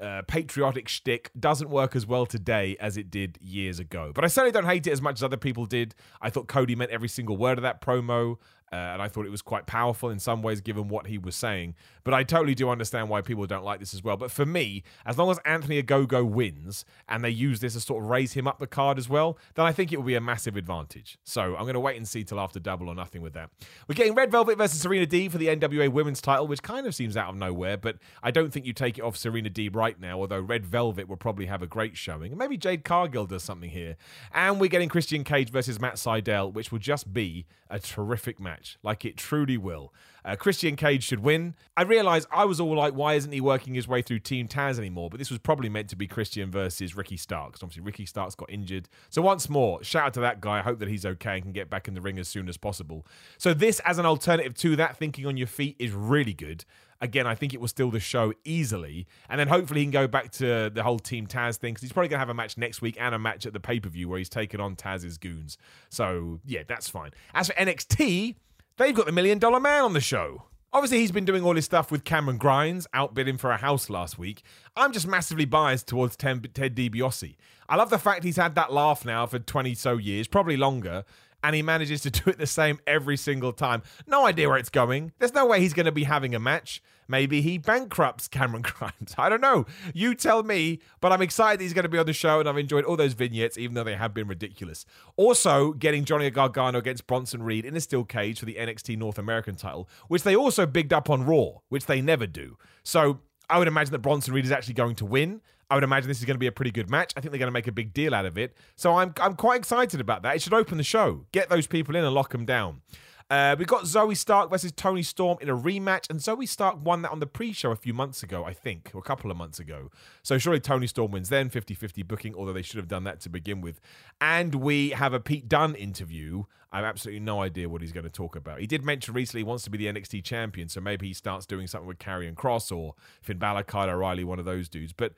uh, 0.00 0.22
patriotic 0.26 0.88
shtick 0.88 1.30
doesn't 1.38 1.70
work 1.70 1.94
as 1.94 2.06
well 2.06 2.26
today 2.26 2.76
as 2.80 2.96
it 2.96 3.10
did 3.10 3.38
years 3.40 3.78
ago. 3.78 4.10
But 4.14 4.24
I 4.24 4.26
certainly 4.26 4.52
don't 4.52 4.66
hate 4.66 4.86
it 4.86 4.90
as 4.90 5.00
much 5.00 5.18
as 5.18 5.22
other 5.22 5.36
people 5.36 5.64
did. 5.64 5.94
I 6.20 6.30
thought 6.30 6.48
Cody 6.48 6.74
meant 6.74 6.90
every 6.90 7.08
single 7.08 7.36
word 7.36 7.58
of 7.58 7.62
that 7.62 7.80
promo. 7.80 8.36
Uh, 8.72 8.76
and 8.76 9.02
I 9.02 9.08
thought 9.08 9.26
it 9.26 9.30
was 9.30 9.42
quite 9.42 9.66
powerful 9.66 10.08
in 10.08 10.18
some 10.18 10.40
ways, 10.40 10.62
given 10.62 10.88
what 10.88 11.06
he 11.06 11.18
was 11.18 11.36
saying. 11.36 11.74
But 12.04 12.14
I 12.14 12.24
totally 12.24 12.54
do 12.54 12.70
understand 12.70 13.10
why 13.10 13.20
people 13.20 13.46
don't 13.46 13.64
like 13.64 13.80
this 13.80 13.92
as 13.92 14.02
well. 14.02 14.16
But 14.16 14.30
for 14.30 14.46
me, 14.46 14.82
as 15.04 15.18
long 15.18 15.30
as 15.30 15.38
Anthony 15.44 15.82
Ogogo 15.82 16.28
wins 16.28 16.86
and 17.06 17.22
they 17.22 17.30
use 17.30 17.60
this 17.60 17.74
to 17.74 17.80
sort 17.80 18.02
of 18.02 18.08
raise 18.08 18.32
him 18.32 18.48
up 18.48 18.58
the 18.58 18.66
card 18.66 18.98
as 18.98 19.10
well, 19.10 19.36
then 19.54 19.66
I 19.66 19.72
think 19.72 19.92
it 19.92 19.98
will 19.98 20.06
be 20.06 20.14
a 20.14 20.20
massive 20.20 20.56
advantage. 20.56 21.18
So 21.22 21.54
I'm 21.54 21.62
going 21.62 21.74
to 21.74 21.80
wait 21.80 21.98
and 21.98 22.08
see 22.08 22.24
till 22.24 22.40
after 22.40 22.58
double 22.58 22.88
or 22.88 22.94
nothing 22.94 23.20
with 23.20 23.34
that. 23.34 23.50
We're 23.86 23.94
getting 23.94 24.14
Red 24.14 24.30
Velvet 24.30 24.56
versus 24.56 24.80
Serena 24.80 25.06
Deeb 25.06 25.32
for 25.32 25.38
the 25.38 25.48
NWA 25.48 25.90
Women's 25.90 26.22
title, 26.22 26.46
which 26.46 26.62
kind 26.62 26.86
of 26.86 26.94
seems 26.94 27.14
out 27.14 27.28
of 27.28 27.36
nowhere. 27.36 27.76
But 27.76 27.98
I 28.22 28.30
don't 28.30 28.52
think 28.52 28.64
you 28.64 28.72
take 28.72 28.96
it 28.96 29.02
off 29.02 29.18
Serena 29.18 29.50
Deeb 29.50 29.76
right 29.76 30.00
now, 30.00 30.18
although 30.18 30.40
Red 30.40 30.64
Velvet 30.64 31.08
will 31.08 31.16
probably 31.16 31.46
have 31.46 31.60
a 31.60 31.66
great 31.66 31.98
showing. 31.98 32.32
And 32.32 32.38
maybe 32.38 32.56
Jade 32.56 32.84
Cargill 32.84 33.26
does 33.26 33.42
something 33.42 33.70
here. 33.70 33.96
And 34.32 34.58
we're 34.58 34.68
getting 34.68 34.88
Christian 34.88 35.24
Cage 35.24 35.50
versus 35.50 35.78
Matt 35.78 35.94
Sydal, 35.96 36.54
which 36.54 36.72
will 36.72 36.78
just 36.78 37.12
be 37.12 37.44
a 37.68 37.78
terrific 37.78 38.38
match. 38.38 38.61
Like 38.82 39.04
it 39.04 39.16
truly 39.16 39.56
will. 39.56 39.92
Uh, 40.24 40.36
Christian 40.36 40.76
Cage 40.76 41.02
should 41.02 41.20
win. 41.20 41.54
I 41.76 41.82
realize 41.82 42.26
I 42.30 42.44
was 42.44 42.60
all 42.60 42.76
like, 42.76 42.94
why 42.94 43.14
isn't 43.14 43.32
he 43.32 43.40
working 43.40 43.74
his 43.74 43.88
way 43.88 44.02
through 44.02 44.20
Team 44.20 44.46
Taz 44.46 44.78
anymore? 44.78 45.10
But 45.10 45.18
this 45.18 45.30
was 45.30 45.40
probably 45.40 45.68
meant 45.68 45.88
to 45.90 45.96
be 45.96 46.06
Christian 46.06 46.50
versus 46.50 46.96
Ricky 46.96 47.16
Starks. 47.16 47.62
Obviously, 47.62 47.82
Ricky 47.82 48.06
Starks 48.06 48.34
got 48.34 48.50
injured. 48.50 48.88
So 49.10 49.20
once 49.20 49.48
more, 49.48 49.82
shout 49.82 50.06
out 50.06 50.14
to 50.14 50.20
that 50.20 50.40
guy. 50.40 50.58
I 50.58 50.62
hope 50.62 50.78
that 50.78 50.88
he's 50.88 51.04
okay 51.04 51.34
and 51.34 51.42
can 51.42 51.52
get 51.52 51.68
back 51.68 51.88
in 51.88 51.94
the 51.94 52.00
ring 52.00 52.18
as 52.18 52.28
soon 52.28 52.48
as 52.48 52.56
possible. 52.56 53.06
So 53.38 53.52
this, 53.52 53.80
as 53.84 53.98
an 53.98 54.06
alternative 54.06 54.54
to 54.58 54.76
that, 54.76 54.96
thinking 54.96 55.26
on 55.26 55.36
your 55.36 55.48
feet 55.48 55.76
is 55.78 55.92
really 55.92 56.34
good. 56.34 56.64
Again, 57.00 57.26
I 57.26 57.34
think 57.34 57.52
it 57.52 57.60
will 57.60 57.66
steal 57.66 57.90
the 57.90 57.98
show 57.98 58.32
easily. 58.44 59.08
And 59.28 59.40
then 59.40 59.48
hopefully 59.48 59.80
he 59.80 59.86
can 59.86 59.90
go 59.90 60.06
back 60.06 60.30
to 60.32 60.70
the 60.70 60.84
whole 60.84 61.00
Team 61.00 61.26
Taz 61.26 61.56
thing 61.56 61.74
because 61.74 61.82
he's 61.82 61.92
probably 61.92 62.08
going 62.08 62.18
to 62.18 62.20
have 62.20 62.28
a 62.28 62.34
match 62.34 62.56
next 62.56 62.80
week 62.80 62.96
and 63.00 63.12
a 63.12 63.18
match 63.18 63.44
at 63.44 63.52
the 63.52 63.58
pay 63.58 63.80
per 63.80 63.88
view 63.88 64.08
where 64.08 64.18
he's 64.18 64.28
taken 64.28 64.60
on 64.60 64.76
Taz's 64.76 65.18
goons. 65.18 65.58
So, 65.90 66.38
yeah, 66.46 66.62
that's 66.68 66.88
fine. 66.88 67.10
As 67.34 67.48
for 67.48 67.54
NXT, 67.54 68.36
they've 68.76 68.94
got 68.94 69.06
the 69.06 69.12
million 69.12 69.38
dollar 69.38 69.60
man 69.60 69.84
on 69.84 69.92
the 69.92 70.00
show. 70.00 70.44
Obviously, 70.74 70.98
he's 71.00 71.12
been 71.12 71.26
doing 71.26 71.44
all 71.44 71.54
his 71.54 71.66
stuff 71.66 71.90
with 71.90 72.02
Cameron 72.02 72.38
Grimes, 72.38 72.86
outbidding 72.94 73.36
for 73.36 73.50
a 73.50 73.58
house 73.58 73.90
last 73.90 74.18
week. 74.18 74.42
I'm 74.74 74.92
just 74.92 75.06
massively 75.06 75.44
biased 75.44 75.86
towards 75.86 76.16
Ted 76.16 76.42
DiBiase. 76.42 77.36
I 77.68 77.76
love 77.76 77.90
the 77.90 77.98
fact 77.98 78.24
he's 78.24 78.36
had 78.36 78.54
that 78.54 78.72
laugh 78.72 79.04
now 79.04 79.26
for 79.26 79.38
20 79.38 79.74
so 79.74 79.98
years, 79.98 80.26
probably 80.26 80.56
longer, 80.56 81.04
and 81.42 81.54
he 81.54 81.62
manages 81.62 82.02
to 82.02 82.10
do 82.10 82.30
it 82.30 82.38
the 82.38 82.46
same 82.46 82.78
every 82.86 83.16
single 83.16 83.52
time. 83.52 83.82
No 84.06 84.26
idea 84.26 84.48
where 84.48 84.58
it's 84.58 84.70
going. 84.70 85.12
There's 85.18 85.34
no 85.34 85.46
way 85.46 85.60
he's 85.60 85.74
going 85.74 85.86
to 85.86 85.92
be 85.92 86.04
having 86.04 86.34
a 86.34 86.40
match. 86.40 86.82
Maybe 87.08 87.42
he 87.42 87.58
bankrupts 87.58 88.28
Cameron 88.28 88.62
Grimes. 88.62 89.14
I 89.18 89.28
don't 89.28 89.40
know. 89.40 89.66
You 89.92 90.14
tell 90.14 90.42
me, 90.42 90.80
but 91.00 91.12
I'm 91.12 91.20
excited 91.20 91.60
he's 91.60 91.74
going 91.74 91.82
to 91.82 91.88
be 91.88 91.98
on 91.98 92.06
the 92.06 92.12
show, 92.12 92.40
and 92.40 92.48
I've 92.48 92.56
enjoyed 92.56 92.84
all 92.84 92.96
those 92.96 93.12
vignettes, 93.12 93.58
even 93.58 93.74
though 93.74 93.84
they 93.84 93.96
have 93.96 94.14
been 94.14 94.28
ridiculous. 94.28 94.86
Also, 95.16 95.72
getting 95.72 96.04
Johnny 96.04 96.30
Gargano 96.30 96.78
against 96.78 97.06
Bronson 97.06 97.42
Reed 97.42 97.64
in 97.64 97.76
a 97.76 97.80
steel 97.80 98.04
cage 98.04 98.38
for 98.38 98.46
the 98.46 98.54
NXT 98.54 98.96
North 98.96 99.18
American 99.18 99.56
title, 99.56 99.88
which 100.08 100.22
they 100.22 100.36
also 100.36 100.64
bigged 100.64 100.92
up 100.92 101.10
on 101.10 101.24
Raw, 101.24 101.58
which 101.68 101.86
they 101.86 102.00
never 102.00 102.26
do. 102.26 102.56
So 102.82 103.20
I 103.48 103.58
would 103.58 103.68
imagine 103.68 103.92
that 103.92 103.98
Bronson 104.00 104.32
Reed 104.34 104.44
is 104.44 104.52
actually 104.52 104.74
going 104.74 104.94
to 104.96 105.04
win. 105.04 105.40
I 105.70 105.74
would 105.74 105.84
imagine 105.84 106.08
this 106.08 106.18
is 106.18 106.24
going 106.26 106.34
to 106.34 106.40
be 106.40 106.46
a 106.46 106.52
pretty 106.52 106.70
good 106.70 106.90
match. 106.90 107.12
I 107.16 107.20
think 107.20 107.32
they're 107.32 107.38
going 107.38 107.48
to 107.48 107.52
make 107.52 107.66
a 107.66 107.72
big 107.72 107.94
deal 107.94 108.14
out 108.14 108.26
of 108.26 108.36
it. 108.36 108.54
So 108.76 108.94
I'm 108.94 109.14
I'm 109.20 109.34
quite 109.34 109.58
excited 109.58 110.00
about 110.00 110.22
that. 110.22 110.36
It 110.36 110.42
should 110.42 110.52
open 110.52 110.76
the 110.76 110.84
show. 110.84 111.24
Get 111.32 111.48
those 111.48 111.66
people 111.66 111.96
in 111.96 112.04
and 112.04 112.14
lock 112.14 112.30
them 112.32 112.44
down. 112.44 112.82
Uh, 113.32 113.56
we 113.58 113.64
got 113.64 113.84
Zoey 113.84 114.14
Stark 114.14 114.50
versus 114.50 114.72
Toni 114.72 115.02
Storm 115.02 115.38
in 115.40 115.48
a 115.48 115.56
rematch, 115.56 116.10
and 116.10 116.20
Zoey 116.20 116.46
Stark 116.46 116.84
won 116.84 117.00
that 117.00 117.12
on 117.12 117.18
the 117.18 117.26
pre 117.26 117.54
show 117.54 117.70
a 117.70 117.76
few 117.76 117.94
months 117.94 118.22
ago, 118.22 118.44
I 118.44 118.52
think, 118.52 118.90
or 118.92 118.98
a 118.98 119.02
couple 119.02 119.30
of 119.30 119.38
months 119.38 119.58
ago. 119.58 119.90
So 120.22 120.36
surely 120.36 120.60
Toni 120.60 120.86
Storm 120.86 121.12
wins 121.12 121.30
then, 121.30 121.48
50 121.48 121.72
50 121.72 122.02
booking, 122.02 122.34
although 122.34 122.52
they 122.52 122.60
should 122.60 122.76
have 122.76 122.88
done 122.88 123.04
that 123.04 123.20
to 123.20 123.30
begin 123.30 123.62
with. 123.62 123.80
And 124.20 124.56
we 124.56 124.90
have 124.90 125.14
a 125.14 125.18
Pete 125.18 125.48
Dunne 125.48 125.74
interview. 125.74 126.44
I 126.70 126.76
have 126.76 126.84
absolutely 126.84 127.20
no 127.20 127.40
idea 127.40 127.70
what 127.70 127.80
he's 127.80 127.92
going 127.92 128.04
to 128.04 128.10
talk 128.10 128.36
about. 128.36 128.60
He 128.60 128.66
did 128.66 128.84
mention 128.84 129.14
recently 129.14 129.40
he 129.40 129.44
wants 129.44 129.64
to 129.64 129.70
be 129.70 129.78
the 129.78 129.86
NXT 129.86 130.24
champion, 130.24 130.68
so 130.68 130.82
maybe 130.82 131.08
he 131.08 131.14
starts 131.14 131.46
doing 131.46 131.66
something 131.66 131.88
with 131.88 131.98
Karrion 131.98 132.34
Kross 132.34 132.70
or 132.70 132.96
Finn 133.22 133.38
Balor, 133.38 133.62
Kyle 133.62 133.88
O'Reilly, 133.88 134.24
one 134.24 134.40
of 134.40 134.44
those 134.44 134.68
dudes. 134.68 134.92
But 134.92 135.14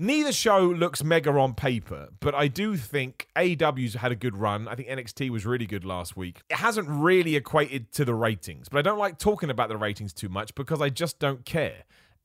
Neither 0.00 0.30
show 0.30 0.60
looks 0.60 1.02
mega 1.02 1.30
on 1.30 1.54
paper, 1.54 2.10
but 2.20 2.32
I 2.32 2.46
do 2.46 2.76
think 2.76 3.26
AEW's 3.34 3.94
had 3.94 4.12
a 4.12 4.16
good 4.16 4.36
run. 4.36 4.68
I 4.68 4.76
think 4.76 4.88
NXT 4.88 5.30
was 5.30 5.44
really 5.44 5.66
good 5.66 5.84
last 5.84 6.16
week. 6.16 6.40
It 6.48 6.58
hasn't 6.58 6.88
really 6.88 7.34
equated 7.34 7.90
to 7.92 8.04
the 8.04 8.14
ratings, 8.14 8.68
but 8.68 8.78
I 8.78 8.82
don't 8.82 8.98
like 8.98 9.18
talking 9.18 9.50
about 9.50 9.68
the 9.68 9.76
ratings 9.76 10.12
too 10.12 10.28
much 10.28 10.54
because 10.54 10.80
I 10.80 10.88
just 10.88 11.18
don't 11.18 11.44
care. 11.44 11.82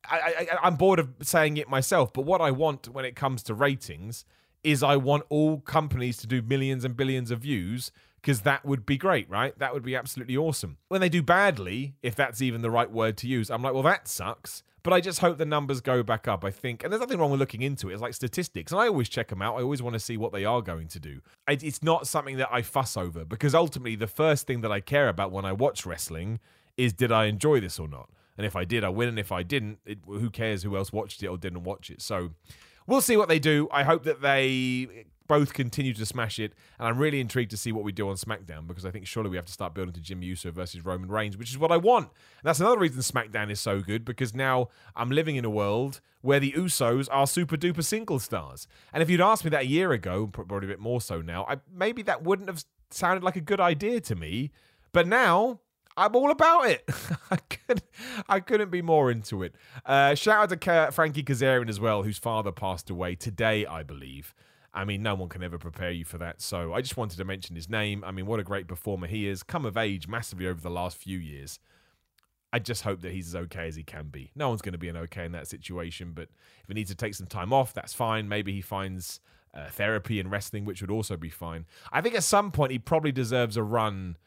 I, 0.07 0.47
I, 0.51 0.57
I'm 0.61 0.75
bored 0.75 0.99
of 0.99 1.09
saying 1.23 1.57
it 1.57 1.67
myself, 1.67 2.13
but 2.13 2.25
what 2.25 2.41
I 2.41 2.51
want 2.51 2.89
when 2.89 3.05
it 3.05 3.15
comes 3.15 3.41
to 3.43 3.55
ratings 3.55 4.23
is 4.63 4.83
I 4.83 4.95
want 4.95 5.23
all 5.29 5.59
companies 5.59 6.17
to 6.17 6.27
do 6.27 6.43
millions 6.43 6.85
and 6.85 6.95
billions 6.95 7.31
of 7.31 7.39
views 7.39 7.91
because 8.21 8.41
that 8.41 8.63
would 8.63 8.85
be 8.85 8.97
great, 8.97 9.27
right? 9.29 9.57
That 9.57 9.73
would 9.73 9.83
be 9.83 9.95
absolutely 9.95 10.37
awesome. 10.37 10.77
When 10.89 11.01
they 11.01 11.09
do 11.09 11.23
badly, 11.23 11.95
if 12.03 12.15
that's 12.15 12.39
even 12.39 12.61
the 12.61 12.71
right 12.71 12.89
word 12.89 13.17
to 13.17 13.27
use, 13.27 13.49
I'm 13.49 13.63
like, 13.63 13.73
well, 13.73 13.83
that 13.83 14.07
sucks. 14.07 14.61
But 14.83 14.91
I 14.91 14.99
just 14.99 15.19
hope 15.19 15.37
the 15.37 15.45
numbers 15.45 15.79
go 15.79 16.03
back 16.03 16.27
up. 16.27 16.43
I 16.43 16.51
think, 16.51 16.83
and 16.83 16.91
there's 16.91 16.99
nothing 16.99 17.17
wrong 17.17 17.31
with 17.31 17.39
looking 17.39 17.61
into 17.61 17.89
it. 17.89 17.93
It's 17.93 18.01
like 18.01 18.13
statistics, 18.13 18.71
and 18.71 18.81
I 18.81 18.87
always 18.87 19.07
check 19.07 19.29
them 19.29 19.41
out. 19.41 19.55
I 19.55 19.61
always 19.61 19.81
want 19.81 19.93
to 19.93 19.99
see 19.99 20.17
what 20.17 20.33
they 20.33 20.43
are 20.43 20.61
going 20.61 20.87
to 20.89 20.99
do. 20.99 21.21
It's 21.47 21.81
not 21.81 22.05
something 22.05 22.37
that 22.37 22.49
I 22.51 22.61
fuss 22.61 22.97
over 22.97 23.23
because 23.23 23.55
ultimately, 23.55 23.95
the 23.95 24.07
first 24.07 24.45
thing 24.45 24.61
that 24.61 24.71
I 24.71 24.81
care 24.81 25.07
about 25.07 25.31
when 25.31 25.45
I 25.45 25.53
watch 25.53 25.85
wrestling 25.85 26.39
is 26.75 26.91
did 26.91 27.11
I 27.11 27.25
enjoy 27.25 27.59
this 27.59 27.79
or 27.79 27.87
not. 27.87 28.09
And 28.37 28.45
if 28.45 28.55
I 28.55 28.65
did, 28.65 28.83
I 28.83 28.89
win. 28.89 29.09
And 29.09 29.19
if 29.19 29.31
I 29.31 29.43
didn't, 29.43 29.79
it, 29.85 29.99
who 30.05 30.29
cares 30.29 30.63
who 30.63 30.75
else 30.75 30.91
watched 30.91 31.23
it 31.23 31.27
or 31.27 31.37
didn't 31.37 31.63
watch 31.63 31.89
it? 31.89 32.01
So 32.01 32.31
we'll 32.87 33.01
see 33.01 33.15
what 33.15 33.29
they 33.29 33.39
do. 33.39 33.67
I 33.71 33.83
hope 33.83 34.03
that 34.03 34.21
they 34.21 35.05
both 35.33 35.55
continue 35.55 35.95
to 35.95 36.05
smash 36.05 36.37
it, 36.37 36.53
and 36.77 36.87
I'm 36.87 36.99
really 36.99 37.19
intrigued 37.19 37.49
to 37.49 37.57
see 37.57 37.71
what 37.71 37.83
we 37.83 37.91
do 37.91 38.07
on 38.07 38.17
SmackDown 38.17 38.67
because 38.67 38.85
I 38.85 38.91
think 38.91 39.07
surely 39.07 39.31
we 39.31 39.35
have 39.35 39.47
to 39.47 39.51
start 39.51 39.73
building 39.73 39.95
to 39.95 39.99
Jimmy 39.99 40.27
Uso 40.27 40.51
versus 40.51 40.85
Roman 40.85 41.09
Reigns, 41.09 41.37
which 41.37 41.49
is 41.49 41.57
what 41.57 41.71
I 41.71 41.77
want. 41.77 42.05
And 42.05 42.43
that's 42.43 42.59
another 42.59 42.77
reason 42.77 43.01
SmackDown 43.01 43.49
is 43.49 43.59
so 43.59 43.81
good 43.81 44.05
because 44.05 44.35
now 44.35 44.69
I'm 44.95 45.09
living 45.09 45.35
in 45.35 45.43
a 45.43 45.49
world 45.49 46.01
where 46.21 46.39
the 46.39 46.51
Usos 46.51 47.07
are 47.11 47.25
super 47.25 47.57
duper 47.57 47.83
single 47.83 48.19
stars. 48.19 48.67
And 48.93 49.01
if 49.01 49.09
you'd 49.09 49.21
asked 49.21 49.43
me 49.43 49.49
that 49.49 49.63
a 49.63 49.65
year 49.65 49.91
ago, 49.91 50.27
probably 50.27 50.67
a 50.67 50.69
bit 50.69 50.79
more 50.79 51.01
so 51.01 51.19
now, 51.19 51.47
I, 51.49 51.57
maybe 51.75 52.03
that 52.03 52.21
wouldn't 52.21 52.47
have 52.47 52.63
sounded 52.91 53.23
like 53.23 53.35
a 53.35 53.41
good 53.41 53.59
idea 53.59 54.01
to 54.01 54.15
me. 54.15 54.51
But 54.91 55.07
now 55.07 55.61
I'm 55.97 56.15
all 56.15 56.29
about 56.29 56.67
it. 56.67 56.87
I, 57.31 57.37
could, 57.37 57.81
I 58.29 58.39
couldn't 58.39 58.69
be 58.69 58.83
more 58.83 59.09
into 59.09 59.41
it. 59.41 59.55
Uh, 59.83 60.13
shout 60.13 60.51
out 60.51 60.61
to 60.61 60.91
Frankie 60.91 61.23
Kazarian 61.23 61.69
as 61.69 61.79
well, 61.79 62.03
whose 62.03 62.19
father 62.19 62.51
passed 62.51 62.91
away 62.91 63.15
today, 63.15 63.65
I 63.65 63.81
believe. 63.81 64.35
I 64.73 64.85
mean, 64.85 65.03
no 65.03 65.13
one 65.13 65.29
can 65.29 65.43
ever 65.43 65.59
prepare 65.59 65.91
you 65.91 66.03
for 66.03 66.17
that. 66.17 66.41
So 66.41 66.73
I 66.73 66.81
just 66.81 66.97
wanted 66.97 67.17
to 67.17 67.25
mention 67.25 67.55
his 67.55 67.69
name. 67.69 68.03
I 68.03 68.11
mean, 68.11 68.25
what 68.25 68.39
a 68.39 68.43
great 68.43 68.67
performer 68.67 69.07
he 69.07 69.27
is. 69.27 69.43
Come 69.43 69.65
of 69.65 69.77
age 69.77 70.07
massively 70.07 70.47
over 70.47 70.59
the 70.59 70.71
last 70.71 70.97
few 70.97 71.19
years. 71.19 71.59
I 72.51 72.59
just 72.59 72.83
hope 72.83 73.01
that 73.01 73.11
he's 73.11 73.29
as 73.29 73.35
okay 73.35 73.67
as 73.67 73.75
he 73.75 73.83
can 73.83 74.09
be. 74.09 74.31
No 74.35 74.49
one's 74.49 74.61
going 74.61 74.73
to 74.73 74.79
be 74.79 74.89
an 74.89 74.97
okay 74.97 75.25
in 75.25 75.31
that 75.31 75.47
situation, 75.47 76.11
but 76.13 76.29
if 76.61 76.67
he 76.67 76.73
needs 76.73 76.91
to 76.91 76.95
take 76.95 77.15
some 77.15 77.25
time 77.27 77.51
off, 77.51 77.73
that's 77.73 77.93
fine. 77.93 78.29
Maybe 78.29 78.53
he 78.53 78.61
finds 78.61 79.19
uh, 79.55 79.69
therapy 79.69 80.19
and 80.19 80.29
wrestling, 80.29 80.65
which 80.65 80.81
would 80.81 80.91
also 80.91 81.17
be 81.17 81.29
fine. 81.29 81.65
I 81.91 82.01
think 82.01 82.15
at 82.15 82.23
some 82.23 82.51
point 82.51 82.71
he 82.71 82.79
probably 82.79 83.11
deserves 83.11 83.57
a 83.57 83.63
run, 83.63 84.17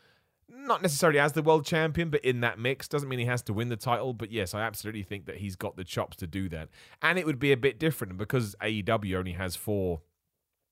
not 0.48 0.82
necessarily 0.82 1.20
as 1.20 1.35
the 1.35 1.42
world 1.42 1.64
champion, 1.64 2.11
but 2.11 2.24
in 2.24 2.40
that 2.40 2.59
mix. 2.59 2.88
Doesn't 2.88 3.09
mean 3.09 3.20
he 3.20 3.26
has 3.26 3.42
to 3.42 3.52
win 3.52 3.68
the 3.68 3.76
title, 3.76 4.12
but 4.12 4.32
yes, 4.32 4.54
I 4.54 4.62
absolutely 4.62 5.04
think 5.04 5.26
that 5.26 5.37
he's 5.37 5.54
got 5.54 5.76
the 5.76 5.85
chops 5.85 6.16
to 6.16 6.26
do 6.26 6.48
that. 6.48 6.68
And 7.02 7.20
it 7.20 7.26
would 7.26 7.38
be 7.38 7.52
a 7.52 7.56
bit 7.56 7.78
different 7.78 8.16
because 8.16 8.56
AEW 8.61 9.16
only 9.16 9.32
has 9.32 9.54
four 9.54 10.00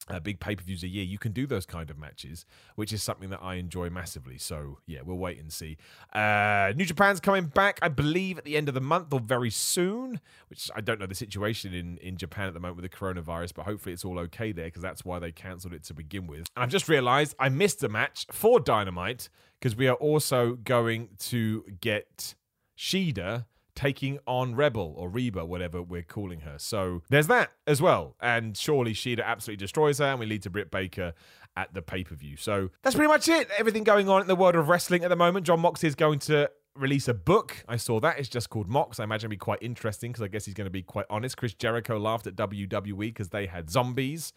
uh, 0.09 0.21
big 0.21 0.41
pay 0.41 0.55
per 0.55 0.63
views 0.63 0.83
a 0.83 0.89
year, 0.89 1.05
you 1.05 1.19
can 1.19 1.33
do 1.33 1.47
those 1.47 1.67
kind 1.67 1.91
of 1.91 1.99
matches, 1.99 2.45
which 2.75 2.93
is 2.93 3.03
something 3.03 3.31
that 3.31 3.41
I 3.43 3.55
enjoy 3.55 3.91
massively. 3.91 4.39
So, 4.39 4.79
yeah, 4.87 5.01
we'll 5.05 5.17
wait 5.17 5.39
and 5.39 5.53
see. 5.53 5.77
Uh, 6.13 6.73
New 6.77 6.85
Japan's 6.85 7.21
coming 7.21 7.47
back, 7.47 7.79
I 7.83 7.89
believe, 7.89 8.39
at 8.39 8.45
the 8.45 8.57
end 8.57 8.69
of 8.69 8.75
the 8.75 8.81
month 8.81 9.13
or 9.13 9.21
very 9.21 9.51
soon, 9.51 10.21
which 10.49 10.71
I 10.75 10.81
don't 10.81 11.01
know 11.01 11.07
the 11.07 11.15
situation 11.15 11.73
in, 11.73 11.97
in 11.99 12.17
Japan 12.17 12.49
at 12.49 12.55
the 12.55 12.61
moment 12.61 12.83
with 12.83 12.91
the 12.91 12.97
coronavirus, 12.97 13.55
but 13.55 13.65
hopefully 13.65 13.93
it's 13.93 14.05
all 14.05 14.19
okay 14.21 14.53
there 14.53 14.67
because 14.67 14.83
that's 14.83 15.05
why 15.05 15.19
they 15.19 15.33
cancelled 15.33 15.73
it 15.73 15.85
to 15.85 15.95
begin 15.95 16.27
with. 16.27 16.47
And 16.55 16.65
I've 16.65 16.71
just 16.71 16.89
realised 16.89 17.35
I 17.39 17.49
missed 17.49 17.83
a 17.83 17.89
match 17.89 18.27
for 18.31 18.61
Dynamite 18.61 19.29
because 19.59 19.77
we 19.77 19.89
are 19.89 19.95
also 19.95 20.55
going 20.55 21.11
to 21.19 21.65
get 21.81 22.35
Shida 22.77 23.47
taking 23.75 24.19
on 24.27 24.55
Rebel 24.55 24.95
or 24.97 25.09
Reba, 25.09 25.45
whatever 25.45 25.83
we're 25.83 26.03
calling 26.03 26.41
her. 26.41 26.59
So 26.59 27.03
there's 27.11 27.27
that 27.29 27.53
as 27.67 27.83
well. 27.83 28.17
And 28.21 28.57
surely 28.57 28.95
Shida 28.95 29.25
absolutely 29.25 29.65
destroys 29.65 29.99
her, 29.99 30.07
and 30.07 30.21
we 30.21 30.27
lead 30.27 30.43
to 30.43 30.51
Britt 30.51 30.71
Baker 30.71 31.15
at 31.57 31.73
the 31.75 31.83
pay 31.83 32.05
per 32.05 32.15
view. 32.15 32.37
So 32.37 32.71
that's 32.83 32.97
pretty 32.97 33.09
much 33.09 33.29
it. 33.29 33.49
Everything 33.59 33.85
going 33.85 34.09
on 34.09 34.21
in 34.21 34.27
the 34.27 34.37
world 34.37 34.57
of 34.57 34.69
wrestling 34.69 35.05
at 35.05 35.11
the 35.11 35.17
moment. 35.17 35.47
Jon 35.47 35.61
Moxley 35.61 35.89
is 35.89 35.95
going 35.95 36.19
to 36.21 36.51
release 36.77 37.07
a 37.09 37.15
book. 37.15 37.65
I 37.69 37.77
saw 37.77 38.01
that. 38.01 38.19
It's 38.19 38.29
just 38.29 38.51
called 38.51 38.69
Mox. 38.69 38.99
I 38.99 39.05
imagine 39.05 39.27
it'll 39.29 39.33
be 39.33 39.37
quite 39.37 39.63
interesting 39.63 40.13
because 40.13 40.23
I 40.23 40.29
guess 40.29 40.45
he's 40.45 40.55
going 40.55 40.67
to 40.67 40.71
be 40.71 40.83
quite 40.83 41.07
honest. 41.09 41.37
Chris 41.37 41.55
Jericho 41.55 41.99
laughed 41.99 42.27
at 42.27 42.35
WWE 42.37 42.99
because 42.99 43.29
they 43.29 43.47
had 43.47 43.71
zombies. 43.71 44.33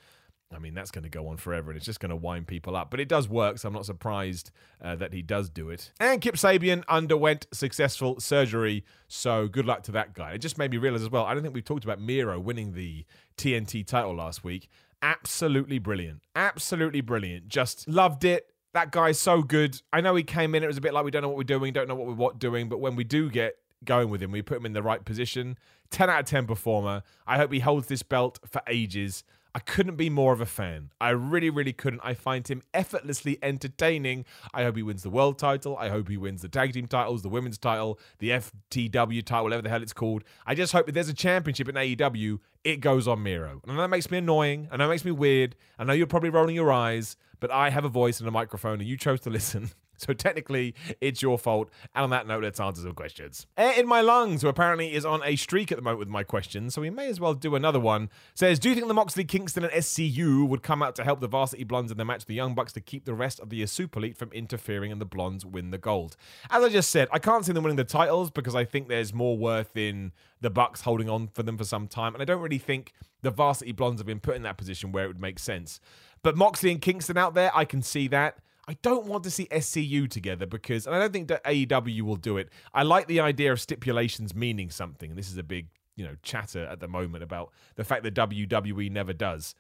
I 0.53 0.59
mean, 0.59 0.73
that's 0.73 0.91
going 0.91 1.03
to 1.03 1.09
go 1.09 1.27
on 1.27 1.37
forever 1.37 1.69
and 1.69 1.77
it's 1.77 1.85
just 1.85 1.99
going 1.99 2.09
to 2.09 2.15
wind 2.15 2.47
people 2.47 2.75
up. 2.75 2.89
But 2.89 2.99
it 2.99 3.09
does 3.09 3.27
work, 3.27 3.57
so 3.57 3.67
I'm 3.67 3.73
not 3.73 3.85
surprised 3.85 4.51
uh, 4.81 4.95
that 4.95 5.13
he 5.13 5.21
does 5.21 5.49
do 5.49 5.69
it. 5.69 5.91
And 5.99 6.21
Kip 6.21 6.35
Sabian 6.35 6.83
underwent 6.87 7.47
successful 7.51 8.19
surgery, 8.19 8.85
so 9.07 9.47
good 9.47 9.65
luck 9.65 9.83
to 9.83 9.91
that 9.91 10.13
guy. 10.13 10.31
It 10.31 10.39
just 10.39 10.57
made 10.57 10.71
me 10.71 10.77
realize 10.77 11.01
as 11.01 11.09
well, 11.09 11.25
I 11.25 11.33
don't 11.33 11.43
think 11.43 11.53
we've 11.53 11.65
talked 11.65 11.83
about 11.83 11.99
Miro 11.99 12.39
winning 12.39 12.73
the 12.73 13.05
TNT 13.37 13.85
title 13.85 14.15
last 14.15 14.43
week. 14.43 14.69
Absolutely 15.01 15.79
brilliant. 15.79 16.21
Absolutely 16.35 17.01
brilliant. 17.01 17.49
Just 17.49 17.87
loved 17.87 18.23
it 18.23 18.51
that 18.73 18.91
guy's 18.91 19.17
so 19.17 19.41
good. 19.41 19.81
I 19.91 20.01
know 20.01 20.13
he 20.13 20.21
came 20.21 20.53
in, 20.53 20.61
it 20.63 20.67
was 20.67 20.77
a 20.77 20.81
bit 20.81 20.93
like 20.93 21.03
we 21.03 21.09
don't 21.09 21.23
know 21.23 21.29
what 21.29 21.37
we're 21.37 21.43
doing, 21.43 21.73
don't 21.73 21.87
know 21.87 21.95
what 21.95 22.05
we're 22.05 22.13
what 22.13 22.37
doing, 22.37 22.69
but 22.69 22.79
when 22.79 22.95
we 22.95 23.03
do 23.03 23.27
get 23.27 23.55
going 23.83 24.09
with 24.09 24.21
him, 24.21 24.31
we 24.31 24.41
put 24.41 24.57
him 24.57 24.67
in 24.67 24.73
the 24.73 24.83
right 24.83 25.03
position. 25.03 25.57
10 25.89 26.09
out 26.09 26.19
of 26.19 26.25
10 26.25 26.47
performer. 26.47 27.03
I 27.25 27.37
hope 27.37 27.51
he 27.51 27.59
holds 27.59 27.87
this 27.87 28.03
belt 28.03 28.39
for 28.45 28.61
ages. 28.67 29.23
I 29.57 29.59
couldn't 29.61 29.95
be 29.95 30.11
more 30.11 30.33
of 30.33 30.39
a 30.39 30.45
fan. 30.45 30.91
I 31.01 31.09
really, 31.09 31.49
really 31.49 31.73
couldn't. 31.73 32.01
I 32.03 32.13
find 32.13 32.47
him 32.47 32.61
effortlessly 32.75 33.39
entertaining. 33.41 34.23
I 34.53 34.61
hope 34.61 34.75
he 34.75 34.83
wins 34.83 35.01
the 35.01 35.09
world 35.09 35.39
title. 35.39 35.75
I 35.75 35.89
hope 35.89 36.09
he 36.09 36.15
wins 36.15 36.43
the 36.43 36.47
tag 36.47 36.73
team 36.73 36.85
titles, 36.85 37.23
the 37.23 37.29
women's 37.29 37.57
title, 37.57 37.99
the 38.19 38.29
FTW 38.29 39.25
title, 39.25 39.45
whatever 39.45 39.63
the 39.63 39.69
hell 39.69 39.81
it's 39.81 39.93
called. 39.93 40.23
I 40.45 40.53
just 40.53 40.73
hope 40.73 40.87
if 40.87 40.93
there's 40.93 41.09
a 41.09 41.13
championship 41.13 41.67
in 41.67 41.73
AEW, 41.73 42.37
it 42.63 42.81
goes 42.81 43.07
on 43.07 43.23
Miro. 43.23 43.59
And 43.67 43.79
that 43.79 43.87
makes 43.87 44.11
me 44.11 44.19
annoying. 44.19 44.67
I 44.71 44.77
know 44.77 44.85
it 44.85 44.89
makes 44.89 45.05
me 45.05 45.09
weird. 45.09 45.55
I 45.79 45.85
know 45.85 45.93
you're 45.93 46.05
probably 46.05 46.29
rolling 46.29 46.53
your 46.53 46.71
eyes, 46.71 47.17
but 47.39 47.49
I 47.49 47.71
have 47.71 47.83
a 47.83 47.89
voice 47.89 48.19
and 48.19 48.29
a 48.29 48.31
microphone, 48.31 48.79
and 48.79 48.87
you 48.87 48.95
chose 48.95 49.21
to 49.21 49.29
listen. 49.31 49.71
So 49.97 50.13
technically, 50.13 50.75
it's 51.01 51.21
your 51.21 51.37
fault. 51.37 51.69
And 51.95 52.03
on 52.03 52.09
that 52.11 52.27
note, 52.27 52.43
let's 52.43 52.59
answer 52.59 52.81
some 52.81 52.93
questions. 52.93 53.45
Air 53.57 53.79
in 53.79 53.87
My 53.87 54.01
Lungs, 54.01 54.41
who 54.41 54.47
apparently 54.47 54.93
is 54.93 55.05
on 55.05 55.21
a 55.23 55.35
streak 55.35 55.71
at 55.71 55.77
the 55.77 55.81
moment 55.81 55.99
with 55.99 56.07
my 56.07 56.23
questions, 56.23 56.73
so 56.73 56.81
we 56.81 56.89
may 56.89 57.09
as 57.09 57.19
well 57.19 57.33
do 57.33 57.55
another 57.55 57.79
one, 57.79 58.09
says, 58.33 58.59
Do 58.59 58.69
you 58.69 58.75
think 58.75 58.87
the 58.87 58.93
Moxley, 58.93 59.23
Kingston, 59.23 59.63
and 59.63 59.73
SCU 59.73 60.47
would 60.47 60.63
come 60.63 60.81
out 60.81 60.95
to 60.95 61.03
help 61.03 61.19
the 61.19 61.27
Varsity 61.27 61.63
Blondes 61.63 61.91
in 61.91 61.97
the 61.97 62.05
match 62.05 62.25
the 62.25 62.33
Young 62.33 62.55
Bucks 62.55 62.73
to 62.73 62.81
keep 62.81 63.05
the 63.05 63.13
rest 63.13 63.39
of 63.39 63.49
the 63.49 63.65
Super 63.65 63.99
Elite 63.99 64.17
from 64.17 64.31
interfering 64.31 64.91
and 64.91 65.01
the 65.01 65.05
Blondes 65.05 65.45
win 65.45 65.71
the 65.71 65.77
gold? 65.77 66.15
As 66.49 66.63
I 66.63 66.69
just 66.69 66.89
said, 66.89 67.07
I 67.11 67.19
can't 67.19 67.45
see 67.45 67.53
them 67.53 67.63
winning 67.63 67.77
the 67.77 67.83
titles 67.83 68.31
because 68.31 68.55
I 68.55 68.65
think 68.65 68.87
there's 68.87 69.13
more 69.13 69.37
worth 69.37 69.75
in 69.75 70.11
the 70.41 70.49
Bucks 70.49 70.81
holding 70.81 71.09
on 71.09 71.27
for 71.27 71.43
them 71.43 71.57
for 71.57 71.63
some 71.63 71.87
time, 71.87 72.13
and 72.13 72.21
I 72.21 72.25
don't 72.25 72.41
really 72.41 72.57
think 72.57 72.93
the 73.21 73.31
Varsity 73.31 73.71
Blondes 73.71 73.99
have 73.99 74.07
been 74.07 74.19
put 74.19 74.35
in 74.35 74.43
that 74.43 74.57
position 74.57 74.91
where 74.91 75.05
it 75.05 75.07
would 75.07 75.21
make 75.21 75.39
sense. 75.39 75.79
But 76.23 76.37
Moxley 76.37 76.71
and 76.71 76.81
Kingston 76.81 77.17
out 77.17 77.33
there, 77.33 77.51
I 77.55 77.65
can 77.65 77.81
see 77.81 78.07
that. 78.09 78.37
I 78.67 78.75
don't 78.81 79.05
want 79.05 79.23
to 79.23 79.31
see 79.31 79.47
SCU 79.49 80.09
together 80.09 80.45
because, 80.45 80.85
and 80.85 80.95
I 80.95 80.99
don't 80.99 81.13
think 81.13 81.29
that 81.29 81.43
AEW 81.45 82.01
will 82.01 82.17
do 82.17 82.37
it. 82.37 82.49
I 82.73 82.83
like 82.83 83.07
the 83.07 83.21
idea 83.21 83.51
of 83.51 83.61
stipulations 83.61 84.35
meaning 84.35 84.69
something, 84.69 85.09
and 85.09 85.17
this 85.17 85.31
is 85.31 85.37
a 85.37 85.43
big, 85.43 85.67
you 85.95 86.05
know, 86.05 86.15
chatter 86.21 86.65
at 86.65 86.81
the 86.81 86.87
moment 86.87 87.23
about 87.23 87.51
the 87.75 87.85
fact 87.85 88.03
that 88.03 88.13
WWE 88.13 88.91
never 88.91 89.13
does. 89.13 89.55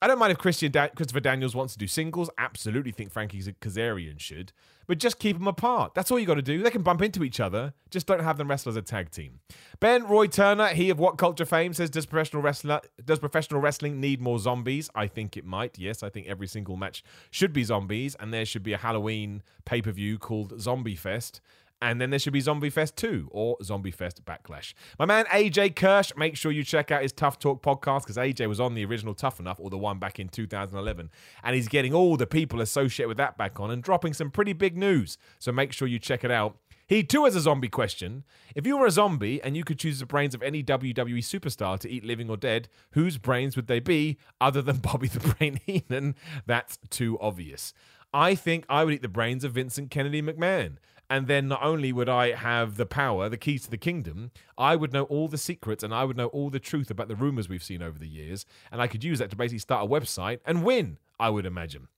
I 0.00 0.06
don't 0.06 0.18
mind 0.18 0.30
if 0.30 0.38
Christian 0.38 0.70
da- 0.70 0.88
Christopher 0.88 1.20
Daniels 1.20 1.56
wants 1.56 1.72
to 1.72 1.78
do 1.78 1.88
singles. 1.88 2.30
Absolutely 2.38 2.92
think 2.92 3.10
Frankie 3.10 3.40
Kazarian 3.40 4.20
should. 4.20 4.52
But 4.86 4.98
just 4.98 5.18
keep 5.18 5.36
them 5.36 5.48
apart. 5.48 5.94
That's 5.94 6.10
all 6.10 6.18
you 6.18 6.24
got 6.24 6.34
to 6.34 6.42
do. 6.42 6.62
They 6.62 6.70
can 6.70 6.82
bump 6.82 7.02
into 7.02 7.24
each 7.24 7.40
other. 7.40 7.74
Just 7.90 8.06
don't 8.06 8.22
have 8.22 8.38
them 8.38 8.48
wrestle 8.48 8.70
as 8.70 8.76
a 8.76 8.82
tag 8.82 9.10
team. 9.10 9.40
Ben 9.80 10.06
Roy 10.06 10.28
Turner, 10.28 10.68
he 10.68 10.88
of 10.88 11.00
What 11.00 11.18
Culture 11.18 11.44
fame, 11.44 11.74
says, 11.74 11.90
does 11.90 12.06
professional, 12.06 12.42
wrestler, 12.42 12.80
does 13.04 13.18
professional 13.18 13.60
wrestling 13.60 14.00
need 14.00 14.20
more 14.20 14.38
zombies? 14.38 14.88
I 14.94 15.08
think 15.08 15.36
it 15.36 15.44
might. 15.44 15.78
Yes, 15.78 16.02
I 16.04 16.10
think 16.10 16.28
every 16.28 16.46
single 16.46 16.76
match 16.76 17.02
should 17.30 17.52
be 17.52 17.64
zombies. 17.64 18.14
And 18.20 18.32
there 18.32 18.46
should 18.46 18.62
be 18.62 18.72
a 18.72 18.78
Halloween 18.78 19.42
pay-per-view 19.64 20.18
called 20.18 20.60
Zombie 20.60 20.96
Fest. 20.96 21.40
And 21.80 22.00
then 22.00 22.10
there 22.10 22.18
should 22.18 22.32
be 22.32 22.40
Zombie 22.40 22.70
Fest 22.70 22.96
2 22.96 23.28
or 23.30 23.56
Zombie 23.62 23.92
Fest 23.92 24.24
Backlash. 24.24 24.74
My 24.98 25.04
man 25.04 25.26
AJ 25.26 25.76
Kirsch, 25.76 26.12
make 26.16 26.36
sure 26.36 26.50
you 26.50 26.64
check 26.64 26.90
out 26.90 27.02
his 27.02 27.12
Tough 27.12 27.38
Talk 27.38 27.62
podcast 27.62 28.00
because 28.00 28.16
AJ 28.16 28.48
was 28.48 28.58
on 28.58 28.74
the 28.74 28.84
original 28.84 29.14
Tough 29.14 29.38
Enough 29.38 29.60
or 29.60 29.70
the 29.70 29.78
one 29.78 29.98
back 29.98 30.18
in 30.18 30.28
2011. 30.28 31.10
And 31.44 31.54
he's 31.54 31.68
getting 31.68 31.94
all 31.94 32.16
the 32.16 32.26
people 32.26 32.60
associated 32.60 33.08
with 33.08 33.18
that 33.18 33.38
back 33.38 33.60
on 33.60 33.70
and 33.70 33.82
dropping 33.82 34.12
some 34.12 34.30
pretty 34.30 34.52
big 34.52 34.76
news. 34.76 35.18
So 35.38 35.52
make 35.52 35.72
sure 35.72 35.86
you 35.86 36.00
check 36.00 36.24
it 36.24 36.32
out. 36.32 36.56
He 36.88 37.04
too 37.04 37.26
has 37.26 37.36
a 37.36 37.40
zombie 37.40 37.68
question. 37.68 38.24
If 38.54 38.66
you 38.66 38.78
were 38.78 38.86
a 38.86 38.90
zombie 38.90 39.42
and 39.42 39.54
you 39.54 39.62
could 39.62 39.78
choose 39.78 39.98
the 39.98 40.06
brains 40.06 40.34
of 40.34 40.42
any 40.42 40.64
WWE 40.64 41.18
superstar 41.18 41.78
to 41.80 41.88
eat 41.88 42.02
living 42.02 42.30
or 42.30 42.38
dead, 42.38 42.68
whose 42.92 43.18
brains 43.18 43.56
would 43.56 43.66
they 43.66 43.78
be 43.78 44.16
other 44.40 44.62
than 44.62 44.76
Bobby 44.78 45.06
the 45.08 45.20
Brain 45.20 45.60
Heenan? 45.66 46.14
That's 46.46 46.78
too 46.88 47.18
obvious. 47.20 47.74
I 48.14 48.34
think 48.34 48.64
I 48.70 48.84
would 48.84 48.94
eat 48.94 49.02
the 49.02 49.08
brains 49.08 49.44
of 49.44 49.52
Vincent 49.52 49.90
Kennedy 49.90 50.22
McMahon. 50.22 50.78
And 51.10 51.26
then 51.26 51.48
not 51.48 51.62
only 51.62 51.92
would 51.92 52.08
I 52.08 52.32
have 52.32 52.76
the 52.76 52.84
power, 52.84 53.28
the 53.28 53.38
keys 53.38 53.62
to 53.62 53.70
the 53.70 53.78
kingdom, 53.78 54.30
I 54.58 54.76
would 54.76 54.92
know 54.92 55.04
all 55.04 55.28
the 55.28 55.38
secrets 55.38 55.82
and 55.82 55.94
I 55.94 56.04
would 56.04 56.16
know 56.16 56.26
all 56.26 56.50
the 56.50 56.60
truth 56.60 56.90
about 56.90 57.08
the 57.08 57.16
rumors 57.16 57.48
we've 57.48 57.62
seen 57.62 57.82
over 57.82 57.98
the 57.98 58.08
years. 58.08 58.44
And 58.70 58.82
I 58.82 58.88
could 58.88 59.02
use 59.02 59.18
that 59.18 59.30
to 59.30 59.36
basically 59.36 59.60
start 59.60 59.84
a 59.84 59.88
website 59.88 60.40
and 60.44 60.64
win, 60.64 60.98
I 61.18 61.30
would 61.30 61.46
imagine. 61.46 61.88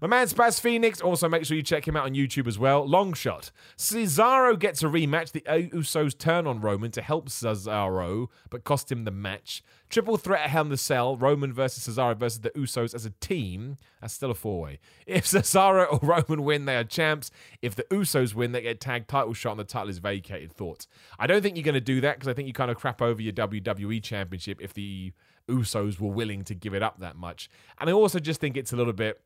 My 0.00 0.08
man 0.08 0.26
Spaz 0.26 0.60
Phoenix, 0.60 1.00
also 1.00 1.28
make 1.28 1.46
sure 1.46 1.56
you 1.56 1.62
check 1.62 1.88
him 1.88 1.96
out 1.96 2.04
on 2.04 2.14
YouTube 2.14 2.46
as 2.46 2.58
well. 2.58 2.86
Long 2.86 3.14
shot. 3.14 3.50
Cesaro 3.78 4.58
gets 4.58 4.82
a 4.82 4.86
rematch. 4.86 5.32
The 5.32 5.40
Usos 5.40 6.16
turn 6.18 6.46
on 6.46 6.60
Roman 6.60 6.90
to 6.92 7.02
help 7.02 7.30
Cesaro, 7.30 8.28
but 8.50 8.64
cost 8.64 8.92
him 8.92 9.04
the 9.04 9.10
match. 9.10 9.62
Triple 9.88 10.18
threat 10.18 10.42
at 10.42 10.50
Hell 10.50 10.64
in 10.64 10.68
the 10.68 10.76
Cell. 10.76 11.16
Roman 11.16 11.52
versus 11.52 11.86
Cesaro 11.86 12.16
versus 12.16 12.40
the 12.40 12.50
Usos 12.50 12.94
as 12.94 13.06
a 13.06 13.10
team. 13.10 13.76
That's 14.00 14.12
still 14.12 14.30
a 14.30 14.34
four 14.34 14.60
way. 14.60 14.80
If 15.06 15.24
Cesaro 15.24 15.90
or 15.90 16.00
Roman 16.02 16.44
win, 16.44 16.66
they 16.66 16.76
are 16.76 16.84
champs. 16.84 17.30
If 17.62 17.74
the 17.74 17.84
Usos 17.84 18.34
win, 18.34 18.52
they 18.52 18.60
get 18.60 18.80
tag 18.80 19.06
title 19.06 19.32
shot 19.32 19.52
and 19.52 19.60
the 19.60 19.64
title 19.64 19.88
is 19.88 19.98
vacated. 19.98 20.52
Thoughts? 20.52 20.88
I 21.18 21.26
don't 21.26 21.40
think 21.42 21.56
you're 21.56 21.64
going 21.64 21.74
to 21.74 21.80
do 21.80 22.00
that 22.02 22.16
because 22.16 22.28
I 22.28 22.34
think 22.34 22.48
you 22.48 22.52
kind 22.52 22.70
of 22.70 22.76
crap 22.76 23.00
over 23.00 23.22
your 23.22 23.32
WWE 23.32 24.02
championship 24.02 24.60
if 24.60 24.74
the 24.74 25.12
Usos 25.48 26.00
were 26.00 26.10
willing 26.10 26.44
to 26.44 26.54
give 26.54 26.74
it 26.74 26.82
up 26.82 27.00
that 27.00 27.16
much. 27.16 27.48
And 27.78 27.88
I 27.88 27.92
also 27.92 28.18
just 28.18 28.40
think 28.40 28.56
it's 28.56 28.72
a 28.72 28.76
little 28.76 28.92
bit 28.92 29.20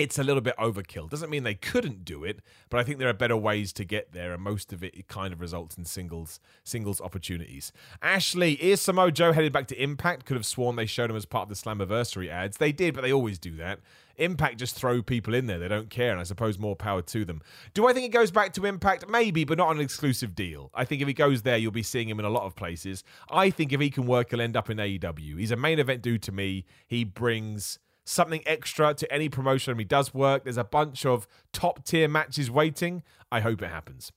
it's 0.00 0.18
a 0.18 0.24
little 0.24 0.40
bit 0.40 0.56
overkill. 0.56 1.10
Doesn't 1.10 1.28
mean 1.28 1.42
they 1.42 1.54
couldn't 1.54 2.06
do 2.06 2.24
it, 2.24 2.40
but 2.70 2.80
I 2.80 2.84
think 2.84 2.98
there 2.98 3.10
are 3.10 3.12
better 3.12 3.36
ways 3.36 3.70
to 3.74 3.84
get 3.84 4.12
there, 4.12 4.32
and 4.32 4.42
most 4.42 4.72
of 4.72 4.82
it, 4.82 5.08
kind 5.08 5.30
of 5.30 5.42
results 5.42 5.76
in 5.76 5.84
singles 5.84 6.40
singles 6.64 7.02
opportunities. 7.02 7.70
Ashley, 8.00 8.54
is 8.54 8.80
Samoa 8.80 9.12
Joe 9.12 9.32
headed 9.32 9.52
back 9.52 9.66
to 9.68 9.80
Impact? 9.80 10.24
Could 10.24 10.38
have 10.38 10.46
sworn 10.46 10.76
they 10.76 10.86
showed 10.86 11.10
him 11.10 11.16
as 11.16 11.26
part 11.26 11.50
of 11.50 11.54
the 11.54 11.54
Slammiversary 11.54 12.30
ads. 12.30 12.56
They 12.56 12.72
did, 12.72 12.94
but 12.94 13.02
they 13.02 13.12
always 13.12 13.38
do 13.38 13.56
that. 13.56 13.80
Impact 14.16 14.58
just 14.58 14.74
throw 14.74 15.02
people 15.02 15.34
in 15.34 15.46
there. 15.46 15.58
They 15.58 15.68
don't 15.68 15.90
care, 15.90 16.12
and 16.12 16.20
I 16.20 16.24
suppose 16.24 16.58
more 16.58 16.76
power 16.76 17.02
to 17.02 17.24
them. 17.26 17.42
Do 17.74 17.86
I 17.86 17.92
think 17.92 18.06
it 18.06 18.12
goes 18.12 18.30
back 18.30 18.54
to 18.54 18.64
Impact? 18.64 19.06
Maybe, 19.06 19.44
but 19.44 19.58
not 19.58 19.68
on 19.68 19.76
an 19.76 19.82
exclusive 19.82 20.34
deal. 20.34 20.70
I 20.72 20.86
think 20.86 21.02
if 21.02 21.08
he 21.08 21.14
goes 21.14 21.42
there, 21.42 21.58
you'll 21.58 21.72
be 21.72 21.82
seeing 21.82 22.08
him 22.08 22.18
in 22.18 22.24
a 22.24 22.30
lot 22.30 22.44
of 22.44 22.56
places. 22.56 23.04
I 23.30 23.50
think 23.50 23.70
if 23.74 23.80
he 23.80 23.90
can 23.90 24.06
work, 24.06 24.30
he'll 24.30 24.40
end 24.40 24.56
up 24.56 24.70
in 24.70 24.78
AEW. 24.78 25.38
He's 25.38 25.50
a 25.50 25.56
main 25.56 25.78
event 25.78 26.00
dude 26.00 26.22
to 26.22 26.32
me. 26.32 26.64
He 26.86 27.04
brings 27.04 27.78
something 28.10 28.42
extra 28.46 28.92
to 28.94 29.12
any 29.12 29.28
promotion 29.28 29.78
he 29.78 29.84
does 29.84 30.12
work. 30.12 30.44
There's 30.44 30.56
a 30.56 30.64
bunch 30.64 31.06
of 31.06 31.26
top 31.52 31.84
tier 31.84 32.08
matches 32.08 32.50
waiting. 32.50 33.02
I 33.30 33.40
hope 33.40 33.62
it 33.62 33.70
happens. 33.70 34.12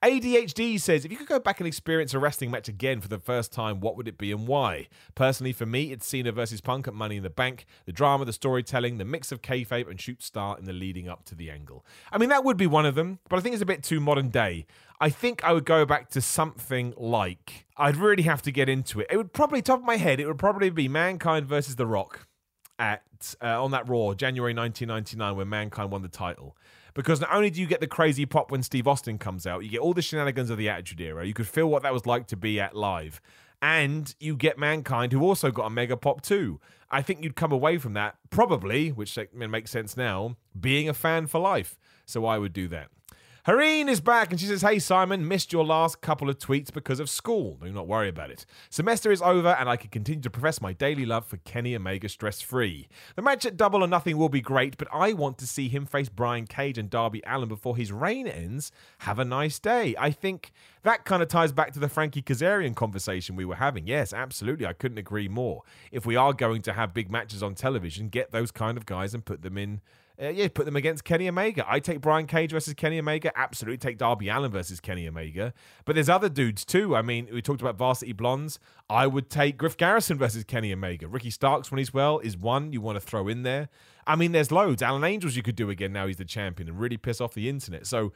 ADHD 0.00 0.80
says, 0.80 1.04
if 1.04 1.10
you 1.10 1.18
could 1.18 1.26
go 1.26 1.40
back 1.40 1.58
and 1.58 1.66
experience 1.66 2.14
a 2.14 2.20
wrestling 2.20 2.52
match 2.52 2.68
again 2.68 3.00
for 3.00 3.08
the 3.08 3.18
first 3.18 3.52
time, 3.52 3.80
what 3.80 3.96
would 3.96 4.06
it 4.06 4.16
be 4.16 4.30
and 4.30 4.46
why? 4.46 4.86
Personally, 5.16 5.52
for 5.52 5.66
me, 5.66 5.90
it's 5.90 6.06
Cena 6.06 6.30
versus 6.30 6.60
Punk 6.60 6.86
at 6.86 6.94
Money 6.94 7.16
in 7.16 7.24
the 7.24 7.30
Bank. 7.30 7.66
The 7.84 7.90
drama, 7.90 8.24
the 8.24 8.32
storytelling, 8.32 8.98
the 8.98 9.04
mix 9.04 9.32
of 9.32 9.42
kayfabe 9.42 9.90
and 9.90 10.00
shoot 10.00 10.22
star 10.22 10.56
in 10.56 10.66
the 10.66 10.72
leading 10.72 11.08
up 11.08 11.24
to 11.24 11.34
the 11.34 11.50
angle. 11.50 11.84
I 12.12 12.18
mean, 12.18 12.28
that 12.28 12.44
would 12.44 12.56
be 12.56 12.68
one 12.68 12.86
of 12.86 12.94
them, 12.94 13.18
but 13.28 13.38
I 13.38 13.42
think 13.42 13.54
it's 13.54 13.62
a 13.62 13.66
bit 13.66 13.82
too 13.82 13.98
modern 13.98 14.28
day. 14.28 14.66
I 15.00 15.10
think 15.10 15.42
I 15.42 15.52
would 15.52 15.64
go 15.64 15.84
back 15.84 16.10
to 16.10 16.20
something 16.20 16.94
like, 16.96 17.66
I'd 17.76 17.96
really 17.96 18.22
have 18.22 18.42
to 18.42 18.52
get 18.52 18.68
into 18.68 19.00
it. 19.00 19.08
It 19.10 19.16
would 19.16 19.32
probably, 19.32 19.62
top 19.62 19.80
of 19.80 19.84
my 19.84 19.96
head, 19.96 20.20
it 20.20 20.26
would 20.26 20.38
probably 20.38 20.70
be 20.70 20.86
Mankind 20.86 21.46
versus 21.46 21.74
The 21.74 21.86
Rock 21.86 22.27
at 22.78 23.02
uh, 23.42 23.62
on 23.62 23.70
that 23.72 23.88
Raw, 23.88 24.14
January 24.14 24.54
1999, 24.54 25.36
when 25.36 25.48
Mankind 25.48 25.90
won 25.90 26.02
the 26.02 26.08
title. 26.08 26.56
Because 26.94 27.20
not 27.20 27.32
only 27.32 27.50
do 27.50 27.60
you 27.60 27.66
get 27.66 27.80
the 27.80 27.86
crazy 27.86 28.26
pop 28.26 28.50
when 28.50 28.62
Steve 28.62 28.88
Austin 28.88 29.18
comes 29.18 29.46
out, 29.46 29.62
you 29.62 29.70
get 29.70 29.80
all 29.80 29.94
the 29.94 30.02
shenanigans 30.02 30.50
of 30.50 30.58
the 30.58 30.68
Attitude 30.68 31.00
Era. 31.00 31.24
You 31.24 31.34
could 31.34 31.46
feel 31.46 31.68
what 31.68 31.82
that 31.82 31.92
was 31.92 32.06
like 32.06 32.26
to 32.28 32.36
be 32.36 32.58
at 32.58 32.74
live. 32.74 33.20
And 33.60 34.14
you 34.18 34.36
get 34.36 34.58
Mankind, 34.58 35.12
who 35.12 35.22
also 35.22 35.50
got 35.50 35.66
a 35.66 35.70
mega 35.70 35.96
pop 35.96 36.22
too. 36.22 36.60
I 36.90 37.02
think 37.02 37.22
you'd 37.22 37.36
come 37.36 37.52
away 37.52 37.78
from 37.78 37.92
that, 37.94 38.16
probably, 38.30 38.90
which 38.90 39.18
makes 39.32 39.70
sense 39.70 39.96
now, 39.96 40.36
being 40.58 40.88
a 40.88 40.94
fan 40.94 41.26
for 41.26 41.38
life. 41.38 41.78
So 42.06 42.24
I 42.24 42.38
would 42.38 42.52
do 42.52 42.68
that. 42.68 42.88
Hareen 43.48 43.88
is 43.88 44.02
back 44.02 44.30
and 44.30 44.38
she 44.38 44.44
says, 44.44 44.60
Hey 44.60 44.78
Simon, 44.78 45.26
missed 45.26 45.54
your 45.54 45.64
last 45.64 46.02
couple 46.02 46.28
of 46.28 46.36
tweets 46.36 46.70
because 46.70 47.00
of 47.00 47.08
school. 47.08 47.56
Do 47.62 47.72
not 47.72 47.86
worry 47.86 48.10
about 48.10 48.30
it. 48.30 48.44
Semester 48.68 49.10
is 49.10 49.22
over 49.22 49.56
and 49.58 49.70
I 49.70 49.78
can 49.78 49.88
continue 49.88 50.20
to 50.20 50.28
profess 50.28 50.60
my 50.60 50.74
daily 50.74 51.06
love 51.06 51.24
for 51.24 51.38
Kenny 51.38 51.74
Omega 51.74 52.10
stress 52.10 52.42
free. 52.42 52.90
The 53.16 53.22
match 53.22 53.46
at 53.46 53.56
Double 53.56 53.82
or 53.82 53.86
Nothing 53.86 54.18
will 54.18 54.28
be 54.28 54.42
great, 54.42 54.76
but 54.76 54.86
I 54.92 55.14
want 55.14 55.38
to 55.38 55.46
see 55.46 55.70
him 55.70 55.86
face 55.86 56.10
Brian 56.10 56.46
Cage 56.46 56.76
and 56.76 56.90
Darby 56.90 57.22
Allin 57.26 57.48
before 57.48 57.74
his 57.74 57.90
reign 57.90 58.26
ends. 58.26 58.70
Have 58.98 59.18
a 59.18 59.24
nice 59.24 59.58
day. 59.58 59.94
I 59.98 60.10
think 60.10 60.52
that 60.82 61.06
kind 61.06 61.22
of 61.22 61.30
ties 61.30 61.52
back 61.52 61.72
to 61.72 61.78
the 61.78 61.88
Frankie 61.88 62.20
Kazarian 62.20 62.76
conversation 62.76 63.34
we 63.34 63.46
were 63.46 63.54
having. 63.54 63.86
Yes, 63.86 64.12
absolutely. 64.12 64.66
I 64.66 64.74
couldn't 64.74 64.98
agree 64.98 65.26
more. 65.26 65.62
If 65.90 66.04
we 66.04 66.16
are 66.16 66.34
going 66.34 66.60
to 66.60 66.74
have 66.74 66.92
big 66.92 67.10
matches 67.10 67.42
on 67.42 67.54
television, 67.54 68.10
get 68.10 68.30
those 68.30 68.50
kind 68.50 68.76
of 68.76 68.84
guys 68.84 69.14
and 69.14 69.24
put 69.24 69.40
them 69.40 69.56
in 69.56 69.80
uh, 70.20 70.28
yeah, 70.28 70.48
put 70.52 70.66
them 70.66 70.74
against 70.74 71.04
Kenny 71.04 71.28
Omega. 71.28 71.64
I 71.68 71.78
take 71.78 72.00
Brian 72.00 72.26
Cage 72.26 72.50
versus 72.50 72.74
Kenny 72.74 72.98
Omega. 72.98 73.30
Absolutely 73.38 73.78
take 73.78 73.98
Darby 73.98 74.28
Allin 74.28 74.50
versus 74.50 74.80
Kenny 74.80 75.06
Omega. 75.06 75.54
But 75.84 75.94
there's 75.94 76.08
other 76.08 76.28
dudes 76.28 76.64
too. 76.64 76.96
I 76.96 77.02
mean, 77.02 77.28
we 77.32 77.40
talked 77.40 77.60
about 77.60 77.76
Varsity 77.76 78.12
Blondes. 78.12 78.58
I 78.90 79.06
would 79.06 79.30
take 79.30 79.56
Griff 79.56 79.76
Garrison 79.76 80.18
versus 80.18 80.42
Kenny 80.42 80.72
Omega. 80.72 81.06
Ricky 81.06 81.30
Starks, 81.30 81.70
when 81.70 81.78
he's 81.78 81.94
well, 81.94 82.18
is 82.18 82.36
one 82.36 82.72
you 82.72 82.80
want 82.80 82.96
to 82.96 83.00
throw 83.00 83.28
in 83.28 83.44
there. 83.44 83.68
I 84.08 84.16
mean, 84.16 84.32
there's 84.32 84.50
loads. 84.50 84.82
Alan 84.82 85.04
Angels 85.04 85.36
you 85.36 85.42
could 85.42 85.56
do 85.56 85.70
again 85.70 85.92
now 85.92 86.06
he's 86.06 86.16
the 86.16 86.24
champion 86.24 86.68
and 86.68 86.80
really 86.80 86.96
piss 86.96 87.20
off 87.20 87.34
the 87.34 87.48
internet. 87.48 87.86
So 87.86 88.12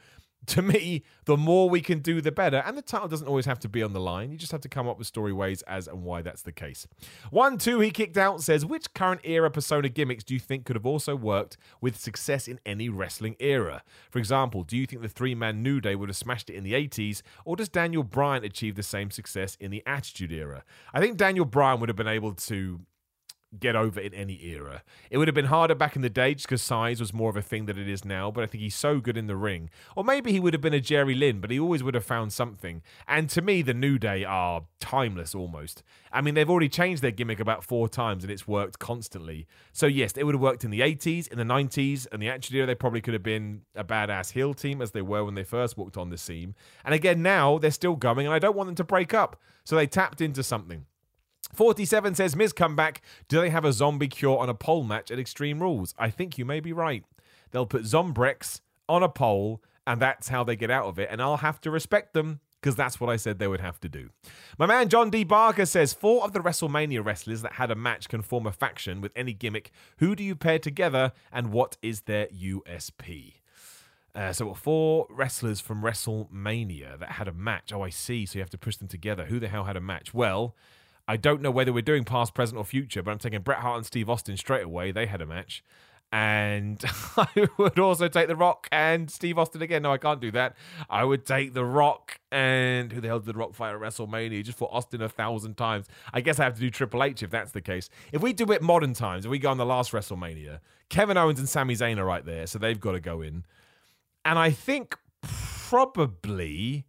to 0.47 0.61
me, 0.61 1.03
the 1.25 1.37
more 1.37 1.69
we 1.69 1.81
can 1.81 1.99
do, 1.99 2.21
the 2.21 2.31
better. 2.31 2.63
And 2.65 2.77
the 2.77 2.81
title 2.81 3.07
doesn't 3.07 3.27
always 3.27 3.45
have 3.45 3.59
to 3.59 3.69
be 3.69 3.81
on 3.83 3.93
the 3.93 3.99
line. 3.99 4.31
You 4.31 4.37
just 4.37 4.51
have 4.51 4.61
to 4.61 4.69
come 4.69 4.87
up 4.87 4.97
with 4.97 5.07
story 5.07 5.33
ways 5.33 5.61
as 5.63 5.87
and 5.87 6.03
why 6.03 6.21
that's 6.21 6.41
the 6.41 6.51
case. 6.51 6.87
One, 7.31 7.57
two, 7.57 7.79
he 7.79 7.91
kicked 7.91 8.17
out 8.17 8.41
says, 8.41 8.65
which 8.65 8.93
current 8.93 9.21
era 9.23 9.49
persona 9.49 9.89
gimmicks 9.89 10.23
do 10.23 10.33
you 10.33 10.39
think 10.39 10.65
could 10.65 10.75
have 10.75 10.85
also 10.85 11.15
worked 11.15 11.57
with 11.81 11.97
success 11.97 12.47
in 12.47 12.59
any 12.65 12.89
wrestling 12.89 13.35
era? 13.39 13.83
For 14.09 14.19
example, 14.19 14.63
do 14.63 14.77
you 14.77 14.85
think 14.85 15.01
the 15.01 15.09
three 15.09 15.35
man 15.35 15.63
New 15.63 15.79
Day 15.79 15.95
would 15.95 16.09
have 16.09 16.17
smashed 16.17 16.49
it 16.49 16.55
in 16.55 16.63
the 16.63 16.73
80s, 16.73 17.21
or 17.45 17.55
does 17.55 17.69
Daniel 17.69 18.03
Bryan 18.03 18.43
achieve 18.43 18.75
the 18.75 18.83
same 18.83 19.11
success 19.11 19.55
in 19.59 19.71
the 19.71 19.83
Attitude 19.85 20.31
era? 20.31 20.63
I 20.93 20.99
think 20.99 21.17
Daniel 21.17 21.45
Bryan 21.45 21.79
would 21.79 21.89
have 21.89 21.95
been 21.95 22.07
able 22.07 22.33
to 22.33 22.81
get 23.59 23.75
over 23.75 23.99
in 23.99 24.13
any 24.13 24.43
era. 24.45 24.83
It 25.09 25.17
would 25.17 25.27
have 25.27 25.35
been 25.35 25.45
harder 25.45 25.75
back 25.75 25.95
in 25.95 26.01
the 26.01 26.09
day 26.09 26.33
just 26.33 26.47
because 26.47 26.61
size 26.61 26.99
was 26.99 27.13
more 27.13 27.29
of 27.29 27.37
a 27.37 27.41
thing 27.41 27.65
than 27.65 27.77
it 27.77 27.87
is 27.87 28.03
now, 28.03 28.31
but 28.31 28.43
I 28.43 28.47
think 28.47 28.63
he's 28.63 28.75
so 28.75 28.99
good 28.99 29.17
in 29.17 29.27
the 29.27 29.35
ring. 29.35 29.69
Or 29.95 30.03
maybe 30.03 30.31
he 30.31 30.39
would 30.39 30.53
have 30.53 30.61
been 30.61 30.73
a 30.73 30.79
Jerry 30.79 31.15
Lynn, 31.15 31.39
but 31.39 31.51
he 31.51 31.59
always 31.59 31.83
would 31.83 31.93
have 31.93 32.05
found 32.05 32.33
something. 32.33 32.81
And 33.07 33.29
to 33.29 33.41
me, 33.41 33.61
the 33.61 33.73
New 33.73 33.97
Day 33.99 34.23
are 34.23 34.63
timeless 34.79 35.35
almost. 35.35 35.83
I 36.11 36.21
mean, 36.21 36.33
they've 36.33 36.49
already 36.49 36.69
changed 36.69 37.01
their 37.01 37.11
gimmick 37.11 37.39
about 37.39 37.63
four 37.63 37.87
times 37.87 38.23
and 38.23 38.31
it's 38.31 38.47
worked 38.47 38.79
constantly. 38.79 39.47
So, 39.71 39.85
yes, 39.85 40.13
it 40.13 40.23
would 40.25 40.35
have 40.35 40.41
worked 40.41 40.63
in 40.63 40.71
the 40.71 40.81
80s, 40.81 41.27
in 41.27 41.37
the 41.37 41.43
90s, 41.43 42.07
and 42.11 42.21
the 42.21 42.29
Attitude 42.29 42.57
Era, 42.57 42.67
they 42.67 42.75
probably 42.75 43.01
could 43.01 43.13
have 43.13 43.23
been 43.23 43.61
a 43.75 43.83
badass 43.83 44.31
heel 44.31 44.53
team 44.53 44.81
as 44.81 44.91
they 44.91 45.01
were 45.01 45.23
when 45.23 45.35
they 45.35 45.43
first 45.43 45.77
walked 45.77 45.97
on 45.97 46.09
the 46.09 46.17
scene. 46.17 46.55
And 46.83 46.93
again, 46.93 47.21
now 47.21 47.57
they're 47.57 47.71
still 47.71 47.95
going, 47.95 48.25
and 48.25 48.33
I 48.33 48.39
don't 48.39 48.55
want 48.55 48.67
them 48.67 48.75
to 48.75 48.83
break 48.83 49.13
up. 49.13 49.39
So 49.63 49.75
they 49.75 49.87
tapped 49.87 50.21
into 50.21 50.43
something. 50.43 50.85
47 51.53 52.15
says, 52.15 52.35
Miz 52.35 52.53
come 52.53 52.75
back. 52.75 53.01
Do 53.27 53.39
they 53.39 53.49
have 53.49 53.65
a 53.65 53.73
zombie 53.73 54.07
cure 54.07 54.37
on 54.37 54.49
a 54.49 54.53
pole 54.53 54.83
match 54.83 55.11
at 55.11 55.19
Extreme 55.19 55.61
Rules? 55.61 55.93
I 55.97 56.09
think 56.09 56.37
you 56.37 56.45
may 56.45 56.59
be 56.59 56.73
right. 56.73 57.03
They'll 57.51 57.65
put 57.65 57.83
Zombrex 57.83 58.61
on 58.89 59.03
a 59.03 59.09
pole, 59.09 59.61
and 59.85 60.01
that's 60.01 60.29
how 60.29 60.43
they 60.43 60.55
get 60.55 60.71
out 60.71 60.85
of 60.85 60.99
it. 60.99 61.09
And 61.11 61.21
I'll 61.21 61.37
have 61.37 61.61
to 61.61 61.71
respect 61.71 62.13
them 62.13 62.39
because 62.59 62.75
that's 62.75 62.99
what 62.99 63.09
I 63.09 63.17
said 63.17 63.39
they 63.39 63.47
would 63.47 63.59
have 63.59 63.79
to 63.81 63.89
do. 63.89 64.09
My 64.57 64.65
man 64.65 64.87
John 64.87 65.09
D. 65.09 65.25
Barker 65.25 65.65
says 65.65 65.93
four 65.93 66.23
of 66.23 66.31
the 66.31 66.39
WrestleMania 66.39 67.03
wrestlers 67.05 67.41
that 67.41 67.53
had 67.53 67.69
a 67.69 67.75
match 67.75 68.07
can 68.07 68.21
form 68.21 68.47
a 68.47 68.53
faction 68.53 69.01
with 69.01 69.11
any 69.15 69.33
gimmick. 69.33 69.69
Who 69.97 70.15
do 70.15 70.23
you 70.23 70.35
pair 70.35 70.59
together, 70.59 71.11
and 71.31 71.51
what 71.51 71.75
is 71.81 72.01
their 72.01 72.27
USP? 72.27 73.33
Uh, 74.15 74.31
so 74.31 74.53
four 74.53 75.07
wrestlers 75.09 75.59
from 75.59 75.81
WrestleMania 75.81 76.99
that 76.99 77.13
had 77.13 77.27
a 77.27 77.33
match. 77.33 77.73
Oh, 77.73 77.81
I 77.81 77.89
see. 77.89 78.25
So 78.25 78.37
you 78.37 78.41
have 78.41 78.49
to 78.51 78.57
push 78.57 78.77
them 78.77 78.87
together. 78.87 79.25
Who 79.25 79.39
the 79.39 79.47
hell 79.47 79.63
had 79.65 79.75
a 79.75 79.81
match? 79.81 80.13
Well, 80.13 80.55
I 81.07 81.17
don't 81.17 81.41
know 81.41 81.51
whether 81.51 81.73
we're 81.73 81.81
doing 81.81 82.05
past, 82.05 82.33
present, 82.33 82.57
or 82.57 82.63
future, 82.63 83.03
but 83.03 83.11
I'm 83.11 83.19
taking 83.19 83.41
Bret 83.41 83.59
Hart 83.59 83.77
and 83.77 83.85
Steve 83.85 84.09
Austin 84.09 84.37
straight 84.37 84.63
away. 84.63 84.91
They 84.91 85.05
had 85.05 85.21
a 85.21 85.25
match. 85.25 85.63
And 86.13 86.79
I 87.17 87.47
would 87.57 87.79
also 87.79 88.07
take 88.07 88.27
The 88.27 88.35
Rock 88.35 88.67
and 88.71 89.09
Steve 89.09 89.39
Austin 89.39 89.63
again. 89.63 89.81
No, 89.81 89.91
I 89.91 89.97
can't 89.97 90.21
do 90.21 90.29
that. 90.31 90.55
I 90.89 91.03
would 91.03 91.25
take 91.25 91.53
The 91.53 91.65
Rock 91.65 92.19
and 92.31 92.93
who 92.93 93.01
the 93.01 93.07
hell 93.07 93.19
did 93.19 93.33
The 93.33 93.37
Rock 93.37 93.55
fight 93.55 93.73
at 93.73 93.81
WrestleMania? 93.81 94.43
Just 94.45 94.59
for 94.59 94.71
Austin 94.73 95.01
a 95.01 95.09
thousand 95.09 95.57
times. 95.57 95.87
I 96.13 96.21
guess 96.21 96.39
I 96.39 96.43
have 96.43 96.53
to 96.53 96.61
do 96.61 96.69
Triple 96.69 97.03
H 97.03 97.23
if 97.23 97.31
that's 97.31 97.51
the 97.51 97.61
case. 97.61 97.89
If 98.11 98.21
we 98.21 98.31
do 98.31 98.51
it 98.51 98.61
modern 98.61 98.93
times, 98.93 99.25
if 99.25 99.31
we 99.31 99.39
go 99.39 99.49
on 99.49 99.57
the 99.57 99.65
last 99.65 99.91
WrestleMania, 99.91 100.59
Kevin 100.89 101.17
Owens 101.17 101.39
and 101.39 101.49
Sami 101.49 101.75
Zayn 101.75 101.97
are 101.97 102.05
right 102.05 102.23
there, 102.23 102.45
so 102.45 102.59
they've 102.59 102.79
got 102.79 102.91
to 102.91 102.99
go 102.99 103.21
in. 103.21 103.43
And 104.23 104.37
I 104.37 104.51
think 104.51 104.95
probably, 105.23 106.85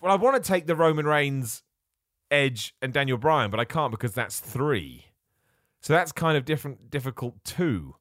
well, 0.00 0.12
I 0.12 0.14
want 0.14 0.42
to 0.42 0.48
take 0.48 0.66
the 0.66 0.76
Roman 0.76 1.04
Reigns 1.04 1.64
Edge, 2.32 2.74
and 2.82 2.92
Daniel 2.92 3.18
Bryan, 3.18 3.50
but 3.50 3.60
I 3.60 3.64
can't 3.64 3.90
because 3.90 4.12
that's 4.12 4.40
three. 4.40 5.06
So 5.80 5.92
that's 5.92 6.12
kind 6.12 6.36
of 6.36 6.44
different, 6.44 6.90
difficult 6.90 7.44
too. 7.44 7.96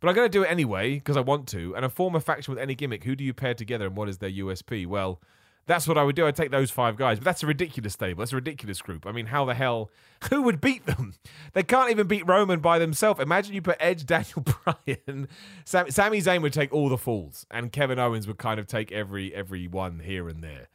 But 0.00 0.08
I'm 0.08 0.14
going 0.14 0.30
to 0.30 0.38
do 0.38 0.42
it 0.42 0.50
anyway 0.50 0.94
because 0.94 1.16
I 1.16 1.20
want 1.20 1.46
to. 1.48 1.74
And 1.74 1.84
a 1.84 1.88
former 1.88 2.20
faction 2.20 2.52
with 2.52 2.62
any 2.62 2.74
gimmick, 2.74 3.04
who 3.04 3.14
do 3.14 3.24
you 3.24 3.34
pair 3.34 3.54
together 3.54 3.86
and 3.86 3.96
what 3.96 4.08
is 4.08 4.18
their 4.18 4.30
USP? 4.30 4.86
Well, 4.86 5.20
that's 5.66 5.86
what 5.86 5.98
I 5.98 6.02
would 6.02 6.16
do. 6.16 6.26
I'd 6.26 6.34
take 6.34 6.50
those 6.50 6.70
five 6.70 6.96
guys. 6.96 7.18
But 7.18 7.26
that's 7.26 7.42
a 7.42 7.46
ridiculous 7.46 7.92
stable. 7.92 8.20
That's 8.20 8.32
a 8.32 8.36
ridiculous 8.36 8.82
group. 8.82 9.06
I 9.06 9.12
mean, 9.12 9.26
how 9.26 9.44
the 9.44 9.54
hell? 9.54 9.90
Who 10.30 10.42
would 10.42 10.60
beat 10.60 10.86
them? 10.86 11.14
They 11.52 11.62
can't 11.62 11.90
even 11.90 12.06
beat 12.06 12.26
Roman 12.26 12.60
by 12.60 12.78
themselves. 12.78 13.20
Imagine 13.20 13.54
you 13.54 13.62
put 13.62 13.76
Edge, 13.78 14.04
Daniel 14.06 14.44
Bryan. 14.64 15.28
Sam, 15.64 15.90
Sami 15.90 16.20
Zayn 16.20 16.42
would 16.42 16.52
take 16.52 16.72
all 16.72 16.88
the 16.88 16.98
falls, 16.98 17.46
and 17.50 17.70
Kevin 17.70 17.98
Owens 17.98 18.26
would 18.26 18.38
kind 18.38 18.58
of 18.58 18.66
take 18.66 18.90
every 18.90 19.34
every 19.34 19.68
one 19.68 20.00
here 20.00 20.28
and 20.28 20.42
there. 20.42 20.68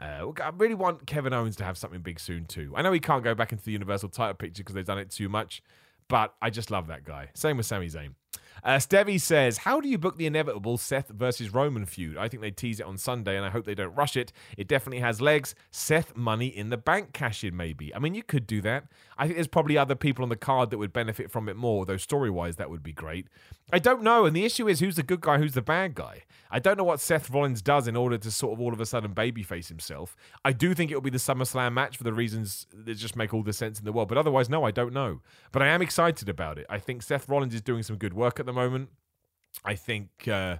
Uh, 0.00 0.30
I 0.42 0.50
really 0.56 0.74
want 0.74 1.06
Kevin 1.06 1.32
Owens 1.32 1.56
to 1.56 1.64
have 1.64 1.76
something 1.76 2.00
big 2.00 2.20
soon 2.20 2.44
too. 2.44 2.72
I 2.76 2.82
know 2.82 2.92
he 2.92 3.00
can't 3.00 3.24
go 3.24 3.34
back 3.34 3.52
into 3.52 3.64
the 3.64 3.72
Universal 3.72 4.10
title 4.10 4.34
picture 4.34 4.62
because 4.62 4.74
they've 4.74 4.84
done 4.84 4.98
it 4.98 5.10
too 5.10 5.28
much, 5.28 5.62
but 6.08 6.34
I 6.40 6.50
just 6.50 6.70
love 6.70 6.86
that 6.86 7.04
guy. 7.04 7.30
Same 7.34 7.56
with 7.56 7.66
Sami 7.66 7.88
Zayn. 7.88 8.14
Uh, 8.62 8.78
Stevie 8.78 9.18
says, 9.18 9.58
How 9.58 9.80
do 9.80 9.88
you 9.88 9.98
book 9.98 10.16
the 10.16 10.26
inevitable 10.26 10.78
Seth 10.78 11.08
versus 11.08 11.52
Roman 11.52 11.86
feud? 11.86 12.16
I 12.16 12.28
think 12.28 12.42
they 12.42 12.50
tease 12.50 12.80
it 12.80 12.86
on 12.86 12.98
Sunday 12.98 13.36
and 13.36 13.44
I 13.44 13.50
hope 13.50 13.64
they 13.64 13.74
don't 13.74 13.94
rush 13.94 14.16
it. 14.16 14.32
It 14.56 14.68
definitely 14.68 15.00
has 15.00 15.20
legs. 15.20 15.54
Seth 15.70 16.16
money 16.16 16.46
in 16.46 16.70
the 16.70 16.76
bank 16.76 17.12
cash 17.12 17.44
in, 17.44 17.56
maybe. 17.56 17.94
I 17.94 17.98
mean, 17.98 18.14
you 18.14 18.22
could 18.22 18.46
do 18.46 18.60
that. 18.62 18.84
I 19.16 19.24
think 19.24 19.36
there's 19.36 19.48
probably 19.48 19.76
other 19.76 19.94
people 19.94 20.22
on 20.22 20.28
the 20.28 20.36
card 20.36 20.70
that 20.70 20.78
would 20.78 20.92
benefit 20.92 21.30
from 21.30 21.48
it 21.48 21.56
more, 21.56 21.84
though 21.84 21.96
story 21.96 22.30
wise, 22.30 22.56
that 22.56 22.70
would 22.70 22.82
be 22.82 22.92
great. 22.92 23.26
I 23.72 23.78
don't 23.78 24.02
know. 24.02 24.24
And 24.24 24.34
the 24.34 24.44
issue 24.44 24.68
is 24.68 24.80
who's 24.80 24.96
the 24.96 25.02
good 25.02 25.20
guy, 25.20 25.38
who's 25.38 25.54
the 25.54 25.62
bad 25.62 25.94
guy? 25.94 26.22
I 26.50 26.58
don't 26.58 26.78
know 26.78 26.84
what 26.84 27.00
Seth 27.00 27.28
Rollins 27.28 27.60
does 27.60 27.86
in 27.86 27.96
order 27.96 28.16
to 28.16 28.30
sort 28.30 28.54
of 28.54 28.60
all 28.60 28.72
of 28.72 28.80
a 28.80 28.86
sudden 28.86 29.14
babyface 29.14 29.68
himself. 29.68 30.16
I 30.44 30.52
do 30.52 30.72
think 30.72 30.90
it 30.90 30.94
will 30.94 31.02
be 31.02 31.10
the 31.10 31.18
SummerSlam 31.18 31.74
match 31.74 31.98
for 31.98 32.04
the 32.04 32.12
reasons 32.14 32.66
that 32.72 32.94
just 32.94 33.16
make 33.16 33.34
all 33.34 33.42
the 33.42 33.52
sense 33.52 33.78
in 33.78 33.84
the 33.84 33.92
world. 33.92 34.08
But 34.08 34.16
otherwise, 34.16 34.48
no, 34.48 34.64
I 34.64 34.70
don't 34.70 34.94
know. 34.94 35.20
But 35.52 35.62
I 35.62 35.66
am 35.68 35.82
excited 35.82 36.28
about 36.28 36.56
it. 36.58 36.66
I 36.70 36.78
think 36.78 37.02
Seth 37.02 37.28
Rollins 37.28 37.54
is 37.54 37.60
doing 37.60 37.82
some 37.82 37.96
good 37.96 38.14
work 38.14 38.40
at 38.40 38.46
the 38.48 38.60
moment. 38.60 38.90
I 39.64 39.74
think. 39.74 40.26
Uh, 40.26 40.56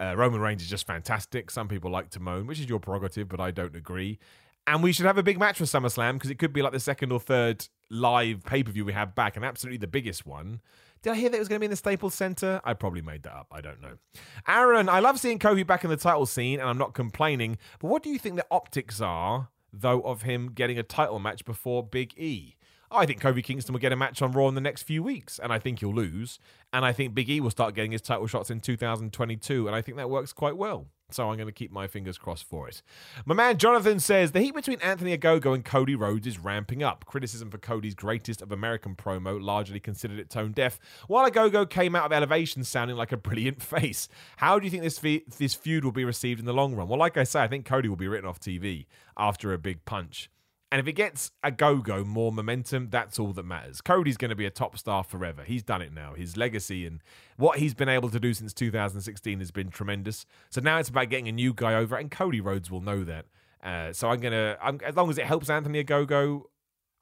uh, 0.00 0.16
Roman 0.16 0.40
Reigns 0.40 0.62
is 0.62 0.68
just 0.68 0.86
fantastic. 0.86 1.50
Some 1.50 1.68
people 1.68 1.90
like 1.90 2.10
to 2.10 2.20
moan, 2.20 2.46
which 2.46 2.58
is 2.58 2.68
your 2.68 2.80
prerogative, 2.80 3.28
but 3.28 3.40
I 3.40 3.50
don't 3.50 3.76
agree. 3.76 4.18
And 4.66 4.82
we 4.82 4.92
should 4.92 5.06
have 5.06 5.18
a 5.18 5.22
big 5.22 5.38
match 5.38 5.58
for 5.58 5.64
SummerSlam 5.64 6.14
because 6.14 6.30
it 6.30 6.38
could 6.38 6.52
be 6.52 6.62
like 6.62 6.72
the 6.72 6.80
second 6.80 7.12
or 7.12 7.20
third 7.20 7.68
live 7.90 8.44
pay 8.44 8.62
per 8.62 8.72
view 8.72 8.84
we 8.84 8.92
have 8.92 9.14
back, 9.14 9.36
and 9.36 9.44
absolutely 9.44 9.78
the 9.78 9.86
biggest 9.86 10.24
one. 10.24 10.60
Did 11.02 11.12
I 11.12 11.16
hear 11.16 11.30
that 11.30 11.36
it 11.36 11.40
was 11.40 11.48
going 11.48 11.56
to 11.56 11.60
be 11.60 11.66
in 11.66 11.70
the 11.70 11.76
Staples 11.76 12.14
Center? 12.14 12.60
I 12.64 12.74
probably 12.74 13.02
made 13.02 13.24
that 13.24 13.34
up. 13.34 13.48
I 13.50 13.60
don't 13.60 13.80
know. 13.82 13.98
Aaron, 14.46 14.88
I 14.88 15.00
love 15.00 15.18
seeing 15.18 15.40
Kofi 15.40 15.66
back 15.66 15.82
in 15.82 15.90
the 15.90 15.96
title 15.96 16.26
scene, 16.26 16.60
and 16.60 16.68
I'm 16.68 16.78
not 16.78 16.94
complaining. 16.94 17.58
But 17.80 17.88
what 17.88 18.04
do 18.04 18.10
you 18.10 18.20
think 18.20 18.36
the 18.36 18.46
optics 18.52 19.00
are, 19.00 19.48
though, 19.72 20.00
of 20.02 20.22
him 20.22 20.52
getting 20.54 20.78
a 20.78 20.84
title 20.84 21.18
match 21.18 21.44
before 21.44 21.82
Big 21.82 22.16
E? 22.16 22.54
I 22.94 23.06
think 23.06 23.20
Kofi 23.20 23.42
Kingston 23.42 23.72
will 23.72 23.80
get 23.80 23.92
a 23.92 23.96
match 23.96 24.22
on 24.22 24.32
Raw 24.32 24.48
in 24.48 24.54
the 24.54 24.60
next 24.60 24.82
few 24.82 25.02
weeks, 25.02 25.38
and 25.38 25.52
I 25.52 25.58
think 25.58 25.80
he'll 25.80 25.94
lose. 25.94 26.38
And 26.72 26.84
I 26.84 26.92
think 26.92 27.14
Big 27.14 27.30
E 27.30 27.40
will 27.40 27.50
start 27.50 27.74
getting 27.74 27.92
his 27.92 28.02
title 28.02 28.26
shots 28.26 28.50
in 28.50 28.60
2022, 28.60 29.66
and 29.66 29.74
I 29.74 29.82
think 29.82 29.96
that 29.96 30.10
works 30.10 30.32
quite 30.32 30.56
well. 30.56 30.86
So 31.10 31.28
I'm 31.28 31.36
going 31.36 31.46
to 31.46 31.52
keep 31.52 31.70
my 31.70 31.86
fingers 31.86 32.16
crossed 32.16 32.44
for 32.44 32.68
it. 32.68 32.82
My 33.26 33.34
man 33.34 33.58
Jonathan 33.58 34.00
says 34.00 34.32
the 34.32 34.40
heat 34.40 34.54
between 34.54 34.80
Anthony 34.80 35.16
Ogogo 35.16 35.54
and 35.54 35.64
Cody 35.64 35.94
Rhodes 35.94 36.26
is 36.26 36.38
ramping 36.38 36.82
up. 36.82 37.04
Criticism 37.04 37.50
for 37.50 37.58
Cody's 37.58 37.94
greatest 37.94 38.40
of 38.40 38.50
American 38.50 38.94
promo 38.94 39.42
largely 39.42 39.78
considered 39.78 40.18
it 40.18 40.30
tone 40.30 40.52
deaf, 40.52 40.78
while 41.08 41.30
Ogogo 41.30 41.68
came 41.68 41.94
out 41.94 42.06
of 42.06 42.12
elevation 42.12 42.64
sounding 42.64 42.96
like 42.96 43.12
a 43.12 43.16
brilliant 43.16 43.62
face. 43.62 44.08
How 44.38 44.58
do 44.58 44.64
you 44.64 44.70
think 44.70 44.82
this 44.82 44.98
fe- 44.98 45.24
this 45.38 45.54
feud 45.54 45.84
will 45.84 45.92
be 45.92 46.04
received 46.04 46.40
in 46.40 46.46
the 46.46 46.54
long 46.54 46.74
run? 46.74 46.88
Well, 46.88 46.98
like 46.98 47.16
I 47.16 47.24
say, 47.24 47.42
I 47.42 47.48
think 47.48 47.66
Cody 47.66 47.88
will 47.88 47.96
be 47.96 48.08
written 48.08 48.28
off 48.28 48.40
TV 48.40 48.86
after 49.16 49.52
a 49.52 49.58
big 49.58 49.84
punch. 49.84 50.30
And 50.72 50.80
if 50.80 50.88
it 50.88 50.94
gets 50.94 51.32
Ogogo 51.44 52.02
more 52.02 52.32
momentum, 52.32 52.88
that's 52.88 53.18
all 53.18 53.34
that 53.34 53.44
matters. 53.44 53.82
Cody's 53.82 54.16
going 54.16 54.30
to 54.30 54.34
be 54.34 54.46
a 54.46 54.50
top 54.50 54.78
star 54.78 55.04
forever. 55.04 55.44
He's 55.44 55.62
done 55.62 55.82
it 55.82 55.92
now. 55.92 56.14
His 56.14 56.38
legacy 56.38 56.86
and 56.86 57.02
what 57.36 57.58
he's 57.58 57.74
been 57.74 57.90
able 57.90 58.08
to 58.08 58.18
do 58.18 58.32
since 58.32 58.54
2016 58.54 59.38
has 59.38 59.50
been 59.50 59.68
tremendous. 59.68 60.24
So 60.48 60.62
now 60.62 60.78
it's 60.78 60.88
about 60.88 61.10
getting 61.10 61.28
a 61.28 61.32
new 61.32 61.52
guy 61.52 61.74
over, 61.74 61.96
and 61.96 62.10
Cody 62.10 62.40
Rhodes 62.40 62.70
will 62.70 62.80
know 62.80 63.04
that. 63.04 63.26
Uh, 63.62 63.92
so 63.92 64.08
I'm 64.08 64.18
gonna, 64.18 64.56
as 64.82 64.96
long 64.96 65.10
as 65.10 65.18
it 65.18 65.26
helps 65.26 65.50
Anthony 65.50 65.84
Ogogo, 65.84 66.44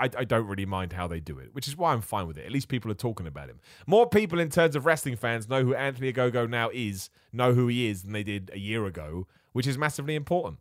I, 0.01 0.11
I, 0.19 0.25
don't 0.25 0.49
really 0.49 0.67
mind 0.67 0.93
how 0.93 1.07
they 1.07 1.21
do 1.21 1.39
it, 1.39 1.55
which 1.55 1.69
is 1.69 1.77
why 1.77 1.93
I'm 1.93 2.01
fine 2.01 2.27
with 2.27 2.39
it. 2.39 2.47
At 2.47 2.53
least 2.53 2.69
people 2.69 2.91
are 2.91 2.95
talking 2.95 3.29
about 3.29 3.49
him. 3.49 3.61
More 3.87 4.09
people, 4.09 4.41
in 4.41 4.51
terms 4.51 4.75
of 4.75 4.85
wrestling 4.85 5.15
fans, 5.15 5.49
know 5.49 5.63
who 5.63 5.75
Anthony 5.75 6.13
Ogogo 6.13 6.51
now 6.51 6.71
is, 6.73 7.09
know 7.33 7.55
who 7.55 7.69
he 7.69 7.89
is, 7.89 8.03
than 8.03 8.13
they 8.13 8.25
did 8.25 8.51
a 8.53 8.59
year 8.59 8.85
ago, 8.87 9.29
which 9.53 9.69
is 9.69 9.79
massively 9.79 10.17
important. 10.17 10.59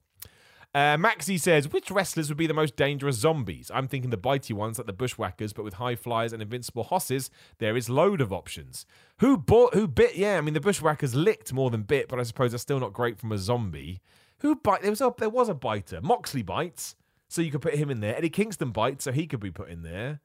Uh, 0.75 0.95
Maxi 0.97 1.39
says, 1.39 1.71
which 1.71 1.89
wrestlers 1.89 2.29
would 2.29 2.37
be 2.37 2.45
the 2.45 2.53
most 2.53 2.75
dangerous 2.75 3.15
zombies? 3.15 3.71
I'm 3.73 3.87
thinking 3.87 4.11
the 4.11 4.17
bitey 4.17 4.53
ones 4.53 4.77
like 4.77 4.85
the 4.85 4.93
Bushwhackers, 4.93 5.51
but 5.51 5.63
with 5.63 5.75
high 5.75 5.95
flyers 5.95 6.31
and 6.31 6.43
invincible 6.43 6.83
hosses, 6.83 7.31
there 7.57 7.75
is 7.75 7.89
load 7.89 8.21
of 8.21 8.31
options. 8.31 8.85
Who 9.17 9.35
bought, 9.35 9.73
who 9.73 9.87
bit? 9.87 10.15
Yeah, 10.15 10.37
I 10.37 10.41
mean, 10.41 10.53
the 10.53 10.61
Bushwhackers 10.61 11.15
licked 11.15 11.51
more 11.51 11.71
than 11.71 11.81
bit, 11.81 12.07
but 12.07 12.19
I 12.19 12.23
suppose 12.23 12.51
they're 12.51 12.59
still 12.59 12.79
not 12.79 12.93
great 12.93 13.17
from 13.17 13.31
a 13.31 13.39
zombie. 13.39 13.99
Who 14.39 14.55
bite? 14.55 14.83
There 14.83 14.91
was 14.91 15.01
a, 15.01 15.11
there 15.17 15.29
was 15.29 15.49
a 15.49 15.55
biter. 15.55 16.01
Moxley 16.01 16.43
bites, 16.43 16.95
so 17.27 17.41
you 17.41 17.51
could 17.51 17.61
put 17.61 17.73
him 17.73 17.89
in 17.89 17.99
there. 17.99 18.15
Eddie 18.15 18.29
Kingston 18.29 18.69
bites, 18.69 19.05
so 19.05 19.11
he 19.11 19.25
could 19.25 19.39
be 19.39 19.51
put 19.51 19.69
in 19.69 19.81
there. 19.81 20.21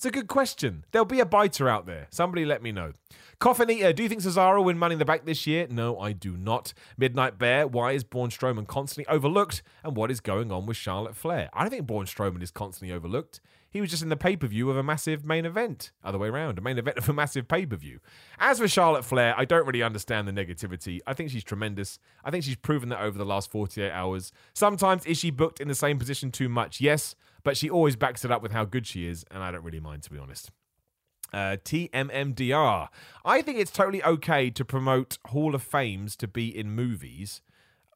It's 0.00 0.06
a 0.06 0.10
good 0.10 0.28
question. 0.28 0.86
There'll 0.92 1.04
be 1.04 1.20
a 1.20 1.26
biter 1.26 1.68
out 1.68 1.84
there. 1.84 2.06
Somebody 2.08 2.46
let 2.46 2.62
me 2.62 2.72
know. 2.72 2.94
Coffin 3.38 3.68
Eater, 3.68 3.92
do 3.92 4.02
you 4.02 4.08
think 4.08 4.22
Cesaro 4.22 4.56
will 4.56 4.64
win 4.64 4.78
Money 4.78 4.94
in 4.94 4.98
the 4.98 5.04
Bank 5.04 5.26
this 5.26 5.46
year? 5.46 5.66
No, 5.68 6.00
I 6.00 6.12
do 6.12 6.38
not. 6.38 6.72
Midnight 6.96 7.36
Bear, 7.36 7.66
why 7.66 7.92
is 7.92 8.02
Braun 8.02 8.30
Strowman 8.30 8.66
constantly 8.66 9.06
overlooked? 9.12 9.62
And 9.84 9.94
what 9.94 10.10
is 10.10 10.20
going 10.20 10.50
on 10.50 10.64
with 10.64 10.78
Charlotte 10.78 11.16
Flair? 11.16 11.50
I 11.52 11.60
don't 11.60 11.68
think 11.68 11.86
Braun 11.86 12.06
Strowman 12.06 12.42
is 12.42 12.50
constantly 12.50 12.96
overlooked. 12.96 13.42
He 13.68 13.82
was 13.82 13.90
just 13.90 14.02
in 14.02 14.08
the 14.08 14.16
pay 14.16 14.36
per 14.36 14.46
view 14.46 14.70
of 14.70 14.78
a 14.78 14.82
massive 14.82 15.22
main 15.22 15.44
event. 15.44 15.92
Other 16.02 16.16
way 16.16 16.28
around, 16.28 16.56
a 16.56 16.62
main 16.62 16.78
event 16.78 16.96
of 16.96 17.06
a 17.06 17.12
massive 17.12 17.46
pay 17.46 17.66
per 17.66 17.76
view. 17.76 18.00
As 18.38 18.58
for 18.58 18.68
Charlotte 18.68 19.04
Flair, 19.04 19.34
I 19.36 19.44
don't 19.44 19.66
really 19.66 19.82
understand 19.82 20.26
the 20.26 20.32
negativity. 20.32 21.00
I 21.06 21.12
think 21.12 21.28
she's 21.28 21.44
tremendous. 21.44 21.98
I 22.24 22.30
think 22.30 22.44
she's 22.44 22.56
proven 22.56 22.88
that 22.88 23.02
over 23.02 23.18
the 23.18 23.26
last 23.26 23.50
48 23.50 23.90
hours. 23.90 24.32
Sometimes 24.54 25.04
is 25.04 25.18
she 25.18 25.30
booked 25.30 25.60
in 25.60 25.68
the 25.68 25.74
same 25.74 25.98
position 25.98 26.32
too 26.32 26.48
much? 26.48 26.80
Yes, 26.80 27.16
but 27.42 27.56
she 27.56 27.70
always 27.70 27.96
backs 27.96 28.24
it 28.24 28.30
up 28.30 28.42
with 28.42 28.52
how 28.52 28.64
good 28.64 28.86
she 28.86 29.06
is, 29.06 29.24
and 29.30 29.42
I 29.42 29.50
don't 29.50 29.64
really 29.64 29.80
mind, 29.80 30.02
to 30.04 30.10
be 30.10 30.18
honest. 30.18 30.50
Uh, 31.32 31.56
TMMDR. 31.64 32.88
I 33.24 33.42
think 33.42 33.58
it's 33.58 33.70
totally 33.70 34.02
okay 34.02 34.50
to 34.50 34.64
promote 34.64 35.18
Hall 35.26 35.54
of 35.54 35.62
Fames 35.62 36.16
to 36.16 36.26
be 36.26 36.48
in 36.56 36.72
movies 36.72 37.40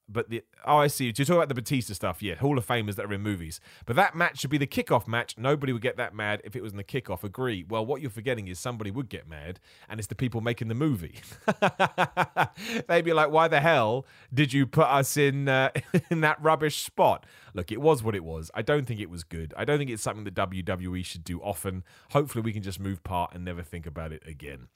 but 0.09 0.29
the 0.29 0.43
oh 0.67 0.79
I 0.79 0.87
see. 0.89 1.07
You're 1.07 1.13
talking 1.13 1.37
about 1.37 1.49
the 1.49 1.55
Batista 1.55 1.95
stuff, 1.95 2.23
yeah. 2.23 2.35
Hall 2.35 2.59
of 2.59 2.67
Famers 2.67 2.97
that 2.97 3.07
are 3.07 3.13
in 3.13 3.23
movies. 3.23 3.61
But 3.87 3.97
that 3.97 4.15
match 4.15 4.41
should 4.41 4.51
be 4.51 4.59
the 4.59 4.67
kickoff 4.67 5.09
match. 5.09 5.37
Nobody 5.39 5.73
would 5.73 5.83
get 5.83 5.97
that 5.97 6.15
mad 6.15 6.43
if 6.45 6.55
it 6.55 6.63
was 6.63 6.73
in 6.73 6.77
the 6.77 6.85
kickoff. 6.85 7.25
Agree. 7.25 7.65
Well, 7.69 7.85
what 7.87 8.01
you're 8.01 8.11
forgetting 8.11 8.49
is 8.49 8.59
somebody 8.59 8.91
would 8.91 9.09
get 9.09 9.29
mad, 9.29 9.61
and 9.89 9.99
it's 9.99 10.07
the 10.07 10.15
people 10.15 10.41
making 10.41 10.69
the 10.69 10.75
movie. 10.75 11.21
They'd 12.89 13.05
be 13.05 13.13
like, 13.13 13.31
"Why 13.31 13.49
the 13.49 13.61
hell 13.61 14.07
did 14.33 14.53
you 14.53 14.67
put 14.67 14.87
us 14.87 15.17
in 15.17 15.49
uh, 15.49 15.71
in 16.11 16.21
that 16.21 16.43
rubbish 16.43 16.83
spot?" 16.85 17.25
Look, 17.55 17.71
it 17.71 17.81
was 17.81 18.03
what 18.03 18.15
it 18.17 18.25
was. 18.25 18.51
I 18.55 18.63
don't 18.63 18.85
think 18.85 18.99
it 19.01 19.09
was 19.09 19.23
good. 19.23 19.55
I 19.57 19.65
don't 19.65 19.79
think 19.79 19.89
it's 19.89 20.03
something 20.03 20.25
that 20.25 20.35
WWE 20.35 21.05
should 21.05 21.23
do 21.25 21.41
often. 21.41 21.85
Hopefully, 22.11 22.43
we 22.43 22.53
can 22.53 22.63
just 22.63 22.81
move 22.81 23.03
part 23.05 23.33
and 23.33 23.45
never 23.45 23.63
think 23.63 23.87
about 23.87 24.13
it 24.13 24.23
again. 24.27 24.69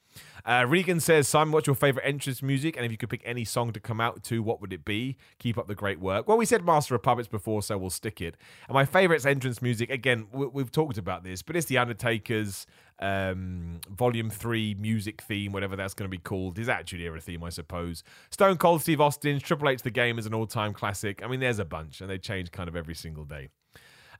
Uh, 0.45 0.65
Regan 0.67 0.99
says, 0.99 1.27
Simon, 1.27 1.51
what's 1.51 1.67
your 1.67 1.75
favorite 1.75 2.03
entrance 2.05 2.41
music? 2.41 2.75
And 2.75 2.85
if 2.85 2.91
you 2.91 2.97
could 2.97 3.09
pick 3.09 3.21
any 3.25 3.45
song 3.45 3.73
to 3.73 3.79
come 3.79 4.01
out 4.01 4.23
to, 4.23 4.41
what 4.41 4.61
would 4.61 4.73
it 4.73 4.85
be? 4.85 5.17
Keep 5.37 5.57
up 5.57 5.67
the 5.67 5.75
great 5.75 5.99
work. 5.99 6.27
Well, 6.27 6.37
we 6.37 6.45
said 6.45 6.65
Master 6.65 6.95
of 6.95 7.03
Puppets 7.03 7.27
before, 7.27 7.61
so 7.61 7.77
we'll 7.77 7.89
stick 7.89 8.21
it. 8.21 8.35
And 8.67 8.73
my 8.73 8.85
favorite 8.85 9.25
entrance 9.25 9.61
music, 9.61 9.89
again, 9.89 10.27
we- 10.31 10.61
have 10.61 10.71
talked 10.71 10.97
about 10.97 11.23
this, 11.23 11.41
but 11.41 11.55
it's 11.55 11.67
The 11.67 11.77
Undertaker's 11.77 12.65
um, 13.01 13.79
Volume 13.89 14.29
3 14.29 14.75
music 14.79 15.21
theme, 15.21 15.51
whatever 15.51 15.75
that's 15.75 15.93
going 15.93 16.09
to 16.09 16.15
be 16.15 16.21
called. 16.21 16.57
His 16.57 16.69
Attitude 16.69 17.01
Era 17.01 17.19
theme, 17.19 17.43
I 17.43 17.49
suppose. 17.49 18.03
Stone 18.29 18.57
Cold 18.57 18.81
Steve 18.81 19.01
Austin's 19.01 19.41
Triple 19.41 19.69
H 19.69 19.81
The 19.81 19.91
Game 19.91 20.19
is 20.19 20.25
an 20.25 20.33
all 20.33 20.47
time 20.47 20.73
classic. 20.73 21.23
I 21.23 21.27
mean, 21.27 21.39
there's 21.39 21.59
a 21.59 21.65
bunch, 21.65 22.01
and 22.01 22.09
they 22.09 22.17
change 22.17 22.51
kind 22.51 22.67
of 22.67 22.75
every 22.75 22.95
single 22.95 23.25
day. 23.25 23.49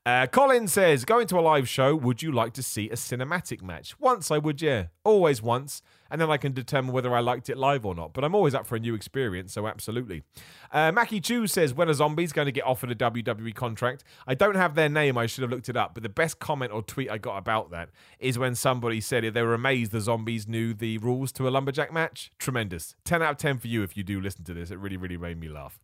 Uh, 0.06 0.28
Colin 0.28 0.68
says, 0.68 1.04
going 1.04 1.28
to 1.28 1.38
a 1.38 1.42
live 1.42 1.68
show, 1.68 1.96
would 1.96 2.22
you 2.22 2.32
like 2.32 2.54
to 2.54 2.64
see 2.64 2.90
a 2.90 2.96
cinematic 2.96 3.62
match? 3.62 4.00
Once 4.00 4.32
I 4.32 4.38
would, 4.38 4.62
yeah. 4.62 4.88
Always 5.04 5.42
once. 5.42 5.82
And 6.10 6.20
then 6.20 6.30
I 6.30 6.38
can 6.38 6.53
determine 6.53 6.93
whether 6.93 7.14
I 7.16 7.20
liked 7.20 7.49
it 7.49 7.57
live 7.57 7.86
or 7.86 7.95
not. 7.95 8.14
But 8.14 8.24
I'm 8.24 8.36
always 8.36 8.55
up 8.55 8.66
for 8.66 8.76
a 8.76 8.80
new 8.80 8.95
experience, 8.95 9.53
so 9.53 9.68
absolutely. 9.68 10.24
Uh, 10.72 10.91
Mackie 10.91 11.22
Chu 11.22 11.47
says, 11.47 11.74
when 11.74 11.89
are 11.89 11.93
zombies 11.93 12.34
going 12.34 12.45
to 12.47 12.51
get 12.51 12.66
offered 12.66 12.91
a 12.91 12.95
WWE 12.95 13.53
contract? 13.55 14.03
I 14.28 14.36
don't 14.36 14.55
have 14.55 14.76
their 14.76 14.89
name, 14.89 15.18
I 15.18 15.26
should 15.26 15.41
have 15.41 15.51
looked 15.51 15.70
it 15.70 15.78
up. 15.78 15.93
But 15.93 16.03
the 16.03 16.10
best 16.10 16.39
comment 16.39 16.72
or 16.72 16.82
tweet 16.82 17.10
I 17.10 17.18
got 17.18 17.38
about 17.38 17.72
that 17.72 17.89
is 18.20 18.39
when 18.39 18.55
somebody 18.55 19.01
said 19.01 19.24
they 19.24 19.41
were 19.41 19.53
amazed 19.53 19.91
the 19.91 20.01
zombies 20.01 20.47
knew 20.47 20.74
the 20.74 20.97
rules 20.99 21.32
to 21.34 21.47
a 21.47 21.49
lumberjack 21.49 21.91
match. 21.91 22.32
Tremendous. 22.39 22.95
10 23.05 23.22
out 23.22 23.32
of 23.32 23.38
10 23.38 23.60
for 23.60 23.68
you 23.68 23.84
if 23.84 23.97
you 23.97 24.03
do 24.03 24.22
listen 24.22 24.43
to 24.45 24.53
this. 24.53 24.72
It 24.72 24.80
really, 24.80 24.97
really 24.97 25.18
made 25.18 25.39
me 25.39 25.49
laugh. 25.49 25.80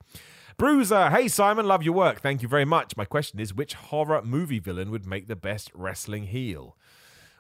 Bruiser, 0.57 1.09
hey 1.09 1.28
Simon, 1.28 1.67
love 1.67 1.84
your 1.84 1.93
work. 1.93 2.21
Thank 2.21 2.41
you 2.41 2.47
very 2.47 2.63
much. 2.63 2.95
My 2.95 3.03
question 3.03 3.41
is 3.41 3.53
which 3.53 3.73
horror 3.73 4.21
movie 4.21 4.59
villain 4.59 4.89
would 4.89 5.05
make 5.05 5.28
the 5.28 5.36
best 5.36 5.69
wrestling 5.73 6.28
heel? 6.28 6.78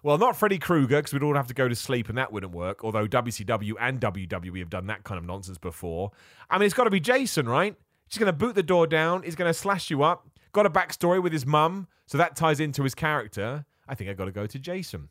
Well, 0.05 0.19
not 0.19 0.35
Freddy 0.35 0.59
Krueger, 0.59 0.97
because 0.97 1.13
we'd 1.13 1.23
all 1.23 1.33
have 1.33 1.47
to 1.47 1.55
go 1.55 1.67
to 1.67 1.73
sleep 1.73 2.09
and 2.09 2.17
that 2.19 2.31
wouldn't 2.31 2.53
work, 2.53 2.83
although 2.83 3.07
WCW 3.07 3.73
and 3.79 3.99
WWE 3.99 4.59
have 4.59 4.69
done 4.69 4.85
that 4.85 5.03
kind 5.03 5.17
of 5.17 5.25
nonsense 5.25 5.57
before. 5.57 6.11
I 6.47 6.59
mean, 6.59 6.67
it's 6.67 6.75
got 6.75 6.83
to 6.83 6.91
be 6.91 6.99
Jason, 6.99 7.49
right? 7.49 7.75
He's 8.07 8.19
going 8.19 8.31
to 8.31 8.37
boot 8.37 8.53
the 8.53 8.61
door 8.61 8.85
down, 8.85 9.23
he's 9.23 9.33
going 9.33 9.49
to 9.49 9.53
slash 9.53 9.89
you 9.89 10.03
up, 10.03 10.29
got 10.51 10.67
a 10.67 10.69
backstory 10.69 11.23
with 11.23 11.33
his 11.33 11.47
mum, 11.47 11.87
so 12.05 12.19
that 12.19 12.35
ties 12.35 12.59
into 12.59 12.83
his 12.83 12.93
character. 12.93 13.65
I 13.87 13.95
think 13.95 14.11
I've 14.11 14.15
got 14.15 14.25
to 14.25 14.31
go 14.31 14.45
to 14.45 14.59
Jason. 14.59 15.09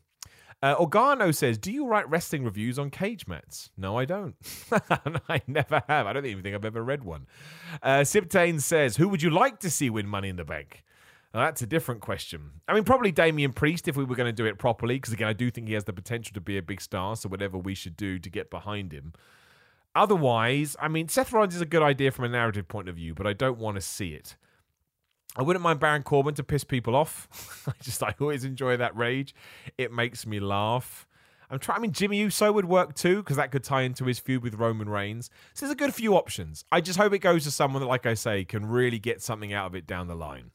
Uh, 0.63 0.77
Organo 0.77 1.35
says, 1.35 1.57
"Do 1.57 1.73
you 1.73 1.85
write 1.85 2.09
wrestling 2.09 2.45
reviews 2.45 2.79
on 2.79 2.89
cage 2.89 3.27
mats?" 3.27 3.71
No, 3.75 3.97
I 3.97 4.05
don't. 4.05 4.35
I 5.27 5.41
never 5.45 5.83
have. 5.89 6.07
I 6.07 6.13
don't 6.13 6.25
even 6.25 6.41
think 6.41 6.55
I've 6.55 6.63
ever 6.63 6.81
read 6.81 7.03
one. 7.03 7.27
Uh, 7.83 7.99
Sibtane 7.99 8.61
says, 8.61 8.95
"Who 8.95 9.09
would 9.09 9.21
you 9.21 9.29
like 9.29 9.59
to 9.59 9.69
see 9.69 9.89
win 9.89 10.07
Money 10.07 10.29
in 10.29 10.37
the 10.37 10.45
Bank?" 10.45 10.85
Now, 11.35 11.41
that's 11.41 11.61
a 11.61 11.67
different 11.67 11.99
question. 11.99 12.61
I 12.65 12.73
mean, 12.73 12.85
probably 12.85 13.11
Damian 13.11 13.51
Priest 13.51 13.89
if 13.89 13.97
we 13.97 14.05
were 14.05 14.15
going 14.15 14.29
to 14.29 14.31
do 14.31 14.45
it 14.45 14.57
properly, 14.57 14.95
because 14.95 15.11
again, 15.11 15.27
I 15.27 15.33
do 15.33 15.51
think 15.51 15.67
he 15.67 15.73
has 15.73 15.83
the 15.83 15.91
potential 15.91 16.33
to 16.33 16.39
be 16.39 16.57
a 16.57 16.61
big 16.61 16.79
star. 16.79 17.17
So 17.17 17.27
whatever 17.27 17.57
we 17.57 17.75
should 17.75 17.97
do 17.97 18.17
to 18.19 18.29
get 18.29 18.49
behind 18.49 18.93
him. 18.93 19.11
Otherwise, 19.93 20.77
I 20.79 20.87
mean, 20.87 21.09
Seth 21.09 21.33
Rollins 21.33 21.53
is 21.53 21.59
a 21.59 21.65
good 21.65 21.83
idea 21.83 22.11
from 22.11 22.23
a 22.23 22.29
narrative 22.29 22.69
point 22.69 22.87
of 22.87 22.95
view, 22.95 23.13
but 23.13 23.27
I 23.27 23.33
don't 23.33 23.57
want 23.57 23.75
to 23.75 23.81
see 23.81 24.13
it. 24.13 24.37
I 25.35 25.41
wouldn't 25.41 25.61
mind 25.61 25.81
Baron 25.81 26.03
Corbin 26.03 26.35
to 26.35 26.43
piss 26.43 26.63
people 26.63 26.95
off. 26.95 27.27
I 27.67 27.73
just 27.83 28.01
I 28.01 28.15
always 28.21 28.45
enjoy 28.45 28.77
that 28.77 28.95
rage. 28.95 29.35
It 29.77 29.91
makes 29.91 30.25
me 30.25 30.39
laugh. 30.39 31.05
I'm 31.49 31.59
trying. 31.59 31.79
I 31.79 31.81
mean, 31.81 31.91
Jimmy 31.91 32.17
Uso 32.19 32.49
would 32.53 32.63
work 32.63 32.95
too 32.95 33.17
because 33.17 33.35
that 33.35 33.51
could 33.51 33.65
tie 33.65 33.81
into 33.81 34.05
his 34.05 34.19
feud 34.19 34.41
with 34.41 34.55
Roman 34.55 34.87
Reigns. 34.87 35.29
So 35.53 35.65
there's 35.65 35.73
a 35.73 35.75
good 35.75 35.93
few 35.93 36.15
options. 36.15 36.63
I 36.71 36.79
just 36.79 36.97
hope 36.97 37.11
it 37.11 37.19
goes 37.19 37.43
to 37.43 37.51
someone 37.51 37.81
that, 37.81 37.89
like 37.89 38.05
I 38.05 38.13
say, 38.13 38.45
can 38.45 38.65
really 38.65 38.99
get 38.99 39.21
something 39.21 39.51
out 39.51 39.65
of 39.65 39.75
it 39.75 39.85
down 39.85 40.07
the 40.07 40.15
line. 40.15 40.51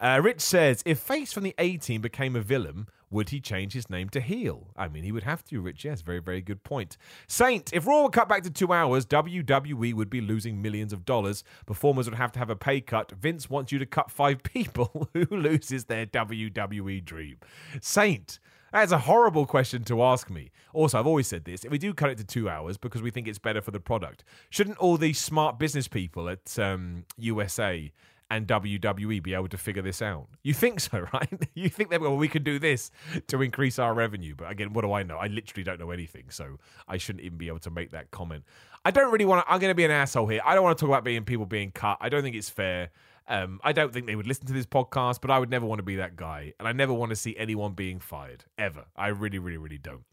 Uh, 0.00 0.20
Rich 0.22 0.40
says, 0.40 0.82
if 0.84 0.98
Face 0.98 1.32
from 1.32 1.44
the 1.44 1.54
A 1.58 1.76
Team 1.76 2.00
became 2.00 2.36
a 2.36 2.40
villain, 2.40 2.86
would 3.10 3.30
he 3.30 3.40
change 3.40 3.72
his 3.72 3.88
name 3.88 4.08
to 4.10 4.20
heel? 4.20 4.68
I 4.76 4.88
mean, 4.88 5.04
he 5.04 5.12
would 5.12 5.22
have 5.22 5.44
to, 5.46 5.60
Rich. 5.60 5.84
Yes, 5.84 6.02
very, 6.02 6.18
very 6.18 6.40
good 6.40 6.64
point. 6.64 6.96
Saint, 7.26 7.72
if 7.72 7.86
Raw 7.86 8.02
were 8.02 8.10
cut 8.10 8.28
back 8.28 8.42
to 8.42 8.50
two 8.50 8.72
hours, 8.72 9.06
WWE 9.06 9.94
would 9.94 10.10
be 10.10 10.20
losing 10.20 10.60
millions 10.60 10.92
of 10.92 11.04
dollars. 11.04 11.44
Performers 11.66 12.10
would 12.10 12.18
have 12.18 12.32
to 12.32 12.38
have 12.38 12.50
a 12.50 12.56
pay 12.56 12.80
cut. 12.80 13.12
Vince 13.12 13.48
wants 13.48 13.72
you 13.72 13.78
to 13.78 13.86
cut 13.86 14.10
five 14.10 14.42
people. 14.42 15.08
Who 15.14 15.26
loses 15.30 15.84
their 15.84 16.04
WWE 16.06 17.04
dream? 17.04 17.36
Saint, 17.80 18.38
that's 18.72 18.92
a 18.92 18.98
horrible 18.98 19.46
question 19.46 19.84
to 19.84 20.02
ask 20.02 20.28
me. 20.28 20.50
Also, 20.72 20.98
I've 20.98 21.06
always 21.06 21.28
said 21.28 21.44
this 21.44 21.64
if 21.64 21.70
we 21.70 21.78
do 21.78 21.94
cut 21.94 22.10
it 22.10 22.18
to 22.18 22.24
two 22.24 22.48
hours 22.48 22.76
because 22.76 23.00
we 23.00 23.10
think 23.10 23.28
it's 23.28 23.38
better 23.38 23.62
for 23.62 23.70
the 23.70 23.80
product, 23.80 24.24
shouldn't 24.50 24.78
all 24.78 24.98
these 24.98 25.18
smart 25.18 25.58
business 25.58 25.88
people 25.88 26.28
at 26.28 26.58
um, 26.58 27.04
USA 27.16 27.90
and 28.30 28.46
WWE 28.46 29.22
be 29.22 29.34
able 29.34 29.48
to 29.48 29.58
figure 29.58 29.82
this 29.82 30.02
out? 30.02 30.28
You 30.42 30.54
think 30.54 30.80
so, 30.80 31.06
right? 31.12 31.48
you 31.54 31.68
think 31.68 31.90
that 31.90 32.00
well, 32.00 32.16
we 32.16 32.28
can 32.28 32.42
do 32.42 32.58
this 32.58 32.90
to 33.28 33.42
increase 33.42 33.78
our 33.78 33.94
revenue. 33.94 34.34
But 34.36 34.50
again, 34.50 34.72
what 34.72 34.82
do 34.82 34.92
I 34.92 35.02
know? 35.02 35.16
I 35.16 35.26
literally 35.28 35.64
don't 35.64 35.80
know 35.80 35.90
anything, 35.90 36.24
so 36.30 36.58
I 36.88 36.96
shouldn't 36.96 37.24
even 37.24 37.38
be 37.38 37.48
able 37.48 37.60
to 37.60 37.70
make 37.70 37.90
that 37.90 38.10
comment. 38.10 38.44
I 38.84 38.90
don't 38.90 39.12
really 39.12 39.24
want 39.24 39.44
to. 39.44 39.52
I'm 39.52 39.60
going 39.60 39.70
to 39.70 39.74
be 39.74 39.84
an 39.84 39.90
asshole 39.90 40.28
here. 40.28 40.40
I 40.44 40.54
don't 40.54 40.64
want 40.64 40.78
to 40.78 40.80
talk 40.80 40.90
about 40.90 41.04
being 41.04 41.24
people 41.24 41.46
being 41.46 41.72
cut. 41.72 41.98
I 42.00 42.08
don't 42.08 42.22
think 42.22 42.36
it's 42.36 42.50
fair. 42.50 42.90
Um, 43.28 43.60
I 43.64 43.72
don't 43.72 43.92
think 43.92 44.06
they 44.06 44.14
would 44.14 44.26
listen 44.26 44.46
to 44.46 44.52
this 44.52 44.66
podcast, 44.66 45.20
but 45.20 45.30
I 45.30 45.38
would 45.38 45.50
never 45.50 45.66
want 45.66 45.80
to 45.80 45.82
be 45.82 45.96
that 45.96 46.14
guy, 46.14 46.52
and 46.58 46.68
I 46.68 46.72
never 46.72 46.92
want 46.92 47.10
to 47.10 47.16
see 47.16 47.36
anyone 47.36 47.72
being 47.72 47.98
fired 47.98 48.44
ever. 48.56 48.84
I 48.94 49.08
really, 49.08 49.38
really, 49.38 49.56
really 49.56 49.78
don't. 49.78 50.04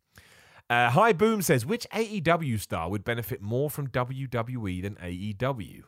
Uh, 0.69 0.89
Hi 0.89 1.13
Boom 1.13 1.41
says, 1.41 1.65
which 1.65 1.85
AEW 1.93 2.59
star 2.59 2.89
would 2.89 3.03
benefit 3.03 3.41
more 3.41 3.69
from 3.69 3.89
WWE 3.89 4.81
than 4.81 4.95
AEW? 4.95 5.83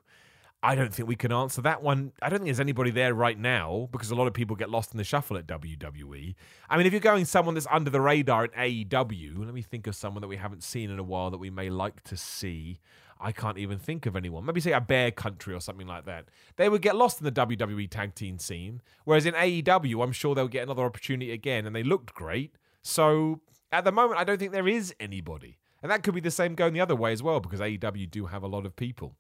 I 0.66 0.74
don't 0.74 0.92
think 0.92 1.08
we 1.08 1.16
can 1.16 1.32
answer 1.32 1.62
that 1.62 1.84
one. 1.84 2.12
I 2.24 2.30
don't 2.30 2.40
think 2.40 2.48
there's 2.48 2.60
anybody 2.60 2.90
there 2.90 3.14
right 3.14 3.38
now 3.38 3.88
because 3.92 4.10
a 4.10 4.16
lot 4.16 4.26
of 4.26 4.34
people 4.34 4.56
get 4.56 4.72
lost 4.72 4.94
in 4.94 4.98
the 4.98 5.04
shuffle 5.04 5.38
at 5.38 5.46
WWE. 5.46 6.34
I 6.68 6.78
mean, 6.78 6.88
if 6.88 6.92
you're 6.92 7.00
going 7.00 7.26
someone 7.26 7.54
that's 7.54 7.68
under 7.70 7.92
the 7.92 8.02
radar 8.02 8.46
at 8.46 8.54
AEW, 8.56 9.46
let 9.46 9.54
me 9.54 9.62
think 9.62 9.86
of 9.86 9.96
someone 9.96 10.22
that 10.22 10.28
we 10.28 10.38
haven't 10.38 10.64
seen 10.64 10.90
in 10.90 10.98
a 10.98 11.04
while 11.04 11.30
that 11.30 11.38
we 11.38 11.52
may 11.52 11.70
like 11.70 12.04
to 12.06 12.18
see. 12.18 12.80
I 13.20 13.32
can't 13.32 13.60
even 13.60 13.78
think 13.78 14.08
of 14.08 14.16
anyone. 14.16 14.44
Maybe 14.44 14.60
say 14.60 14.72
a 14.72 14.82
Bear 14.82 15.12
Country 15.12 15.54
or 15.54 15.60
something 15.60 15.86
like 15.86 16.06
that. 16.06 16.30
They 16.56 16.68
would 16.68 16.82
get 16.82 16.96
lost 16.96 17.22
in 17.22 17.26
the 17.26 17.32
WWE 17.32 17.88
tag 17.88 18.16
team 18.16 18.40
scene. 18.40 18.82
Whereas 19.04 19.28
in 19.28 19.36
AEW, 19.36 20.04
I'm 20.04 20.14
sure 20.14 20.34
they'll 20.34 20.48
get 20.48 20.64
another 20.64 20.84
opportunity 20.84 21.32
again, 21.32 21.68
and 21.68 21.76
they 21.76 21.84
looked 21.84 22.16
great. 22.16 22.56
So 22.82 23.42
at 23.72 23.84
the 23.84 23.92
moment, 23.92 24.20
I 24.20 24.24
don't 24.24 24.40
think 24.40 24.52
there 24.52 24.68
is 24.68 24.96
anybody. 25.00 25.60
And 25.84 25.92
that 25.92 26.02
could 26.02 26.16
be 26.16 26.22
the 26.22 26.32
same 26.32 26.56
going 26.56 26.74
the 26.74 26.82
other 26.82 26.96
way 26.96 27.14
as 27.14 27.22
well, 27.22 27.40
because 27.40 27.60
AEW 27.60 28.10
do 28.10 28.26
have 28.26 28.42
a 28.42 28.48
lot 28.48 28.66
of 28.66 28.76
people. 28.76 29.16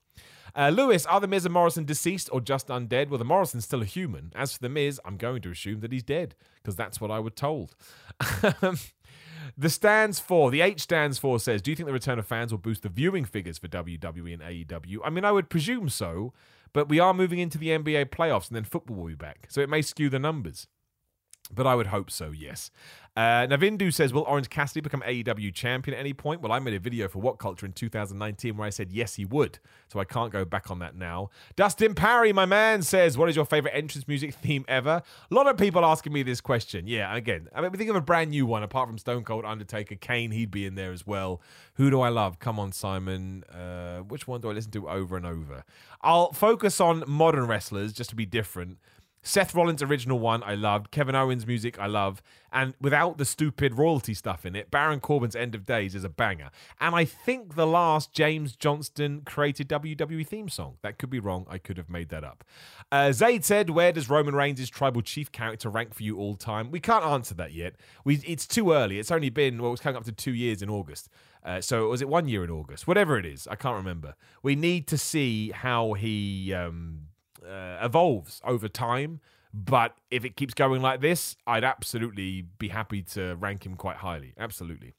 Uh, 0.55 0.70
Lewis, 0.70 1.05
are 1.05 1.20
the 1.20 1.28
Miz 1.28 1.45
and 1.45 1.53
Morrison 1.53 1.84
deceased 1.84 2.30
or 2.32 2.39
just 2.39 2.68
undead? 2.68 3.09
Well, 3.09 3.18
the 3.18 3.26
Morrison's 3.26 3.66
still 3.66 3.82
a 3.82 3.86
human. 3.86 4.32
As 4.36 4.53
for 4.53 4.59
the 4.59 4.70
Miz, 4.70 5.01
I'm 5.03 5.18
going 5.18 5.41
to 5.41 5.51
assume 5.51 5.82
that 5.82 5.91
he's 5.91 6.03
dead 6.03 6.36
because 6.63 6.78
that's 6.78 7.01
what 7.01 7.11
I 7.11 7.20
was 7.20 7.34
told. 7.36 7.76
the 9.57 9.70
stands 9.70 10.20
for, 10.20 10.51
the 10.51 10.61
H 10.61 10.82
stands 10.82 11.18
for 11.18 11.39
says, 11.39 11.61
Do 11.61 11.72
you 11.72 11.76
think 11.76 11.88
the 11.88 11.93
return 11.93 12.20
of 12.20 12.26
fans 12.26 12.51
will 12.51 12.59
boost 12.59 12.84
the 12.84 12.89
viewing 12.89 13.26
figures 13.26 13.57
for 13.57 13.68
WWE 13.68 14.34
and 14.34 14.41
AEW? 14.41 14.99
I 15.03 15.09
mean, 15.09 15.26
I 15.26 15.34
would 15.34 15.49
presume 15.49 15.89
so, 15.89 16.34
but 16.72 16.88
we 16.88 16.99
are 16.99 17.13
moving 17.13 17.39
into 17.39 17.57
the 17.57 17.70
NBA 17.70 18.05
playoffs 18.05 18.47
and 18.47 18.55
then 18.55 18.63
football 18.63 18.95
will 18.95 19.07
be 19.07 19.16
back. 19.16 19.47
So 19.49 19.59
it 19.59 19.70
may 19.70 19.82
skew 19.82 20.09
the 20.09 20.20
numbers. 20.20 20.68
But 21.53 21.67
I 21.67 21.75
would 21.75 21.87
hope 21.87 22.09
so, 22.09 22.31
yes. 22.31 22.71
Uh, 23.17 23.47
Navindu 23.47 23.93
says, 23.93 24.11
Will 24.11 24.23
Orange 24.23 24.49
Cassidy 24.49 24.81
become 24.81 25.01
AEW 25.01 25.53
champion 25.53 25.95
at 25.95 25.99
any 26.01 26.11
point? 26.11 26.41
Well, 26.41 26.51
I 26.51 26.59
made 26.59 26.73
a 26.73 26.79
video 26.79 27.07
for 27.07 27.19
What 27.19 27.37
Culture 27.37 27.65
in 27.65 27.71
2019 27.71 28.57
where 28.57 28.67
I 28.67 28.69
said 28.69 28.91
yes, 28.91 29.15
he 29.15 29.23
would. 29.23 29.59
So 29.87 29.99
I 29.99 30.03
can't 30.03 30.33
go 30.33 30.43
back 30.43 30.69
on 30.69 30.79
that 30.79 30.97
now. 30.97 31.29
Dustin 31.55 31.95
Parry, 31.95 32.33
my 32.33 32.45
man, 32.45 32.81
says, 32.81 33.17
What 33.17 33.29
is 33.29 33.35
your 33.37 33.45
favorite 33.45 33.71
entrance 33.73 34.05
music 34.05 34.33
theme 34.33 34.65
ever? 34.67 35.01
A 35.31 35.33
lot 35.33 35.47
of 35.47 35.55
people 35.55 35.85
asking 35.85 36.11
me 36.11 36.23
this 36.23 36.41
question. 36.41 36.87
Yeah, 36.87 37.15
again, 37.15 37.47
I 37.55 37.61
mean, 37.61 37.71
we 37.71 37.77
think 37.77 37.89
of 37.89 37.95
a 37.95 38.01
brand 38.01 38.31
new 38.31 38.45
one 38.45 38.63
apart 38.63 38.89
from 38.89 38.97
Stone 38.97 39.23
Cold 39.23 39.45
Undertaker. 39.45 39.95
Kane, 39.95 40.31
he'd 40.31 40.51
be 40.51 40.65
in 40.65 40.75
there 40.75 40.91
as 40.91 41.07
well. 41.07 41.41
Who 41.75 41.89
do 41.89 42.01
I 42.01 42.09
love? 42.09 42.39
Come 42.39 42.59
on, 42.59 42.73
Simon. 42.73 43.45
Uh, 43.45 43.99
which 43.99 44.27
one 44.27 44.41
do 44.41 44.49
I 44.49 44.53
listen 44.53 44.71
to 44.71 44.89
over 44.89 45.15
and 45.15 45.25
over? 45.25 45.63
I'll 46.01 46.33
focus 46.33 46.81
on 46.81 47.05
modern 47.07 47.47
wrestlers 47.47 47.93
just 47.93 48.09
to 48.09 48.15
be 48.17 48.25
different. 48.25 48.77
Seth 49.28 49.55
Rollins' 49.55 49.82
original 49.82 50.19
one, 50.19 50.43
I 50.43 50.53
loved. 50.53 50.91
Kevin 50.91 51.15
Owens' 51.15 51.47
music, 51.47 51.80
I 51.80 51.88
love. 51.88 52.21
And 52.53 52.76
without 52.80 53.17
the 53.17 53.26
stupid 53.26 53.73
royalty 53.73 54.13
stuff 54.13 54.45
in 54.45 54.55
it, 54.55 54.69
Baron 54.69 54.99
Corbin's 54.99 55.36
End 55.36 55.55
of 55.55 55.65
Days 55.65 55.95
is 55.95 56.03
a 56.03 56.09
banger. 56.09 56.51
And 56.80 56.93
I 56.93 57.05
think 57.05 57.55
the 57.55 57.65
last 57.65 58.13
James 58.13 58.55
Johnston 58.55 59.23
created 59.26 59.67
WWE 59.67 60.28
theme 60.28 60.47
song. 60.47 60.78
That 60.84 60.99
could 60.99 61.09
be 61.09 61.19
wrong. 61.19 61.47
I 61.49 61.57
could 61.57 61.78
have 61.78 61.89
made 61.89 62.09
that 62.09 62.23
up. 62.23 62.43
Uh, 62.91 63.11
Zayd 63.11 63.43
said, 63.43 63.71
Where 63.71 63.91
does 63.91 64.11
Roman 64.11 64.36
Reigns' 64.36 64.69
tribal 64.69 65.01
chief 65.01 65.32
character 65.32 65.69
rank 65.69 65.95
for 65.95 66.03
you 66.03 66.17
all 66.17 66.36
time? 66.36 66.69
We 66.69 66.80
can't 66.80 67.03
answer 67.03 67.34
that 67.34 67.51
yet. 67.51 67.73
We, 68.03 68.17
it's 68.28 68.45
too 68.45 68.73
early. 68.73 68.99
It's 68.99 69.11
only 69.11 69.32
been, 69.32 69.59
well, 69.59 69.73
it's 69.73 69.82
coming 69.82 69.97
up 69.97 70.05
to 70.05 70.11
two 70.11 70.36
years 70.36 70.61
in 70.61 70.69
August. 70.69 71.09
Uh, 71.43 71.61
so 71.61 71.89
was 71.89 72.03
it 72.03 72.07
one 72.07 72.28
year 72.28 72.43
in 72.43 72.51
August? 72.51 72.88
Whatever 72.88 73.17
it 73.17 73.26
is, 73.26 73.47
I 73.47 73.55
can't 73.55 73.76
remember. 73.76 74.13
We 74.43 74.55
need 74.55 74.86
to 74.88 74.99
see 74.99 75.49
how 75.49 75.93
he. 75.93 76.53
Um, 76.53 77.07
uh, 77.49 77.85
evolves 77.85 78.41
over 78.43 78.67
time. 78.67 79.21
But 79.57 79.95
if 80.11 80.25
it 80.25 80.35
keeps 80.35 80.53
going 80.53 80.81
like 80.81 80.99
this, 80.99 81.37
I'd 81.47 81.63
absolutely 81.63 82.41
be 82.59 82.67
happy 82.67 83.01
to 83.13 83.35
rank 83.35 83.65
him 83.65 83.75
quite 83.75 83.97
highly. 83.97 84.33
Absolutely. 84.37 84.95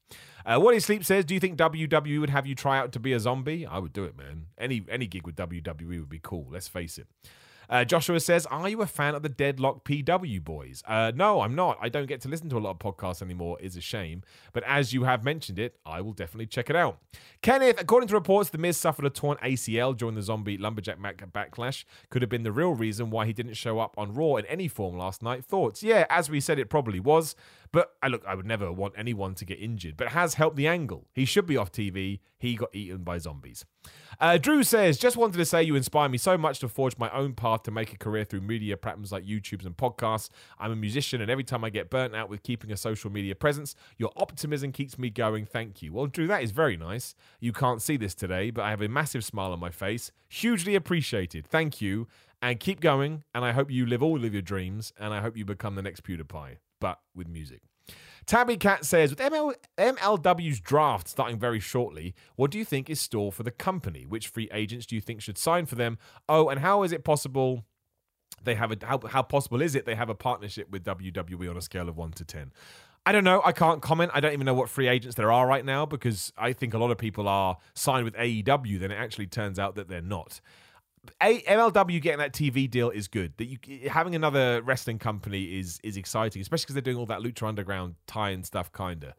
Uh, 0.47 0.59
what 0.59 0.81
Sleep 0.81 1.05
says, 1.05 1.27
do 1.27 1.35
you 1.35 1.41
think 1.41 1.59
WWE 1.59 2.19
would 2.21 2.31
have 2.31 2.47
you 2.47 2.55
try 2.55 2.79
out 2.79 2.91
to 2.93 2.99
be 2.99 3.13
a 3.13 3.21
zombie? 3.21 3.67
I 3.67 3.79
would 3.79 3.93
do 3.93 4.05
it, 4.05 4.17
man. 4.17 4.47
Any 4.57 4.83
any 4.89 5.07
gig 5.07 5.27
with 5.27 5.37
WWE 5.37 6.01
would 6.01 6.09
be 6.09 6.21
cool. 6.23 6.47
Let's 6.51 6.69
face 6.69 6.97
it. 6.97 7.07
Uh, 7.69 7.85
Joshua 7.85 8.21
says, 8.21 8.47
Are 8.47 8.69
you 8.69 8.83
a 8.83 8.87
fan 8.87 9.15
of 9.15 9.23
the 9.23 9.29
Deadlock 9.29 9.85
PW 9.85 10.43
boys? 10.43 10.83
Uh, 10.87 11.13
no, 11.15 11.41
I'm 11.41 11.55
not. 11.55 11.79
I 11.81 11.89
don't 11.89 12.07
get 12.07 12.21
to 12.23 12.29
listen 12.29 12.49
to 12.51 12.57
a 12.57 12.61
lot 12.61 12.71
of 12.71 12.79
podcasts 12.79 13.23
anymore. 13.23 13.59
It's 13.61 13.77
a 13.77 13.81
shame. 13.81 14.23
But 14.53 14.65
as 14.65 14.93
you 14.93 15.05
have 15.05 15.25
mentioned 15.25 15.59
it, 15.59 15.77
I 15.85 16.01
will 16.01 16.13
definitely 16.13 16.47
check 16.47 16.71
it 16.71 16.77
out. 16.77 16.99
Kenneth, 17.43 17.81
according 17.81 18.09
to 18.09 18.15
reports, 18.15 18.51
The 18.51 18.59
Miz 18.59 18.77
suffered 18.77 19.05
a 19.05 19.11
torn 19.11 19.37
ACL 19.39 19.97
during 19.97 20.15
the 20.15 20.23
zombie 20.23 20.59
lumberjack 20.59 20.99
backlash. 20.99 21.85
Could 22.11 22.23
have 22.23 22.29
been 22.31 22.43
the 22.43 22.53
real 22.53 22.73
reason 22.73 23.11
why 23.11 23.27
he 23.27 23.33
didn't 23.33 23.55
show 23.55 23.79
up 23.79 23.95
on 23.97 24.15
Raw 24.15 24.37
in 24.37 24.47
any 24.47 24.69
form 24.69 24.97
last 24.97 25.23
night. 25.23 25.45
Thoughts? 25.45 25.83
Yeah, 25.83 26.07
as 26.11 26.31
we 26.31 26.41
said, 26.41 26.59
it 26.59 26.71
probably 26.71 27.01
was. 27.01 27.35
But 27.73 27.93
I 28.03 28.09
look, 28.09 28.25
I 28.27 28.35
would 28.35 28.47
never 28.47 28.73
want 28.73 28.95
anyone 28.97 29.35
to 29.37 29.45
get 29.45 29.61
injured, 29.61 29.97
but 29.97 30.09
has 30.09 30.35
helped 30.35 30.57
the 30.57 30.67
angle. 30.67 31.07
He 31.15 31.25
should 31.25 31.47
be 31.47 31.57
off 31.57 31.73
TV. 31.73 32.21
He 32.39 32.55
got 32.55 32.75
eaten 32.75 32.99
by 32.99 33.19
zombies. 33.19 33.65
Uh, 34.21 34.39
Drew 34.39 34.63
says, 34.63 34.99
just 34.99 35.17
wanted 35.17 35.39
to 35.39 35.45
say 35.45 35.63
you 35.63 35.75
inspire 35.75 36.09
me 36.09 36.19
so 36.19 36.37
much 36.39 36.59
to 36.61 36.69
forge 36.69 36.97
my 36.99 37.11
own 37.11 37.35
path 37.35 37.63
to 37.65 37.71
make 37.71 37.93
a 37.93 37.99
career 37.99 38.25
through 38.25 38.41
media 38.41 38.77
platforms 38.77 39.13
like 39.13 39.25
YouTubes 39.25 39.65
and 39.65 39.77
podcasts. 39.77 40.31
I'm 40.59 40.73
a 40.73 40.77
musician, 40.77 41.21
and 41.21 41.31
every 41.31 41.45
time 41.45 41.65
I 41.65 41.71
get 41.71 41.91
burnt 41.91 42.15
out 42.15 42.29
with 42.29 42.43
keeping 42.43 42.73
a 42.73 42.77
social 42.77 43.11
media 43.11 43.35
presence, 43.35 43.75
your 43.97 44.11
optimism 44.17 44.73
keeps 44.73 44.99
me 44.99 45.11
going. 45.11 45.47
Thank 45.47 45.83
you. 45.83 45.93
Well, 45.93 46.07
Drew, 46.07 46.27
that 46.29 46.43
is 46.43 46.51
very 46.51 46.77
nice. 46.77 47.15
You 47.41 47.53
can't 47.53 47.83
see 47.83 47.97
this 47.97 48.15
today, 48.15 48.51
but 48.51 48.63
I 48.63 48.71
have 48.71 48.83
a 48.83 48.89
massive 48.89 49.25
smile 49.25 49.53
on 49.53 49.61
my 49.61 49.71
face. 49.71 50.13
Hugely 50.29 50.75
appreciated. 50.75 51.47
Thank 51.47 51.81
you. 51.81 52.07
And 52.43 52.61
keep 52.61 52.81
going. 52.81 53.25
And 53.35 53.45
I 53.45 53.53
hope 53.53 53.71
you 53.71 53.87
live 53.87 54.03
all 54.03 54.25
of 54.25 54.33
your 54.33 54.43
dreams. 54.43 54.93
And 54.99 55.15
I 55.15 55.21
hope 55.21 55.37
you 55.37 55.45
become 55.45 55.75
the 55.75 55.83
next 55.83 56.03
PewDiePie, 56.03 56.57
but 56.81 57.01
with 57.15 57.29
music. 57.29 57.63
Tabby 58.27 58.57
Cat 58.57 58.85
says, 58.85 59.11
with 59.11 59.21
ML- 59.21 59.55
MLW's 59.79 60.59
draft 60.59 61.07
starting 61.07 61.39
very 61.39 61.61
shortly, 61.61 62.15
what 62.35 62.51
do 62.51 62.59
you 62.59 62.65
think 62.65 62.91
is 62.91 63.01
store 63.01 63.31
for 63.31 63.45
the 63.45 63.53
company? 63.53 64.05
Which 64.05 64.27
free 64.27 64.49
agents 64.53 64.87
do 64.87 64.97
you 64.97 65.01
think 65.01 65.21
should 65.21 65.39
sign 65.39 65.67
for 65.67 65.77
them? 65.77 65.99
Oh, 66.29 66.49
and 66.49 66.61
how 66.61 66.83
is 66.83 66.91
it 66.91 67.05
possible 67.05 67.65
they 68.43 68.57
have 68.57 68.73
a 68.73 68.77
how, 68.85 69.01
how 69.07 69.23
possible 69.23 69.63
is 69.63 69.75
it 69.75 69.87
they 69.87 69.95
have 69.95 70.11
a 70.11 70.15
partnership 70.15 70.71
with 70.71 70.85
WWE 70.85 71.49
on 71.49 71.57
a 71.57 71.63
scale 71.63 71.89
of 71.89 71.97
one 71.97 72.11
to 72.13 72.25
ten? 72.25 72.53
I 73.07 73.13
don't 73.13 73.23
know. 73.23 73.41
I 73.45 73.53
can't 73.53 73.81
comment. 73.81 74.11
I 74.15 74.19
don't 74.19 74.33
even 74.33 74.47
know 74.47 74.55
what 74.55 74.69
free 74.69 74.89
agents 74.89 75.15
there 75.15 75.31
are 75.31 75.47
right 75.47 75.65
now 75.65 75.87
because 75.87 76.33
I 76.37 76.53
think 76.53 76.75
a 76.75 76.79
lot 76.79 76.91
of 76.91 76.99
people 76.99 77.29
are 77.29 77.57
signed 77.75 78.05
with 78.05 78.15
AEW. 78.15 78.81
Then 78.81 78.91
it 78.91 78.97
actually 78.97 79.29
turns 79.29 79.61
out 79.61 79.77
that 79.77 79.89
they're 79.89 80.03
not. 80.03 80.41
A- 81.23 81.43
MLW 81.43 82.01
getting 82.01 82.19
that 82.19 82.33
TV 82.33 82.69
deal 82.71 82.91
is 82.91 83.09
good. 83.09 83.33
That 83.37 83.47
you 83.47 83.89
having 83.89 84.15
another 84.15 84.63
wrestling 84.63 84.99
company 84.99 85.59
is 85.59 85.79
is 85.83 85.97
exciting, 85.97 86.43
especially 86.43 86.65
because 86.65 86.75
they're 86.75 86.83
doing 86.83 86.97
all 86.97 87.07
that 87.07 87.21
Lucha 87.21 87.47
Underground 87.47 87.95
tie-in 88.07 88.45
stuff, 88.45 88.73
kinda. 88.73 89.15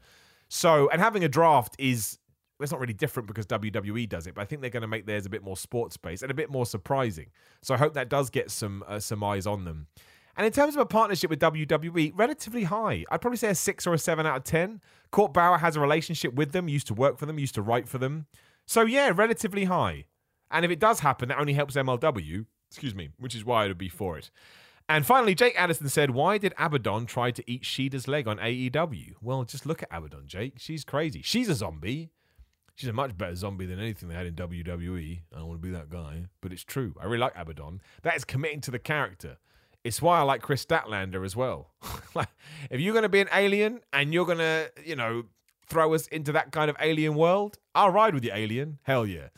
So, 0.50 0.90
and 0.90 1.02
having 1.02 1.24
a 1.24 1.30
draft 1.30 1.76
is 1.78 2.20
it's 2.60 2.72
not 2.72 2.82
really 2.82 2.94
different 2.94 3.28
because 3.28 3.46
WWE 3.46 4.10
does 4.10 4.26
it, 4.28 4.36
but 4.36 4.42
I 4.42 4.46
think 4.46 4.62
they're 4.62 4.70
going 4.72 4.82
to 4.82 4.88
make 4.88 5.06
theirs 5.06 5.26
a 5.26 5.30
bit 5.30 5.44
more 5.44 5.58
sports 5.58 5.96
based 5.98 6.24
and 6.24 6.32
a 6.32 6.36
bit 6.36 6.50
more 6.50 6.66
surprising. 6.66 7.28
So 7.62 7.74
I 7.74 7.78
hope 7.78 7.94
that 7.94 8.10
does 8.10 8.30
get 8.30 8.50
some 8.50 8.84
uh, 8.88 9.00
some 9.00 9.24
eyes 9.24 9.46
on 9.46 9.66
them. 9.66 9.88
And 10.36 10.46
in 10.46 10.52
terms 10.52 10.76
of 10.76 10.82
a 10.82 10.86
partnership 10.86 11.32
with 11.32 11.40
WWE, 11.40 12.12
relatively 12.16 12.66
high. 12.66 13.04
I'd 13.10 13.22
probably 13.22 13.38
say 13.38 13.50
a 13.50 13.56
six 13.56 13.88
or 13.88 13.94
a 13.94 13.98
seven 13.98 14.26
out 14.26 14.38
of 14.38 14.44
ten. 14.44 14.82
Court 15.12 15.34
Bauer 15.34 15.58
has 15.58 15.76
a 15.76 15.80
relationship 15.80 16.34
with 16.34 16.52
them, 16.52 16.68
used 16.68 16.88
to 16.88 16.94
work 16.94 17.18
for 17.18 17.26
them, 17.26 17.40
used 17.40 17.56
to 17.56 17.62
write 17.62 17.88
for 17.88 17.98
them. 17.98 18.28
So 18.66 18.84
yeah, 18.84 19.12
relatively 19.14 19.66
high. 19.66 20.06
And 20.52 20.66
if 20.66 20.72
it 20.72 20.80
does 20.80 21.02
happen, 21.02 21.30
that 21.30 21.40
only 21.40 21.54
helps 21.54 21.76
MLW, 21.76 22.46
excuse 22.70 22.96
me, 22.96 23.10
which 23.18 23.36
is 23.36 23.46
why 23.46 23.66
I 23.66 23.68
would 23.68 23.78
be 23.78 23.90
for 23.90 24.18
it. 24.18 24.32
And 24.90 25.06
finally, 25.06 25.36
Jake 25.36 25.60
Addison 25.60 25.90
said, 25.90 26.12
Why 26.12 26.38
did 26.38 26.54
Abaddon 26.58 27.06
try 27.08 27.32
to 27.32 27.44
eat 27.52 27.66
Shida's 27.66 28.08
leg 28.08 28.28
on 28.28 28.38
AEW? 28.38 29.16
Well, 29.22 29.44
just 29.44 29.66
look 29.66 29.84
at 29.84 29.90
Abaddon, 29.92 30.28
Jake. 30.28 30.54
She's 30.58 30.86
crazy. 30.86 31.22
She's 31.22 31.50
a 31.50 31.56
zombie. 31.56 32.10
She's 32.76 32.90
a 32.90 32.94
much 32.94 33.18
better 33.18 33.36
zombie 33.36 33.66
than 33.66 33.80
anything 33.80 34.08
they 34.08 34.16
had 34.16 34.28
in 34.28 34.36
WWE. 34.36 35.20
I 35.34 35.40
don't 35.40 35.48
want 35.48 35.62
to 35.62 35.68
be 35.68 35.74
that 35.74 35.90
guy, 35.90 36.28
but 36.42 36.54
it's 36.54 36.64
true. 36.64 36.94
I 37.02 37.06
really 37.06 37.18
like 37.18 37.34
Abaddon. 37.36 37.82
That 38.04 38.16
is 38.16 38.24
committing 38.24 38.62
to 38.62 38.72
the 38.72 38.80
character. 38.80 39.38
It's 39.84 40.02
why 40.02 40.20
I 40.20 40.22
like 40.22 40.42
Kris 40.42 40.66
Statlander 40.66 41.26
as 41.26 41.36
well. 41.36 41.72
if 42.70 42.80
you're 42.80 42.94
going 42.94 43.04
to 43.04 43.10
be 43.10 43.20
an 43.20 43.30
alien 43.34 43.82
and 43.92 44.14
you're 44.14 44.26
going 44.26 44.38
to, 44.38 44.72
you 44.86 44.96
know, 44.96 45.24
throw 45.68 45.94
us 45.94 46.08
into 46.08 46.32
that 46.34 46.52
kind 46.52 46.70
of 46.70 46.78
alien 46.80 47.16
world, 47.16 47.58
I'll 47.74 47.90
ride 47.90 48.14
with 48.14 48.24
you, 48.24 48.32
alien. 48.34 48.80
Hell 48.84 49.06
yeah. 49.06 49.30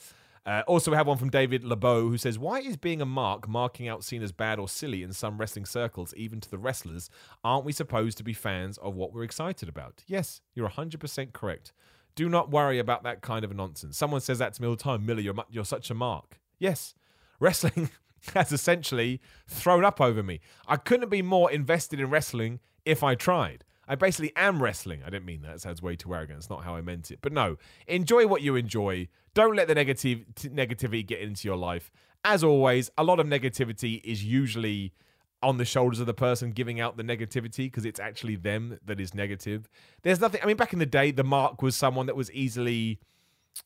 Uh, 0.46 0.64
also, 0.68 0.92
we 0.92 0.98
have 0.98 1.08
one 1.08 1.18
from 1.18 1.30
David 1.30 1.64
LeBeau 1.64 2.10
who 2.10 2.18
says, 2.18 2.40
Why 2.40 2.60
is 2.60 2.78
being 2.78 3.02
a 3.02 3.06
mark 3.06 3.48
marking 3.48 3.88
out 3.88 4.04
seen 4.04 4.24
as 4.24 4.32
bad 4.32 4.60
or 4.60 4.68
silly 4.68 5.04
in 5.04 5.14
some 5.14 5.38
wrestling 5.38 5.66
circles, 5.66 6.14
even 6.16 6.40
to 6.42 6.50
the 6.50 6.58
wrestlers? 6.58 7.10
Aren't 7.44 7.66
we 7.66 7.72
supposed 7.72 8.18
to 8.18 8.24
be 8.24 8.34
fans 8.34 8.78
of 8.80 8.96
what 8.96 9.14
we're 9.14 9.24
excited 9.24 9.70
about? 9.70 10.04
Yes, 10.08 10.42
you're 10.56 10.70
100% 10.70 11.34
correct. 11.34 11.74
Do 12.16 12.28
not 12.30 12.52
worry 12.52 12.80
about 12.80 13.04
that 13.04 13.22
kind 13.22 13.46
of 13.46 13.56
nonsense. 13.56 13.98
Someone 13.98 14.22
says 14.22 14.40
that 14.40 14.54
to 14.54 14.62
me 14.62 14.68
all 14.68 14.76
the 14.76 14.84
time 14.84 15.06
Miller, 15.06 15.22
you're, 15.22 15.36
you're 15.50 15.66
such 15.66 15.90
a 15.90 15.94
mark. 15.94 16.40
Yes, 16.58 16.96
wrestling 17.40 17.90
has 18.34 18.52
essentially 18.52 19.22
thrown 19.48 19.86
up 19.86 20.02
over 20.02 20.22
me. 20.22 20.40
I 20.68 20.76
couldn't 20.78 21.10
be 21.10 21.22
more 21.22 21.52
invested 21.52 22.00
in 22.00 22.10
wrestling 22.10 22.60
if 22.86 23.04
I 23.04 23.16
tried. 23.16 23.64
I 23.90 23.96
basically 23.96 24.32
am 24.36 24.62
wrestling. 24.62 25.02
I 25.06 25.10
didn't 25.10 25.26
mean 25.26 25.42
that. 25.42 25.56
It 25.56 25.62
sounds 25.62 25.82
way 25.82 25.96
too 25.96 26.14
arrogant. 26.14 26.38
It's 26.38 26.50
not 26.50 26.64
how 26.64 26.76
I 26.76 26.82
meant 26.82 27.10
it. 27.10 27.20
But 27.22 27.34
no, 27.34 27.58
enjoy 27.88 28.28
what 28.28 28.44
you 28.44 28.56
enjoy. 28.56 29.08
Don't 29.34 29.56
let 29.56 29.68
the 29.68 29.74
negative 29.76 30.26
negativity 30.36 31.06
get 31.06 31.20
into 31.22 31.48
your 31.48 31.58
life. 31.58 31.92
As 32.24 32.44
always, 32.44 32.92
a 32.98 33.04
lot 33.04 33.20
of 33.20 33.26
negativity 33.26 34.00
is 34.04 34.24
usually 34.24 34.94
on 35.42 35.58
the 35.58 35.66
shoulders 35.66 36.00
of 36.00 36.06
the 36.06 36.14
person 36.14 36.52
giving 36.52 36.80
out 36.80 36.98
the 36.98 37.04
negativity 37.04 37.66
because 37.66 37.86
it's 37.86 38.00
actually 38.00 38.36
them 38.36 38.78
that 38.86 39.00
is 39.00 39.16
negative. 39.16 39.68
There's 40.04 40.20
nothing. 40.20 40.42
I 40.44 40.46
mean, 40.46 40.58
back 40.58 40.74
in 40.74 40.80
the 40.80 40.86
day, 40.86 41.10
the 41.10 41.24
mark 41.24 41.64
was 41.64 41.76
someone 41.76 42.06
that 42.06 42.16
was 42.16 42.32
easily 42.32 43.00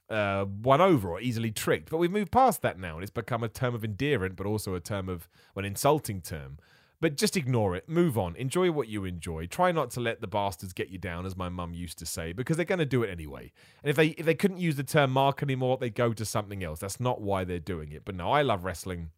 uh, 0.10 0.46
won 0.62 0.80
over 0.80 1.10
or 1.10 1.20
easily 1.20 1.52
tricked. 1.52 1.90
But 1.90 1.98
we've 1.98 2.12
moved 2.12 2.32
past 2.32 2.62
that 2.62 2.80
now, 2.80 2.96
and 2.96 3.04
it's 3.04 3.12
become 3.12 3.44
a 3.44 3.50
term 3.50 3.76
of 3.76 3.84
endearment, 3.84 4.36
but 4.36 4.46
also 4.46 4.76
a 4.76 4.80
term 4.80 5.10
of 5.10 5.28
well, 5.54 5.66
an 5.66 5.72
insulting 5.72 6.22
term. 6.22 6.60
But 7.04 7.18
just 7.18 7.36
ignore 7.36 7.76
it. 7.76 7.90
Move 7.90 8.18
on. 8.18 8.34
Enjoy 8.38 8.72
what 8.72 8.88
you 8.88 9.04
enjoy. 9.04 9.46
Try 9.46 9.74
not 9.74 9.92
to 9.92 10.00
let 10.00 10.22
the 10.22 10.28
bastards 10.28 10.72
get 10.72 10.88
you 10.88 10.98
down, 10.98 11.26
as 11.26 11.36
my 11.36 11.50
mum 11.50 11.74
used 11.74 12.00
to 12.00 12.06
say, 12.06 12.32
because 12.32 12.56
they're 12.56 12.66
going 12.66 12.80
to 12.80 12.86
do 12.86 13.04
it 13.04 13.10
anyway. 13.10 13.52
And 13.84 13.90
if 13.90 13.98
they 13.98 14.08
if 14.12 14.26
they 14.26 14.36
couldn't 14.36 14.60
use 14.60 14.78
the 14.78 14.86
term 14.86 15.12
mark 15.12 15.44
anymore, 15.44 15.76
they 15.76 15.90
go 15.90 16.14
to 16.14 16.24
something 16.24 16.64
else. 16.64 16.80
That's 16.80 17.02
not 17.02 17.20
why 17.20 17.44
they're 17.44 17.60
doing 17.60 17.92
it. 17.92 18.06
But 18.06 18.16
no, 18.16 18.32
I 18.32 18.42
love 18.42 18.64
wrestling, 18.64 19.10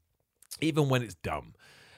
even 0.60 0.90
when 0.90 1.04
it's 1.04 1.14
dumb. 1.14 1.54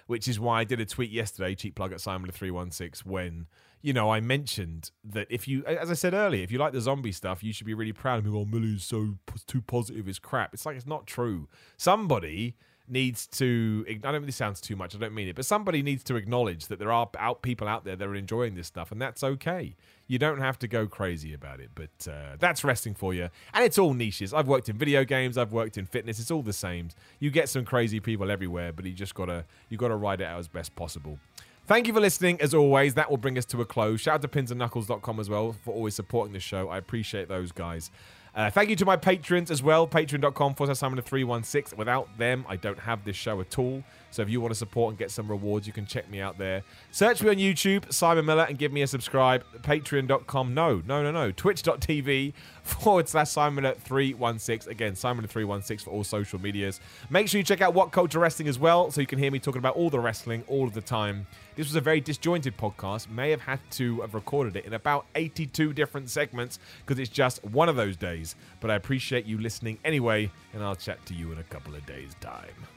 Which 0.08 0.28
is 0.28 0.42
why 0.42 0.60
I 0.60 0.64
did 0.66 0.82
a 0.82 0.86
tweet 0.86 1.10
yesterday, 1.10 1.56
cheap 1.56 1.76
plug 1.76 1.94
at 1.94 2.02
Simon 2.02 2.32
three 2.32 2.52
one 2.52 2.70
six, 2.70 3.06
when 3.06 3.48
you 3.82 3.94
know 3.94 4.12
I 4.12 4.20
mentioned 4.20 4.92
that 5.06 5.28
if 5.30 5.48
you, 5.48 5.64
as 5.64 5.90
I 5.90 5.94
said 5.94 6.14
earlier, 6.14 6.44
if 6.44 6.52
you 6.52 6.60
like 6.60 6.74
the 6.74 6.82
zombie 6.82 7.14
stuff, 7.14 7.46
you 7.46 7.54
should 7.54 7.66
be 7.66 7.74
really 7.74 7.94
proud 7.94 8.20
of 8.20 8.26
me. 8.26 8.38
Oh, 8.38 8.44
Millie's 8.44 8.84
so 8.84 9.16
too 9.48 9.62
positive, 9.62 10.10
is 10.10 10.20
crap. 10.20 10.54
It's 10.54 10.66
like 10.66 10.76
it's 10.76 10.86
not 10.86 11.08
true. 11.08 11.48
Somebody 11.78 12.58
needs 12.88 13.28
to 13.28 13.86
I 13.90 13.94
don't 14.12 14.26
this 14.26 14.36
sounds 14.36 14.62
too 14.62 14.76
much, 14.76 14.96
I 14.96 15.00
don't 15.00 15.14
mean 15.14 15.28
it, 15.28 15.36
but 15.36 15.46
somebody 15.46 15.82
needs 15.82 16.04
to 16.06 16.16
acknowledge 16.16 16.68
that 16.68 16.80
there 16.80 16.92
are 16.92 17.10
out 17.18 17.42
people 17.42 17.68
out 17.68 17.84
there 17.86 17.96
that 17.96 18.08
are 18.08 18.16
enjoying 18.16 18.56
this 18.56 18.68
stuff, 18.68 18.92
and 18.92 19.02
that's 19.02 19.24
okay. 19.24 19.76
You 20.08 20.18
don't 20.18 20.40
have 20.40 20.58
to 20.60 20.68
go 20.68 20.88
crazy 20.88 21.34
about 21.34 21.60
it, 21.60 21.72
but 21.76 22.08
uh, 22.10 22.38
that's 22.40 22.64
resting 22.64 22.94
for 22.94 23.14
you. 23.14 23.30
And 23.54 23.66
it's 23.66 23.78
all 23.78 23.94
niches. 23.94 24.34
I've 24.34 24.48
worked 24.48 24.70
in 24.70 24.78
video 24.78 25.04
games, 25.04 25.38
I've 25.38 25.52
worked 25.52 25.78
in 25.78 25.86
fitness, 25.86 26.20
it's 26.20 26.32
all 26.32 26.44
the 26.44 26.54
same. 26.54 26.90
You 27.20 27.30
get 27.30 27.50
some 27.50 27.66
crazy 27.66 28.00
people 28.00 28.32
everywhere, 28.32 28.72
but 28.72 28.86
you 28.86 28.94
just 28.94 29.16
gotta 29.16 29.46
you 29.70 29.78
gotta 29.78 29.96
ride 29.96 30.22
it 30.22 30.26
out 30.26 30.40
as 30.40 30.48
best 30.48 30.76
possible. 30.76 31.20
Thank 31.68 31.86
you 31.86 31.94
for 31.94 32.00
listening. 32.00 32.40
As 32.40 32.54
always, 32.54 32.94
that 32.94 33.10
will 33.10 33.18
bring 33.18 33.38
us 33.38 33.44
to 33.46 33.60
a 33.60 33.66
close. 33.66 34.00
Shout 34.00 34.16
out 34.16 34.22
to 34.22 34.30
pinsandknuckles.com 34.30 35.20
as 35.20 35.30
well 35.30 35.54
for 35.66 35.74
always 35.74 35.96
supporting 35.96 36.32
the 36.32 36.40
show. 36.40 36.70
I 36.70 36.78
appreciate 36.78 37.28
those 37.28 37.52
guys. 37.52 37.92
Uh, 38.38 38.52
thank 38.52 38.70
you 38.70 38.76
to 38.76 38.86
my 38.86 38.96
patrons 38.96 39.50
as 39.50 39.64
well. 39.64 39.88
Patreon.com 39.88 40.54
forward 40.54 40.68
slash 40.68 40.78
Simon 40.78 41.02
316. 41.02 41.76
Without 41.76 42.08
them, 42.20 42.46
I 42.48 42.56
don't 42.56 42.78
have 42.78 43.04
this 43.04 43.16
show 43.16 43.42
at 43.42 43.58
all. 43.58 43.84
So 44.12 44.22
if 44.22 44.30
you 44.30 44.42
want 44.42 44.52
to 44.52 44.58
support 44.58 44.92
and 44.92 44.98
get 44.98 45.12
some 45.12 45.28
rewards, 45.28 45.68
you 45.68 45.74
can 45.74 45.86
check 45.86 46.10
me 46.10 46.20
out 46.20 46.38
there. 46.38 46.64
Search 46.92 47.22
me 47.22 47.30
on 47.30 47.36
YouTube, 47.36 47.92
Simon 47.94 48.26
Miller, 48.26 48.46
and 48.48 48.58
give 48.58 48.72
me 48.72 48.82
a 48.82 48.88
subscribe. 48.88 49.44
Patreon.com. 49.62 50.54
No, 50.54 50.82
no, 50.86 51.04
no, 51.04 51.12
no. 51.12 51.32
Twitch.tv 51.32 52.34
forward 52.64 53.08
slash 53.08 53.30
Simon 53.30 53.64
Miller 53.64 53.76
316. 53.76 54.72
Again, 54.72 54.96
Simon 54.96 55.18
Miller 55.18 55.28
316 55.28 55.86
for 55.86 55.92
all 55.92 56.04
social 56.04 56.40
medias. 56.40 56.80
Make 57.10 57.28
sure 57.28 57.38
you 57.40 57.44
check 57.44 57.62
out 57.62 57.74
What 57.74 57.92
Culture 57.92 58.20
Wrestling 58.20 58.48
as 58.48 58.60
well, 58.60 58.92
so 58.92 59.02
you 59.02 59.08
can 59.08 59.20
hear 59.20 59.32
me 59.32 59.40
talking 59.40 59.60
about 59.60 59.76
all 59.76 59.90
the 59.90 60.00
wrestling 60.00 60.44
all 60.48 60.66
of 60.66 60.74
the 60.74 60.82
time. 60.82 61.28
This 61.56 61.68
was 61.68 61.76
a 61.76 61.82
very 61.82 62.00
disjointed 62.02 62.58
podcast. 62.58 63.10
May 63.10 63.32
have 63.32 63.42
had 63.42 63.60
to 63.72 64.02
have 64.02 64.14
recorded 64.14 64.56
it 64.56 64.66
in 64.66 64.74
about 64.74 65.06
82 65.16 65.74
different 65.74 66.10
segments 66.10 66.60
because 66.86 67.00
it's 67.00 67.10
just 67.10 67.44
one 67.44 67.68
of 67.68 67.76
those 67.76 67.98
days. 67.98 68.36
But 68.60 68.72
I 68.72 68.76
appreciate 68.76 69.26
you 69.26 69.40
listening 69.40 69.80
anyway, 69.84 70.32
and 70.54 70.64
I'll 70.64 70.76
chat 70.76 71.04
to 71.08 71.14
you 71.14 71.32
in 71.32 71.40
a 71.40 71.44
couple 71.44 71.76
of 71.76 71.86
days' 71.86 72.16
time. 72.22 72.77